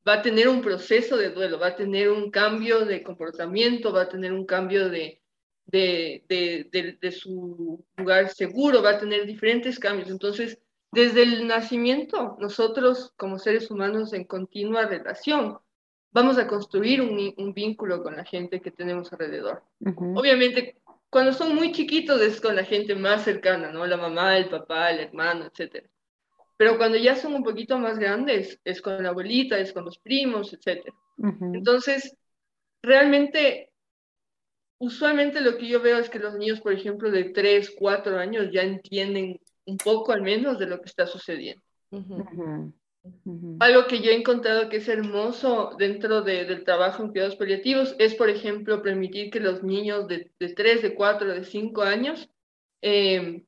Va 0.08 0.14
a 0.14 0.22
tener 0.22 0.48
un 0.48 0.62
proceso 0.62 1.18
de 1.18 1.30
duelo, 1.30 1.60
va 1.60 1.68
a 1.68 1.76
tener 1.76 2.10
un 2.10 2.32
cambio 2.32 2.86
de 2.86 3.04
comportamiento, 3.04 3.92
va 3.92 4.04
a 4.04 4.10
tener 4.10 4.34
un 4.34 4.46
cambio 4.46 4.90
de, 4.90 5.22
de, 5.66 6.24
de, 6.28 6.98
de, 7.00 7.12
su 7.12 7.86
lugar 7.98 8.30
seguro, 8.30 8.82
va 8.82 8.92
a 8.92 9.00
tener 9.00 9.26
diferentes 9.26 9.78
cambios. 9.78 10.10
Entonces, 10.10 10.60
desde 10.92 11.24
el 11.24 11.48
nacimiento, 11.48 12.38
nosotros 12.40 13.14
como 13.18 13.38
seres 13.38 13.70
humanos 13.70 14.14
en 14.14 14.24
continua 14.24 14.86
relación, 14.86 15.60
vamos 16.12 16.38
a 16.38 16.48
construir 16.48 17.02
un, 17.02 17.34
un 17.38 17.54
vínculo 17.54 18.02
con 18.02 18.16
la 18.16 18.26
gente 18.26 18.62
que 18.62 18.72
tenemos 18.72 19.12
alrededor. 19.14 19.64
Obviamente, 20.16 20.78
cuando 21.10 21.34
son 21.34 21.56
muy 21.56 21.72
chiquitos 21.72 22.22
es 22.22 22.42
con 22.42 22.56
la 22.56 22.64
gente 22.64 22.96
más 22.96 23.24
cercana, 23.24 23.72
¿no? 23.72 23.86
La 23.86 23.98
mamá, 23.98 24.38
el 24.38 24.50
papá, 24.50 24.92
el 24.92 25.00
hermano, 25.00 25.46
etc. 25.46 25.86
Pero 26.60 26.78
cuando 26.78 26.98
ya 26.98 27.16
son 27.16 27.36
un 27.36 27.44
poquito 27.44 27.80
más 27.80 27.98
grandes, 27.98 28.60
es 28.66 28.82
con 28.82 29.02
la 29.02 29.10
abuelita, 29.10 29.58
es 29.58 29.72
con 29.72 29.86
los 29.86 29.98
primos, 29.98 30.52
etc. 30.52 30.92
Entonces, 31.54 32.18
realmente, 32.82 33.72
usualmente 34.78 35.40
lo 35.40 35.58
que 35.58 35.70
yo 35.70 35.80
veo 35.82 36.00
es 36.00 36.10
que 36.10 36.20
los 36.20 36.36
niños, 36.36 36.60
por 36.60 36.74
ejemplo, 36.74 37.12
de 37.12 37.30
3, 37.30 37.76
4 37.80 38.20
años 38.20 38.50
ya 38.52 38.64
entienden 38.64 39.40
un 39.64 39.78
poco 39.78 40.12
al 40.12 40.22
menos 40.22 40.60
de 40.60 40.66
lo 40.66 40.82
que 40.82 40.88
está 40.88 41.08
sucediendo. 41.08 41.64
Algo 43.62 43.88
que 43.88 44.02
yo 44.02 44.12
he 44.12 44.16
encontrado 44.16 44.68
que 44.68 44.78
es 44.78 44.90
hermoso 44.90 45.78
dentro 45.80 46.24
del 46.24 46.66
trabajo 46.66 47.04
en 47.04 47.12
cuidados 47.12 47.38
paliativos 47.38 47.96
es, 48.00 48.16
por 48.16 48.30
ejemplo, 48.30 48.82
permitir 48.82 49.32
que 49.32 49.40
los 49.40 49.64
niños 49.64 50.10
de, 50.10 50.30
de 50.38 50.54
3, 50.54 50.82
de 50.82 50.94
4, 50.94 51.36
de 51.36 51.46
5 51.46 51.84
años 51.84 52.30
em, 52.82 53.46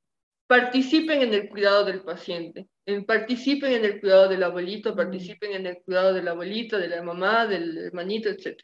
participen 0.51 1.21
en 1.21 1.33
el 1.33 1.47
cuidado 1.47 1.85
del 1.85 2.01
paciente, 2.01 2.67
participen 3.07 3.71
en 3.71 3.85
el 3.85 4.01
cuidado 4.01 4.27
del 4.27 4.43
abuelito, 4.43 4.93
participen 4.93 5.53
en 5.53 5.65
el 5.65 5.77
cuidado 5.81 6.13
del 6.13 6.27
abuelito, 6.27 6.77
de 6.77 6.89
la 6.89 7.01
mamá, 7.01 7.47
del 7.47 7.77
hermanito, 7.77 8.27
etc. 8.27 8.59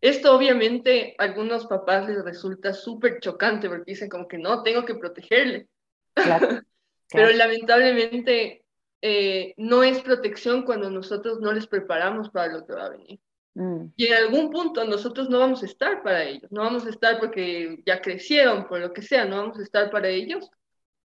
Esto 0.00 0.34
obviamente 0.34 1.14
a 1.18 1.24
algunos 1.24 1.66
papás 1.66 2.08
les 2.08 2.24
resulta 2.24 2.72
súper 2.72 3.20
chocante 3.20 3.68
porque 3.68 3.92
dicen 3.92 4.08
como 4.08 4.26
que 4.26 4.38
no, 4.38 4.62
tengo 4.62 4.86
que 4.86 4.94
protegerle. 4.94 5.68
Pero 7.12 7.30
lamentablemente 7.32 8.64
eh, 9.02 9.52
no 9.58 9.82
es 9.82 10.00
protección 10.00 10.62
cuando 10.62 10.88
nosotros 10.88 11.40
no 11.40 11.52
les 11.52 11.66
preparamos 11.66 12.30
para 12.30 12.54
lo 12.54 12.66
que 12.66 12.72
va 12.72 12.86
a 12.86 12.90
venir. 12.90 13.20
Mm. 13.52 13.88
Y 13.96 14.06
en 14.06 14.14
algún 14.14 14.50
punto 14.50 14.82
nosotros 14.86 15.28
no 15.28 15.40
vamos 15.40 15.62
a 15.62 15.66
estar 15.66 16.02
para 16.02 16.24
ellos, 16.24 16.50
no 16.50 16.62
vamos 16.62 16.86
a 16.86 16.88
estar 16.88 17.20
porque 17.20 17.82
ya 17.84 18.00
crecieron, 18.00 18.66
por 18.66 18.80
lo 18.80 18.94
que 18.94 19.02
sea, 19.02 19.26
no 19.26 19.36
vamos 19.36 19.58
a 19.58 19.62
estar 19.62 19.90
para 19.90 20.08
ellos. 20.08 20.50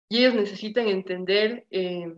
Y 0.09 0.19
ellos 0.19 0.35
necesitan 0.35 0.87
entender 0.87 1.65
eh, 1.69 2.15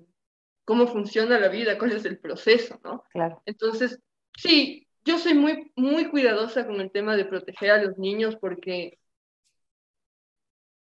cómo 0.66 0.88
funciona 0.88 1.40
la 1.40 1.48
vida, 1.50 1.78
cuál 1.78 1.94
es 1.94 2.06
el 2.06 2.20
proceso, 2.20 2.80
¿no? 2.84 3.04
Claro. 3.10 3.42
Entonces, 3.46 4.00
sí, 4.38 4.88
yo 5.04 5.18
soy 5.18 5.34
muy, 5.34 5.72
muy 5.76 6.10
cuidadosa 6.10 6.68
con 6.68 6.80
el 6.82 6.92
tema 6.92 7.16
de 7.16 7.26
proteger 7.26 7.72
a 7.72 7.84
los 7.84 7.98
niños 7.98 8.36
porque 8.36 9.00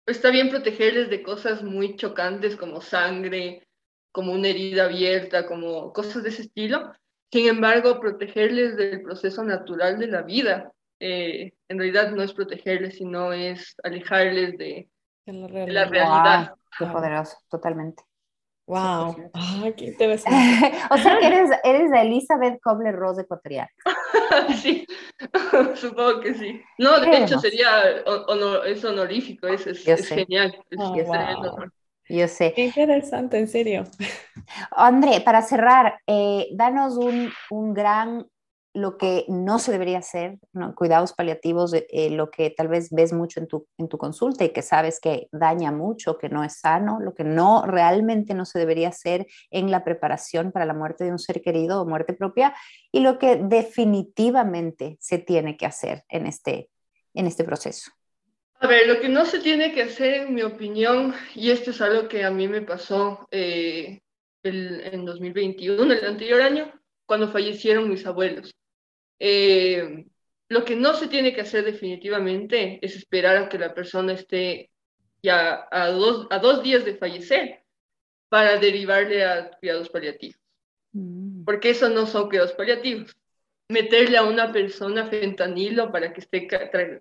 está 0.06 0.30
bien 0.30 0.50
protegerles 0.50 1.10
de 1.10 1.22
cosas 1.22 1.62
muy 1.62 1.96
chocantes 1.96 2.56
como 2.56 2.80
sangre, 2.80 3.66
como 4.12 4.32
una 4.32 4.48
herida 4.48 4.86
abierta, 4.86 5.46
como 5.46 5.92
cosas 5.92 6.22
de 6.22 6.30
ese 6.30 6.42
estilo. 6.42 6.92
Sin 7.30 7.46
embargo, 7.46 8.00
protegerles 8.00 8.76
del 8.76 9.02
proceso 9.02 9.44
natural 9.44 9.98
de 9.98 10.06
la 10.08 10.22
vida, 10.22 10.72
eh, 10.98 11.52
en 11.68 11.78
realidad 11.78 12.10
no 12.10 12.22
es 12.22 12.32
protegerles, 12.32 12.96
sino 12.96 13.32
es 13.32 13.76
alejarles 13.84 14.58
de, 14.58 14.88
la 15.26 15.84
realidad. 15.84 16.54
Qué 16.78 16.86
poderoso, 16.86 17.36
totalmente. 17.48 18.02
Wow, 18.70 19.16
qué 19.76 19.86
interesante. 19.86 20.72
o 20.90 20.96
sea 20.96 21.18
que 21.18 21.26
eres, 21.26 21.50
eres 21.64 21.90
la 21.90 22.02
Elizabeth 22.02 22.60
Kobler-Ross 22.62 23.18
ecuatoriana. 23.18 23.68
sí, 24.62 24.86
supongo 25.74 26.20
que 26.20 26.34
sí. 26.34 26.62
No, 26.78 27.00
de 27.00 27.16
hecho 27.16 27.40
sería 27.40 28.02
es 28.66 28.84
honorífico, 28.84 29.48
es, 29.48 29.66
es, 29.66 30.08
genial. 30.08 30.56
Oh, 30.78 30.94
Yo 32.08 32.28
sé. 32.28 32.52
Qué 32.54 32.66
interesante, 32.66 33.40
en 33.40 33.48
serio. 33.48 33.84
André, 34.70 35.20
para 35.20 35.42
cerrar, 35.42 35.98
eh, 36.06 36.46
danos 36.52 36.96
un, 36.96 37.32
un 37.50 37.74
gran 37.74 38.24
lo 38.72 38.96
que 38.98 39.24
no 39.28 39.58
se 39.58 39.72
debería 39.72 39.98
hacer, 39.98 40.38
cuidados 40.76 41.12
paliativos, 41.12 41.72
eh, 41.74 42.10
lo 42.10 42.30
que 42.30 42.50
tal 42.50 42.68
vez 42.68 42.90
ves 42.90 43.12
mucho 43.12 43.40
en 43.40 43.48
tu, 43.48 43.66
en 43.78 43.88
tu 43.88 43.98
consulta 43.98 44.44
y 44.44 44.50
que 44.50 44.62
sabes 44.62 45.00
que 45.00 45.28
daña 45.32 45.72
mucho, 45.72 46.18
que 46.18 46.28
no 46.28 46.44
es 46.44 46.60
sano, 46.60 47.00
lo 47.00 47.14
que 47.14 47.24
no 47.24 47.64
realmente 47.66 48.32
no 48.34 48.44
se 48.44 48.60
debería 48.60 48.88
hacer 48.88 49.26
en 49.50 49.70
la 49.70 49.82
preparación 49.82 50.52
para 50.52 50.66
la 50.66 50.74
muerte 50.74 51.04
de 51.04 51.10
un 51.10 51.18
ser 51.18 51.42
querido 51.42 51.82
o 51.82 51.86
muerte 51.86 52.12
propia 52.12 52.54
y 52.92 53.00
lo 53.00 53.18
que 53.18 53.36
definitivamente 53.36 54.96
se 55.00 55.18
tiene 55.18 55.56
que 55.56 55.66
hacer 55.66 56.04
en 56.08 56.26
este, 56.26 56.70
en 57.14 57.26
este 57.26 57.42
proceso. 57.42 57.90
A 58.60 58.66
ver, 58.66 58.86
lo 58.86 59.00
que 59.00 59.08
no 59.08 59.24
se 59.24 59.40
tiene 59.40 59.72
que 59.72 59.82
hacer, 59.82 60.26
en 60.26 60.34
mi 60.34 60.42
opinión, 60.42 61.14
y 61.34 61.50
esto 61.50 61.70
es 61.70 61.80
algo 61.80 62.08
que 62.08 62.24
a 62.24 62.30
mí 62.30 62.46
me 62.46 62.60
pasó 62.60 63.26
eh, 63.30 64.00
el, 64.42 64.82
en 64.82 65.06
2021, 65.06 65.92
el 65.92 66.04
anterior 66.04 66.42
año, 66.42 66.70
cuando 67.06 67.32
fallecieron 67.32 67.88
mis 67.88 68.06
abuelos. 68.06 68.52
Eh, 69.20 70.06
lo 70.48 70.64
que 70.64 70.74
no 70.74 70.94
se 70.94 71.06
tiene 71.06 71.32
que 71.32 71.42
hacer 71.42 71.64
definitivamente 71.64 72.78
es 72.82 72.96
esperar 72.96 73.36
a 73.36 73.48
que 73.48 73.58
la 73.58 73.72
persona 73.72 74.14
esté 74.14 74.70
ya 75.22 75.68
a 75.70 75.88
dos, 75.90 76.26
a 76.30 76.38
dos 76.38 76.62
días 76.62 76.84
de 76.84 76.96
fallecer 76.96 77.62
para 78.28 78.58
derivarle 78.58 79.24
a 79.24 79.50
cuidados 79.60 79.90
paliativos. 79.90 80.40
Mm. 80.92 81.44
Porque 81.44 81.70
eso 81.70 81.88
no 81.88 82.06
son 82.06 82.28
cuidados 82.28 82.52
paliativos. 82.52 83.16
Meterle 83.68 84.16
a 84.16 84.24
una 84.24 84.50
persona 84.52 85.06
fentanilo 85.06 85.92
para 85.92 86.12
que 86.12 86.20
esté 86.20 86.48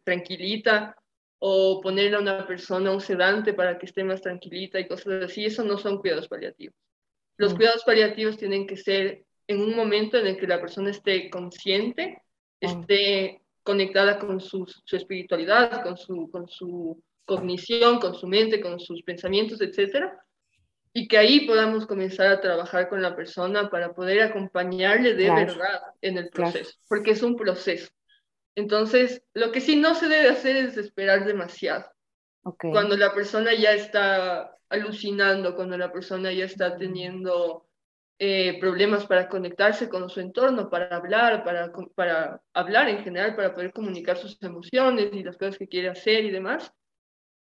tranquilita 0.03 0.95
o 1.39 1.81
ponerle 1.81 2.17
a 2.17 2.19
una 2.19 2.45
persona 2.45 2.91
un 2.91 3.01
sedante 3.01 3.53
para 3.53 3.79
que 3.79 3.85
esté 3.85 4.03
más 4.03 4.21
tranquilita 4.21 4.79
y 4.79 4.87
cosas 4.87 5.23
así, 5.23 5.45
eso 5.45 5.63
no 5.63 5.77
son 5.77 5.99
cuidados 5.99 6.27
paliativos. 6.27 6.75
Los 7.37 7.53
mm. 7.53 7.55
cuidados 7.55 7.83
paliativos 7.83 8.37
tienen 8.37 8.67
que 8.67 8.75
ser 8.75 9.23
en 9.49 9.61
un 9.61 9.75
momento 9.75 10.17
en 10.17 10.27
el 10.27 10.37
que 10.37 10.45
la 10.45 10.61
persona 10.61 10.91
esté 10.91 11.27
consciente, 11.31 12.21
esté 12.61 13.41
conectada 13.63 14.19
con 14.19 14.39
su, 14.39 14.67
su, 14.85 14.95
espiritualidad, 14.95 15.81
con 15.81 15.97
su, 15.97 16.29
con 16.29 16.47
su 16.47 17.03
cognición, 17.25 17.99
con 17.99 18.13
su 18.13 18.27
mente, 18.27 18.61
con 18.61 18.79
sus 18.79 19.01
pensamientos, 19.01 19.59
etcétera, 19.59 20.23
y 20.93 21.07
que 21.07 21.17
ahí 21.17 21.47
podamos 21.47 21.87
comenzar 21.87 22.27
a 22.27 22.41
trabajar 22.41 22.89
con 22.89 23.01
la 23.01 23.15
persona 23.15 23.71
para 23.71 23.95
poder 23.95 24.21
acompañarle 24.21 25.15
de 25.15 25.31
verdad 25.31 25.81
en 26.01 26.19
el 26.19 26.29
proceso, 26.29 26.77
porque 26.87 27.11
es 27.11 27.23
un 27.23 27.35
proceso. 27.35 27.89
Entonces, 28.53 29.23
lo 29.33 29.51
que 29.51 29.61
sí 29.61 29.75
no 29.75 29.95
se 29.95 30.07
debe 30.07 30.29
hacer 30.29 30.57
es 30.57 30.77
esperar 30.77 31.25
demasiado. 31.25 31.85
Cuando 32.43 32.95
la 32.95 33.15
persona 33.15 33.55
ya 33.55 33.73
está 33.73 34.55
alucinando, 34.69 35.55
cuando 35.55 35.75
la 35.75 35.91
persona 35.91 36.31
ya 36.31 36.45
está 36.45 36.77
teniendo 36.77 37.68
eh, 38.21 38.59
problemas 38.59 39.05
para 39.05 39.29
conectarse 39.29 39.87
con 39.87 40.09
su 40.09 40.19
entorno, 40.19 40.69
para 40.69 40.93
hablar, 40.93 41.43
para, 41.45 41.71
para 41.95 42.41
hablar 42.53 42.89
en 42.89 43.01
general, 43.01 43.33
para 43.33 43.55
poder 43.55 43.71
comunicar 43.71 44.17
sus 44.17 44.37
emociones 44.43 45.09
y 45.13 45.23
las 45.23 45.37
cosas 45.37 45.57
que 45.57 45.69
quiere 45.69 45.87
hacer 45.87 46.25
y 46.25 46.29
demás, 46.29 46.73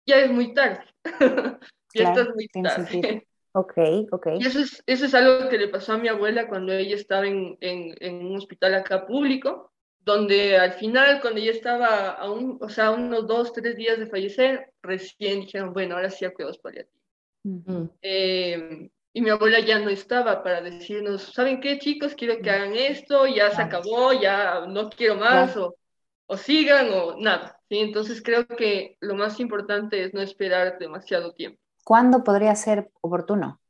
ya 0.06 0.20
es 0.20 0.30
muy 0.30 0.54
tarde. 0.54 0.84
ya 1.94 2.04
estás 2.04 2.28
muy 2.34 2.48
tarde. 2.48 3.26
Ok, 3.52 3.76
ok. 4.12 4.26
Y 4.38 4.46
eso 4.46 4.60
es, 4.60 4.84
eso 4.86 5.06
es 5.06 5.14
algo 5.14 5.48
que 5.48 5.58
le 5.58 5.66
pasó 5.66 5.94
a 5.94 5.98
mi 5.98 6.06
abuela 6.06 6.46
cuando 6.46 6.72
ella 6.72 6.94
estaba 6.94 7.26
en, 7.26 7.56
en, 7.60 7.92
en 7.98 8.26
un 8.26 8.36
hospital 8.36 8.74
acá 8.74 9.04
público, 9.04 9.72
donde 9.98 10.56
al 10.58 10.74
final, 10.74 11.20
cuando 11.20 11.40
ella 11.40 11.50
estaba 11.50 12.10
a, 12.12 12.30
un, 12.30 12.58
o 12.60 12.68
sea, 12.68 12.92
unos 12.92 13.26
dos, 13.26 13.52
tres 13.52 13.74
días 13.74 13.98
de 13.98 14.06
fallecer, 14.06 14.72
recién 14.80 15.40
dijeron, 15.40 15.72
bueno, 15.72 15.96
ahora 15.96 16.10
sí 16.10 16.24
a 16.24 16.32
cuidados 16.32 16.58
paliativos. 16.58 17.90
eh, 18.02 18.90
y 19.18 19.20
mi 19.20 19.30
abuela 19.30 19.58
ya 19.58 19.80
no 19.80 19.90
estaba 19.90 20.44
para 20.44 20.60
decirnos, 20.60 21.32
¿saben 21.34 21.60
qué 21.60 21.80
chicos? 21.80 22.14
Quiero 22.14 22.40
que 22.40 22.50
hagan 22.50 22.76
esto, 22.76 23.26
ya 23.26 23.50
se 23.50 23.60
acabó, 23.60 24.12
ya 24.12 24.64
no 24.68 24.88
quiero 24.88 25.16
más, 25.16 25.56
o, 25.56 25.74
o, 26.26 26.36
sigan, 26.36 26.90
o 26.92 27.16
nada. 27.18 27.58
¿sí? 27.68 27.78
Entonces 27.78 28.22
creo 28.22 28.46
que 28.46 28.96
lo 29.00 29.16
más 29.16 29.40
importante 29.40 30.04
es 30.04 30.14
no 30.14 30.20
esperar 30.20 30.78
demasiado 30.78 31.32
tiempo. 31.32 31.58
¿Cuándo 31.82 32.22
podría 32.22 32.54
ser 32.54 32.92
oportuno? 33.00 33.60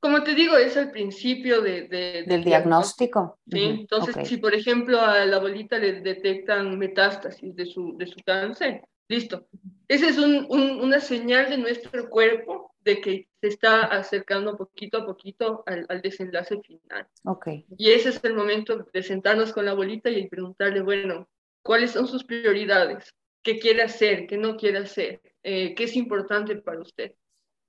Como 0.00 0.24
te 0.24 0.34
digo, 0.34 0.56
es 0.56 0.76
al 0.76 0.90
principio 0.90 1.62
de, 1.62 2.24
del 2.26 2.42
diagnóstico. 2.42 3.38
¿sí? 3.48 3.62
Entonces, 3.62 4.26
si 4.26 4.38
por 4.38 4.56
ejemplo 4.56 5.00
a 5.00 5.24
la 5.24 5.36
abuelita 5.36 5.78
le 5.78 6.00
detectan 6.00 6.76
metástasis 6.80 7.54
de 7.54 7.64
su, 7.64 7.96
de 7.96 8.08
su 8.08 8.18
cáncer, 8.26 8.82
listo. 9.06 9.46
Esa 9.86 10.08
es 10.08 10.18
un, 10.18 10.48
una 10.50 10.98
señal 10.98 11.48
de 11.48 11.58
nuestro 11.58 12.10
cuerpo 12.10 12.71
de 12.84 13.00
que 13.00 13.28
se 13.40 13.48
está 13.48 13.84
acercando 13.84 14.56
poquito 14.56 14.98
a 14.98 15.06
poquito 15.06 15.62
al, 15.66 15.86
al, 15.88 16.02
desenlace 16.02 16.60
final. 16.60 17.06
Okay. 17.24 17.66
Y 17.76 17.90
ese 17.90 18.10
es 18.10 18.20
el 18.24 18.34
momento 18.34 18.86
de 18.92 19.02
sentarnos 19.02 19.52
con 19.52 19.64
la 19.64 19.72
abuelita 19.72 20.10
y 20.10 20.28
preguntarle, 20.28 20.82
bueno, 20.82 21.28
¿cuáles 21.62 21.92
son 21.92 22.06
sus 22.06 22.24
prioridades? 22.24 23.14
¿Qué 23.42 23.58
quiere 23.58 23.82
hacer? 23.82 24.26
¿Qué 24.26 24.36
no 24.36 24.56
quiere 24.56 24.78
hacer? 24.78 25.20
Eh, 25.42 25.74
¿Qué 25.74 25.84
es 25.84 25.96
importante 25.96 26.56
para 26.56 26.80
usted? 26.80 27.14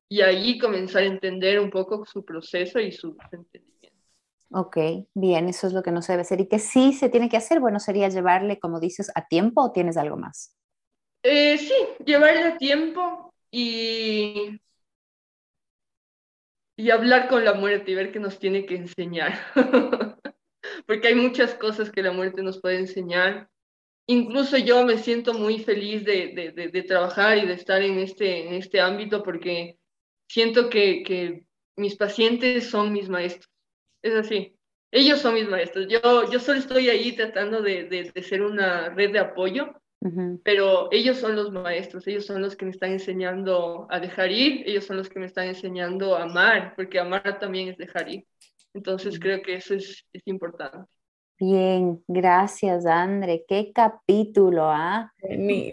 Y 0.10 0.22
ahí 0.22 0.60
comenzar 0.60 1.04
a 1.04 1.08
entender 1.08 1.60
un 1.60 1.72
poco 1.72 2.06
su 2.06 2.24
proceso 2.24 2.80
y 2.80 2.92
su 2.92 3.18
entendimiento. 3.32 3.74
Ok, 4.52 4.78
bien, 5.16 5.50
eso 5.50 5.66
es 5.66 5.74
lo 5.74 5.82
que 5.82 5.92
no 5.92 6.04
se 6.04 6.12
debe 6.12 6.22
hacer. 6.22 6.40
¿Y 6.42 6.48
qué 6.48 6.60
sí 6.60 6.94
se 6.94 7.10
tiene 7.10 7.28
que 7.28 7.38
hacer? 7.38 7.60
Bueno, 7.60 7.80
sería 7.80 8.10
llevarle, 8.10 8.60
como 8.60 8.80
dices, 8.80 9.12
a 9.16 9.28
tiempo 9.28 9.64
o 9.64 9.72
tienes 9.72 9.98
algo 9.98 10.16
más? 10.16 10.56
Eh, 11.24 11.58
sí, 11.58 11.74
llevarle 12.06 12.44
a 12.44 12.58
tiempo 12.58 13.34
y 13.50 14.60
y 16.76 16.90
hablar 16.90 17.28
con 17.28 17.46
la 17.46 17.54
muerte 17.54 17.92
y 17.92 17.96
ver 17.96 18.12
qué 18.12 18.20
nos 18.20 18.40
tiene 18.40 18.66
que 18.66 18.76
enseñar. 18.76 19.34
Porque 20.88 21.08
hay 21.10 21.16
muchas 21.16 21.54
cosas 21.56 21.92
que 21.92 22.02
la 22.02 22.12
muerte 22.12 22.42
nos 22.42 22.60
puede 22.60 22.80
enseñar. 22.80 23.50
Incluso 24.08 24.58
yo 24.58 24.86
me 24.86 24.98
siento 24.98 25.34
muy 25.34 25.60
feliz 25.60 26.04
de, 26.04 26.52
de, 26.54 26.68
de, 26.68 26.84
trabajar 26.84 27.38
y 27.38 27.46
de 27.46 27.54
estar 27.54 27.82
en 27.82 28.00
este, 28.00 28.48
en 28.48 28.54
este 28.56 28.82
ámbito 28.82 29.24
porque 29.24 29.78
siento 30.28 30.70
que, 30.70 31.04
que, 31.04 31.46
mis 31.76 31.96
pacientes 31.96 32.70
son 32.70 32.94
mis 32.94 33.10
maestros. 33.10 33.50
Es 34.04 34.14
así. 34.14 34.56
Ellos 34.92 35.20
son 35.20 35.34
mis 35.34 35.48
maestros. 35.48 35.88
Yo, 35.90 36.30
yo 36.30 36.40
solo 36.40 36.60
estoy 36.60 36.90
ahí 36.90 37.16
tratando 37.16 37.62
de, 37.62 37.86
de 38.14 38.24
ser 38.24 38.44
una 38.44 38.90
red 38.90 39.12
de 39.12 39.20
apoyo 39.20 39.74
pero 40.44 40.90
ellos 40.92 41.18
son 41.18 41.36
los 41.36 41.52
maestros, 41.52 42.06
ellos 42.08 42.26
son 42.26 42.42
los 42.42 42.56
que 42.56 42.66
me 42.66 42.72
están 42.72 42.92
enseñando 42.92 43.88
a 43.90 44.00
dejar 44.00 44.32
ir, 44.32 44.64
ellos 44.68 44.86
son 44.86 44.98
los 44.98 45.10
que 45.10 45.20
me 45.20 45.26
están 45.26 45.48
enseñando 45.48 46.16
a 46.16 46.24
amar, 46.24 46.74
porque 46.76 47.00
amar 47.00 47.40
también 47.40 47.70
es 47.70 47.78
dejar 47.78 48.10
ir. 48.10 48.26
Entonces 48.74 49.20
creo 49.20 49.42
que 49.42 49.56
eso 49.56 49.76
es, 49.76 50.06
es 50.12 50.22
importante. 50.26 50.88
Bien, 51.40 52.02
gracias, 52.08 52.86
André. 52.86 53.44
Qué 53.48 53.72
capítulo, 53.74 54.64
¿ah? 54.66 55.12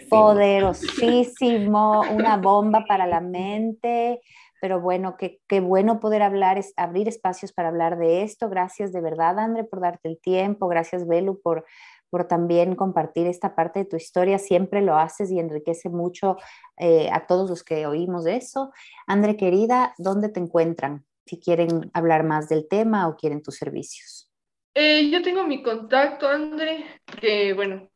Poderosísimo, 0.08 2.00
una 2.12 2.36
bomba 2.42 2.84
para 2.88 3.06
la 3.06 3.20
mente. 3.20 4.20
Pero 4.60 4.80
bueno, 4.80 5.16
qué, 5.16 5.38
qué 5.48 5.60
bueno 5.60 6.00
poder 6.00 6.22
hablar, 6.22 6.58
es, 6.58 6.74
abrir 6.76 7.08
espacios 7.08 7.52
para 7.52 7.68
hablar 7.68 7.98
de 7.98 8.22
esto. 8.22 8.48
Gracias 8.48 8.92
de 8.92 9.00
verdad, 9.00 9.38
André, 9.38 9.64
por 9.64 9.80
darte 9.80 10.08
el 10.08 10.18
tiempo. 10.20 10.66
Gracias, 10.68 11.06
Belu, 11.06 11.40
por, 11.40 11.64
por 12.10 12.26
también 12.26 12.74
compartir 12.74 13.26
esta 13.26 13.54
parte 13.54 13.80
de 13.80 13.84
tu 13.86 13.96
historia. 13.96 14.38
Siempre 14.38 14.82
lo 14.82 14.96
haces 14.96 15.30
y 15.30 15.38
enriquece 15.38 15.88
mucho 15.88 16.36
eh, 16.76 17.08
a 17.12 17.26
todos 17.26 17.48
los 17.48 17.64
que 17.64 17.86
oímos 17.86 18.24
de 18.24 18.36
eso. 18.36 18.72
André, 19.06 19.36
querida, 19.36 19.94
¿dónde 19.98 20.28
te 20.28 20.40
encuentran? 20.40 21.04
Si 21.24 21.38
quieren 21.38 21.90
hablar 21.94 22.24
más 22.24 22.48
del 22.48 22.66
tema 22.68 23.08
o 23.08 23.16
quieren 23.16 23.42
tus 23.42 23.56
servicios. 23.56 24.30
Eh, 24.74 25.08
yo 25.10 25.22
tengo 25.22 25.46
mi 25.46 25.62
contacto, 25.62 26.28
André, 26.28 26.84
que 27.20 27.52
bueno, 27.54 27.88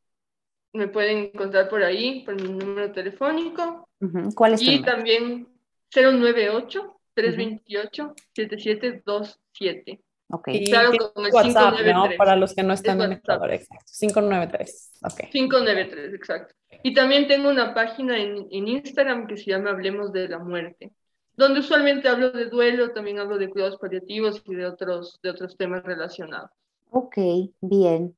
me 0.72 0.88
pueden 0.88 1.30
encontrar 1.34 1.68
por 1.68 1.82
ahí, 1.82 2.24
por 2.24 2.40
mi 2.40 2.48
número 2.48 2.92
telefónico. 2.92 3.88
¿Cuál 4.34 4.54
es 4.54 4.60
tu 4.60 4.70
Y 4.70 4.82
también 4.82 5.48
098 5.94 7.00
328 7.14 8.14
7727. 8.34 10.03
Ok. 10.28 10.48
Y 10.48 10.64
claro, 10.66 10.90
con 11.12 11.26
el 11.26 11.32
WhatsApp, 11.32 11.76
593. 11.76 11.94
¿no? 11.94 12.16
Para 12.16 12.36
los 12.36 12.54
que 12.54 12.62
no 12.62 12.72
están 12.72 13.00
en 13.02 13.12
Ecuador, 13.12 13.52
exacto. 13.52 13.92
593. 13.98 14.92
Ok. 15.02 15.30
593, 15.30 16.14
exacto. 16.14 16.54
Y 16.82 16.94
también 16.94 17.28
tengo 17.28 17.48
una 17.48 17.74
página 17.74 18.18
en, 18.18 18.46
en, 18.50 18.68
Instagram 18.68 19.26
que 19.26 19.36
se 19.36 19.50
llama 19.50 19.70
Hablemos 19.70 20.12
de 20.12 20.28
la 20.28 20.38
Muerte, 20.38 20.92
donde 21.36 21.60
usualmente 21.60 22.08
hablo 22.08 22.30
de 22.30 22.46
duelo, 22.46 22.90
también 22.92 23.18
hablo 23.18 23.38
de 23.38 23.48
cuidados 23.48 23.78
paliativos 23.78 24.42
y 24.46 24.54
de 24.54 24.66
otros, 24.66 25.18
de 25.22 25.30
otros 25.30 25.56
temas 25.56 25.82
relacionados. 25.84 26.50
Ok, 26.90 27.16
bien. 27.60 28.16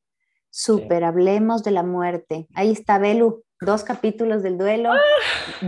Súper, 0.51 1.05
hablemos 1.05 1.63
de 1.63 1.71
la 1.71 1.83
muerte. 1.83 2.47
Ahí 2.55 2.71
está 2.71 2.99
Belu, 2.99 3.45
Dos 3.61 3.85
capítulos 3.85 4.43
del 4.43 4.59
duelo. 4.59 4.91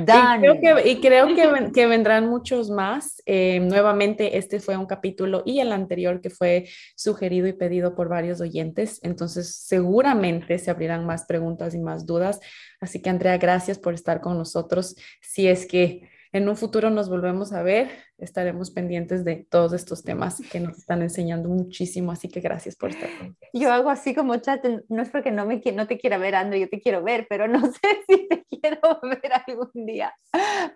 Ah, 0.09 0.36
y 0.36 0.41
creo, 0.41 0.61
que, 0.61 0.91
y 0.91 1.01
creo 1.01 1.26
que, 1.28 1.72
que, 1.72 1.86
vendrán 1.86 2.28
muchos 2.28 2.68
más. 2.68 3.22
Eh, 3.24 3.61
nuevamente, 3.61 4.36
este 4.36 4.61
fue 4.61 4.76
un 4.76 4.84
capítulo 4.84 5.43
y 5.47 5.61
el 5.61 5.72
anterior 5.72 6.20
que 6.20 6.28
fue 6.28 6.68
sugerido 6.97 7.47
y 7.47 7.55
pedido 7.55 7.95
por 7.95 8.11
varios 8.11 8.43
oyentes. 8.43 9.01
Entonces, 9.03 9.55
seguramente 9.57 10.59
se 10.59 10.70
abrirán 10.70 11.07
más 11.07 11.24
preguntas 11.24 11.74
y 11.74 11.78
más 11.78 12.05
dudas. 12.05 12.41
Así 12.78 13.01
que, 13.01 13.09
Andrea, 13.09 13.39
gracias 13.39 13.78
por 13.78 13.95
estar 13.95 14.20
con 14.20 14.36
nosotros. 14.36 14.95
Si 15.22 15.49
es 15.49 15.64
que 15.64 16.11
en 16.33 16.49
un 16.49 16.57
futuro 16.57 16.91
nos 16.91 17.09
volvemos 17.09 17.53
a 17.53 17.62
ver, 17.62 17.91
estaremos 18.18 18.70
pendientes 18.70 19.24
de 19.24 19.47
todos 19.49 19.72
estos 19.72 20.03
temas 20.03 20.41
que 20.51 20.61
nos 20.61 20.79
están 20.79 21.03
enseñando 21.03 21.49
muchísimo, 21.49 22.12
así 22.12 22.29
que 22.29 22.41
gracias 22.41 22.76
por 22.76 22.91
estar 22.91 23.09
Yo 23.53 23.72
hago 23.72 23.91
así 23.91 24.14
como 24.14 24.37
chat, 24.37 24.64
no 24.89 25.03
es 25.03 25.09
porque 25.11 25.31
no, 25.31 25.47
me, 25.47 25.62
no 25.74 25.87
te 25.87 25.99
quiera 25.99 26.18
ver, 26.18 26.35
André, 26.35 26.61
yo 26.61 26.68
te 26.68 26.81
quiero 26.81 27.03
ver, 27.03 27.26
pero 27.29 27.49
no 27.49 27.61
sé 27.72 28.05
si 28.07 28.29
te 28.29 28.45
quiero 28.45 28.81
ver 29.03 29.33
algún 29.47 29.87
día 29.87 30.14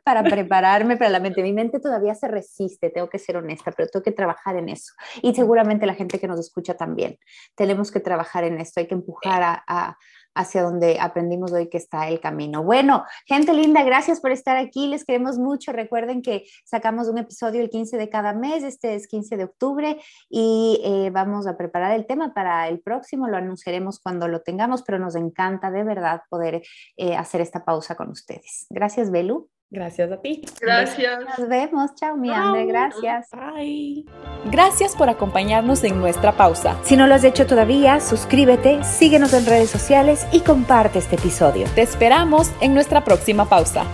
para 0.04 0.22
prepararme 0.22 0.96
para 0.96 1.10
la 1.10 1.20
mente. 1.20 1.42
Mi 1.42 1.52
mente 1.52 1.80
todavía 1.80 2.14
se 2.14 2.28
resiste, 2.28 2.90
tengo 2.90 3.08
que 3.08 3.18
ser 3.18 3.36
honesta, 3.36 3.72
pero 3.72 3.88
tengo 3.88 4.02
que 4.02 4.12
trabajar 4.12 4.56
en 4.56 4.68
eso. 4.68 4.92
Y 5.22 5.34
seguramente 5.34 5.86
la 5.86 5.94
gente 5.94 6.18
que 6.18 6.28
nos 6.28 6.40
escucha 6.40 6.74
también. 6.74 7.18
Tenemos 7.54 7.90
que 7.90 8.00
trabajar 8.00 8.44
en 8.44 8.60
esto, 8.60 8.80
hay 8.80 8.86
que 8.86 8.94
empujar 8.94 9.62
a 9.66 9.96
hacia 10.34 10.62
donde 10.62 10.98
aprendimos 11.00 11.52
hoy 11.52 11.68
que 11.68 11.78
está 11.78 12.08
el 12.08 12.20
camino. 12.20 12.62
Bueno, 12.62 13.04
gente 13.26 13.52
linda, 13.52 13.82
gracias 13.82 14.20
por 14.20 14.32
estar 14.32 14.56
aquí, 14.56 14.86
les 14.86 15.04
queremos 15.04 15.38
mucho. 15.38 15.72
Recuerden 15.72 16.22
que 16.22 16.44
sacamos 16.64 17.08
un 17.08 17.18
episodio 17.18 17.60
el 17.60 17.70
15 17.70 17.96
de 17.96 18.08
cada 18.08 18.32
mes, 18.32 18.62
este 18.62 18.94
es 18.94 19.06
15 19.06 19.36
de 19.36 19.44
octubre 19.44 20.00
y 20.28 20.80
eh, 20.84 21.10
vamos 21.10 21.46
a 21.46 21.56
preparar 21.56 21.92
el 21.92 22.06
tema 22.06 22.34
para 22.34 22.68
el 22.68 22.80
próximo, 22.80 23.28
lo 23.28 23.36
anunciaremos 23.36 24.00
cuando 24.00 24.28
lo 24.28 24.42
tengamos, 24.42 24.82
pero 24.82 24.98
nos 24.98 25.14
encanta 25.14 25.70
de 25.70 25.84
verdad 25.84 26.22
poder 26.28 26.62
eh, 26.96 27.16
hacer 27.16 27.40
esta 27.40 27.64
pausa 27.64 27.94
con 27.94 28.10
ustedes. 28.10 28.66
Gracias, 28.70 29.10
Belu. 29.10 29.48
Gracias 29.72 30.12
a 30.12 30.18
ti. 30.18 30.42
Gracias. 30.60 31.18
Nos 31.38 31.48
vemos. 31.48 31.94
Chao, 31.94 32.14
mi 32.14 32.28
André. 32.28 32.66
Gracias. 32.66 33.30
Bye. 33.32 34.04
Gracias 34.50 34.94
por 34.94 35.08
acompañarnos 35.08 35.82
en 35.82 35.98
nuestra 35.98 36.32
pausa. 36.32 36.76
Si 36.82 36.94
no 36.94 37.06
lo 37.06 37.14
has 37.14 37.24
hecho 37.24 37.46
todavía, 37.46 37.98
suscríbete, 38.00 38.84
síguenos 38.84 39.32
en 39.32 39.46
redes 39.46 39.70
sociales 39.70 40.26
y 40.30 40.40
comparte 40.40 40.98
este 40.98 41.16
episodio. 41.16 41.66
Te 41.74 41.80
esperamos 41.80 42.52
en 42.60 42.74
nuestra 42.74 43.02
próxima 43.02 43.48
pausa. 43.48 43.86